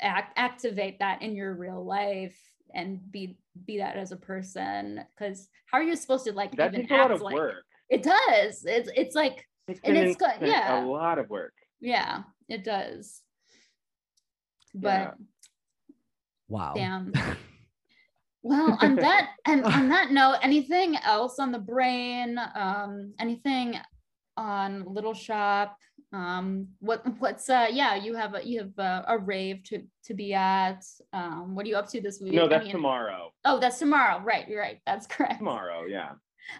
[0.00, 2.36] act, activate that in your real life
[2.74, 3.36] and be
[3.66, 6.92] be that as a person because how are you supposed to like That even takes
[6.92, 7.64] a lot of like work.
[7.88, 10.84] it does it's it's like It's and it's good, yeah.
[10.84, 11.54] a lot of work.
[11.80, 13.20] yeah it does
[14.74, 15.10] but Yeah.
[16.48, 17.12] wow damn
[18.44, 22.40] Well, on that and on that note, anything else on the brain?
[22.56, 23.76] Um, anything
[24.36, 25.76] on Little Shop?
[26.12, 30.14] Um, what what's uh yeah, you have a you have a, a rave to to
[30.14, 30.84] be at.
[31.12, 32.34] Um, what are you up to this week?
[32.34, 33.32] No, I that's mean- tomorrow.
[33.44, 34.20] Oh, that's tomorrow.
[34.22, 34.80] Right, you're right.
[34.86, 35.38] That's correct.
[35.38, 36.10] Tomorrow, yeah.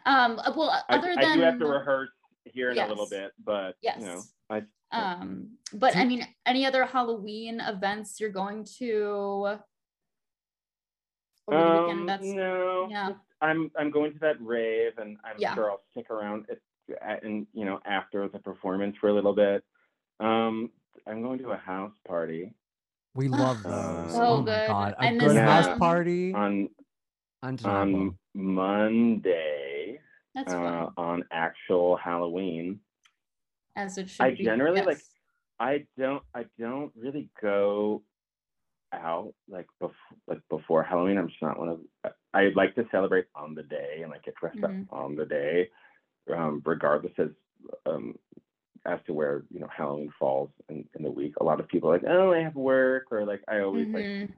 [0.06, 2.10] Um, uh, well, I, other I than do have to rehearse
[2.44, 3.96] here in a little bit, but Yes.
[4.00, 4.62] you know, I
[4.92, 9.58] um, but I mean, any other Halloween events you're going to
[11.48, 12.06] over the um,
[12.36, 12.86] no.
[12.90, 13.10] yeah.
[13.40, 15.54] I'm I'm going to that rave, and I'm Yeah.
[15.54, 16.46] sure I'll stick around.
[16.48, 16.62] It,
[17.22, 19.64] and you know, after the performance for a little bit.
[20.20, 20.70] Um,
[21.06, 22.54] I'm going to a house party
[23.14, 23.70] We love Uh,
[24.02, 24.12] those.
[24.12, 24.66] So oh my good.
[24.68, 25.78] god, a miss good house them.
[25.78, 26.32] party.
[26.34, 26.68] on
[27.42, 28.00] Undeniable.
[28.00, 29.98] on Monday
[30.34, 30.88] That's uh, fun.
[30.96, 32.80] on actual Halloween.
[33.74, 34.44] As it should I be.
[34.44, 34.98] generally, like.
[35.60, 38.02] I don't I don't really go
[38.92, 39.94] out like before
[40.26, 41.18] like before Halloween.
[41.18, 41.80] I'm just not one of
[42.34, 44.82] I like to celebrate on the day and like get dressed Mhm.
[44.88, 45.70] up on the day,
[46.34, 47.28] um, regardless as
[47.86, 48.18] um
[48.84, 51.34] as to where you know Halloween falls in, in the week.
[51.40, 54.04] A lot of people are like, oh, I have work, or like I always like
[54.06, 54.28] Mhm.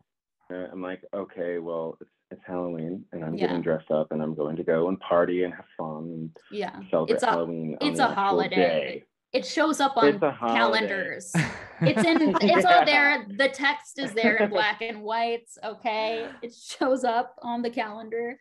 [0.50, 3.46] uh, I'm like, okay, well, it's it's Halloween, and I'm Yeah.
[3.46, 6.80] getting dressed up, and I'm going to go and party and have fun and Yeah.
[6.90, 7.78] celebrate It's a Halloween.
[7.80, 8.56] it's a holiday.
[8.56, 9.04] day.
[9.32, 11.32] It shows up on calendars.
[11.86, 13.26] It's in it's all there.
[13.36, 15.58] The text is there in black and whites.
[15.62, 16.30] Okay.
[16.40, 18.38] It shows up on the calendar.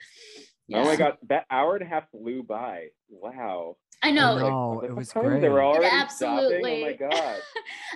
[0.74, 2.88] Oh my god, that hour and a half flew by.
[3.10, 3.78] Wow.
[4.02, 4.38] I know.
[4.38, 4.44] know.
[4.44, 5.24] Like, Oh, it was fuck?
[5.24, 5.50] They great.
[5.50, 6.96] were already absolutely.
[6.98, 6.98] stopping.
[7.02, 7.42] Oh my god.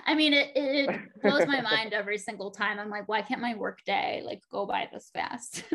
[0.06, 2.78] I mean, it, it, it blows my mind every single time.
[2.78, 5.64] I'm like, why can't my work day like go by this fast?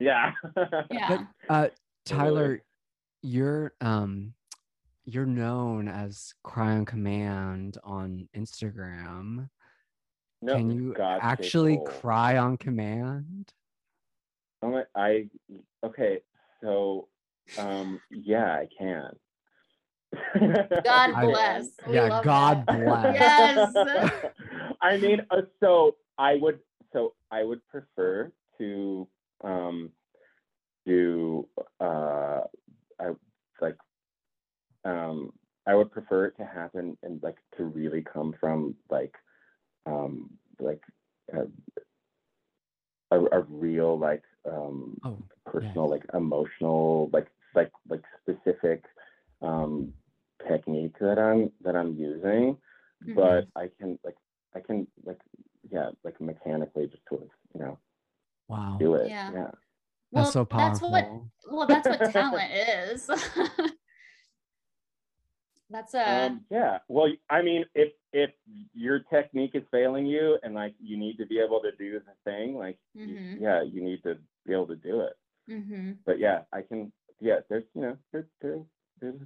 [0.00, 0.30] Yeah.
[0.92, 1.24] yeah.
[1.48, 1.68] uh,
[2.04, 2.28] Totally.
[2.30, 2.62] Tyler,
[3.22, 4.32] you're um,
[5.06, 9.48] you're known as Cry on Command on Instagram.
[10.40, 13.52] No, Can you God, actually cry on command?
[14.62, 15.28] Oh my, I
[15.84, 16.20] okay.
[16.62, 17.08] So,
[17.56, 19.10] um, yeah, I can.
[20.84, 21.68] God bless.
[21.86, 22.84] We yeah, God that.
[22.84, 23.74] bless.
[23.74, 24.32] Yes.
[24.82, 26.60] I mean, uh, so I would,
[26.92, 29.08] so I would prefer to
[29.44, 29.90] um,
[30.86, 31.46] do,
[31.80, 32.40] uh,
[33.00, 33.10] I
[33.60, 33.76] like,
[34.84, 35.32] um,
[35.66, 39.14] I would prefer it to happen and like to really come from like,
[39.86, 40.80] um, like
[41.32, 41.42] a,
[43.10, 45.18] a, a real like um, Oh,
[45.60, 48.84] personal, like emotional, like like like specific
[49.42, 49.92] um,
[50.46, 52.56] technique that I'm that I'm using,
[53.06, 53.14] Mhm.
[53.14, 54.16] but I can like
[54.54, 55.20] I can like
[55.70, 57.78] yeah like mechanically just sort of you know
[58.48, 58.76] wow.
[58.78, 59.08] do it.
[59.08, 59.30] Yeah.
[59.32, 59.50] Yeah.
[60.10, 60.90] Well, That's so that's powerful.
[60.90, 61.08] what
[61.50, 63.10] well, that's what talent is.
[65.70, 66.78] that's a Um, yeah.
[66.88, 68.30] Well, I mean, if if
[68.72, 72.14] your technique is failing you and like you need to be able to do the
[72.24, 73.40] thing, like you- Mhm.
[73.40, 74.16] yeah, you need to
[74.46, 75.16] be able to do it.
[75.46, 76.90] hmm But yeah, I can.
[77.20, 78.60] Yeah, there's you know there there
[79.00, 79.20] there's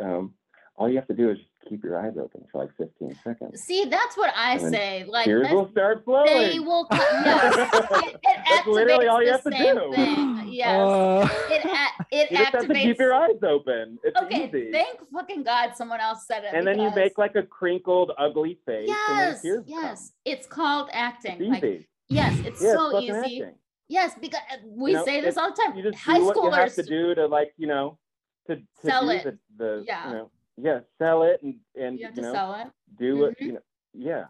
[0.00, 0.34] um
[0.76, 3.38] all you have to do is just keep your eyes open for like 15 seconds.
[3.54, 5.04] See, that's what I And say.
[5.06, 6.26] Like Tears will start flowing.
[6.32, 6.98] they will come.
[7.24, 7.54] Yes,
[8.04, 9.92] it, it That's literally all you the have to same do.
[9.94, 10.48] thing.
[10.52, 12.82] Yes, Uh, it a- it you just have to activates.
[12.82, 13.98] keep your eyes open.
[14.02, 14.70] It's okay, easy.
[14.72, 16.54] thank fucking God someone else said it.
[16.54, 18.88] and then you make like a crinkled, ugly face.
[18.88, 21.40] and yes, tears yes, it's called acting.
[21.40, 21.88] It's Like easy.
[22.08, 23.42] yes, it's yeah, so it's easy.
[23.42, 23.54] acting.
[23.88, 25.76] Yes, because uh, we You know, say this all the time.
[25.76, 27.98] You just High do what you have to do to like, you know,
[28.46, 29.24] to, to Sell do it.
[29.24, 30.08] the, the Yeah.
[30.08, 32.66] you know, yeah, sell it and and You have you to know, sell it.
[32.98, 33.46] Do what Mhm.
[33.46, 33.60] you know,
[33.94, 34.24] yeah.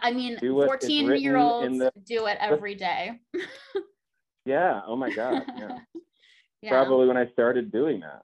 [0.00, 3.20] I mean, Do 14 year olds the- do it every day.
[4.44, 4.80] Yeah.
[4.86, 5.44] Oh my God.
[5.56, 5.78] Yeah.
[6.62, 6.70] Yeah.
[6.70, 8.22] Probably when I started doing that.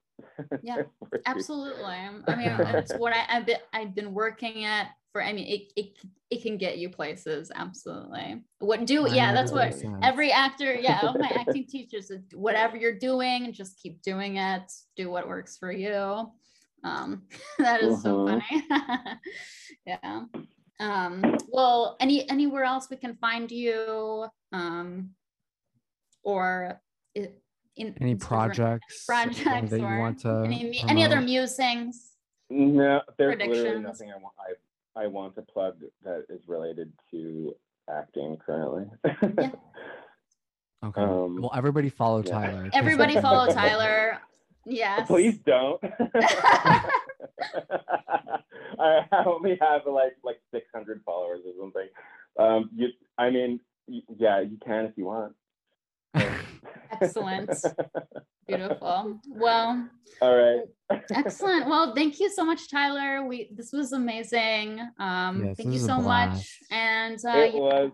[0.62, 0.82] Yeah,
[1.26, 1.82] Absolutely.
[1.84, 5.20] I mean, it's what I, I've been I've been working at for.
[5.20, 5.98] I mean, it, it
[6.30, 7.50] it can get you places.
[7.52, 8.44] Absolutely.
[8.60, 9.08] What do?
[9.10, 9.98] Yeah, that's what 100%.
[10.04, 10.72] every actor.
[10.72, 12.12] Yeah, all my acting teachers.
[12.32, 14.70] Whatever you're doing, just keep doing it.
[14.96, 16.30] Do what works for you.
[16.84, 17.22] Um,
[17.58, 18.42] that is so Mhm.
[18.70, 19.18] funny.
[19.86, 20.24] yeah.
[20.80, 24.26] Um, well, any anywhere else we can find you?
[24.52, 25.10] Um,
[26.22, 26.80] or
[27.16, 27.32] i-
[27.76, 32.12] in any projects, projects that you or want to any, any other musings
[32.50, 34.34] No, there's literally nothing I want.
[34.96, 37.54] I I want to plug that is related to
[37.90, 38.86] acting currently.
[39.04, 39.50] Yeah.
[40.84, 41.00] Okay.
[41.02, 42.30] Um, well, everybody follow yeah.
[42.30, 42.62] Tyler.
[42.62, 44.20] 'cause- everybody follow tyler
[44.68, 45.82] yes Please don't.
[48.78, 51.88] I I only have like like 600 followers or something.
[52.38, 53.60] Um, you, I mean,
[54.16, 55.34] yeah, you can if you want.
[56.90, 57.50] Excellent.
[58.46, 59.86] beautiful well
[60.22, 60.62] All right.
[61.12, 65.78] excellent well thank you so much tyler we this was amazing um Yes, thank you
[65.78, 67.92] so much and uh it was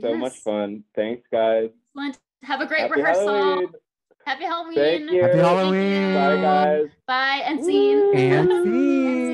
[0.00, 0.84] so much fun.
[0.94, 1.70] Thanks, guys.
[1.96, 2.18] excellent.
[2.42, 3.72] have a great Happy rehearsal Halloween.
[4.24, 5.22] Happy halloween Thank you.
[5.22, 6.08] Happy Thank Halloween.
[6.08, 6.14] you.
[6.14, 6.88] Bye, guys.
[7.06, 9.29] bye and scene And scene.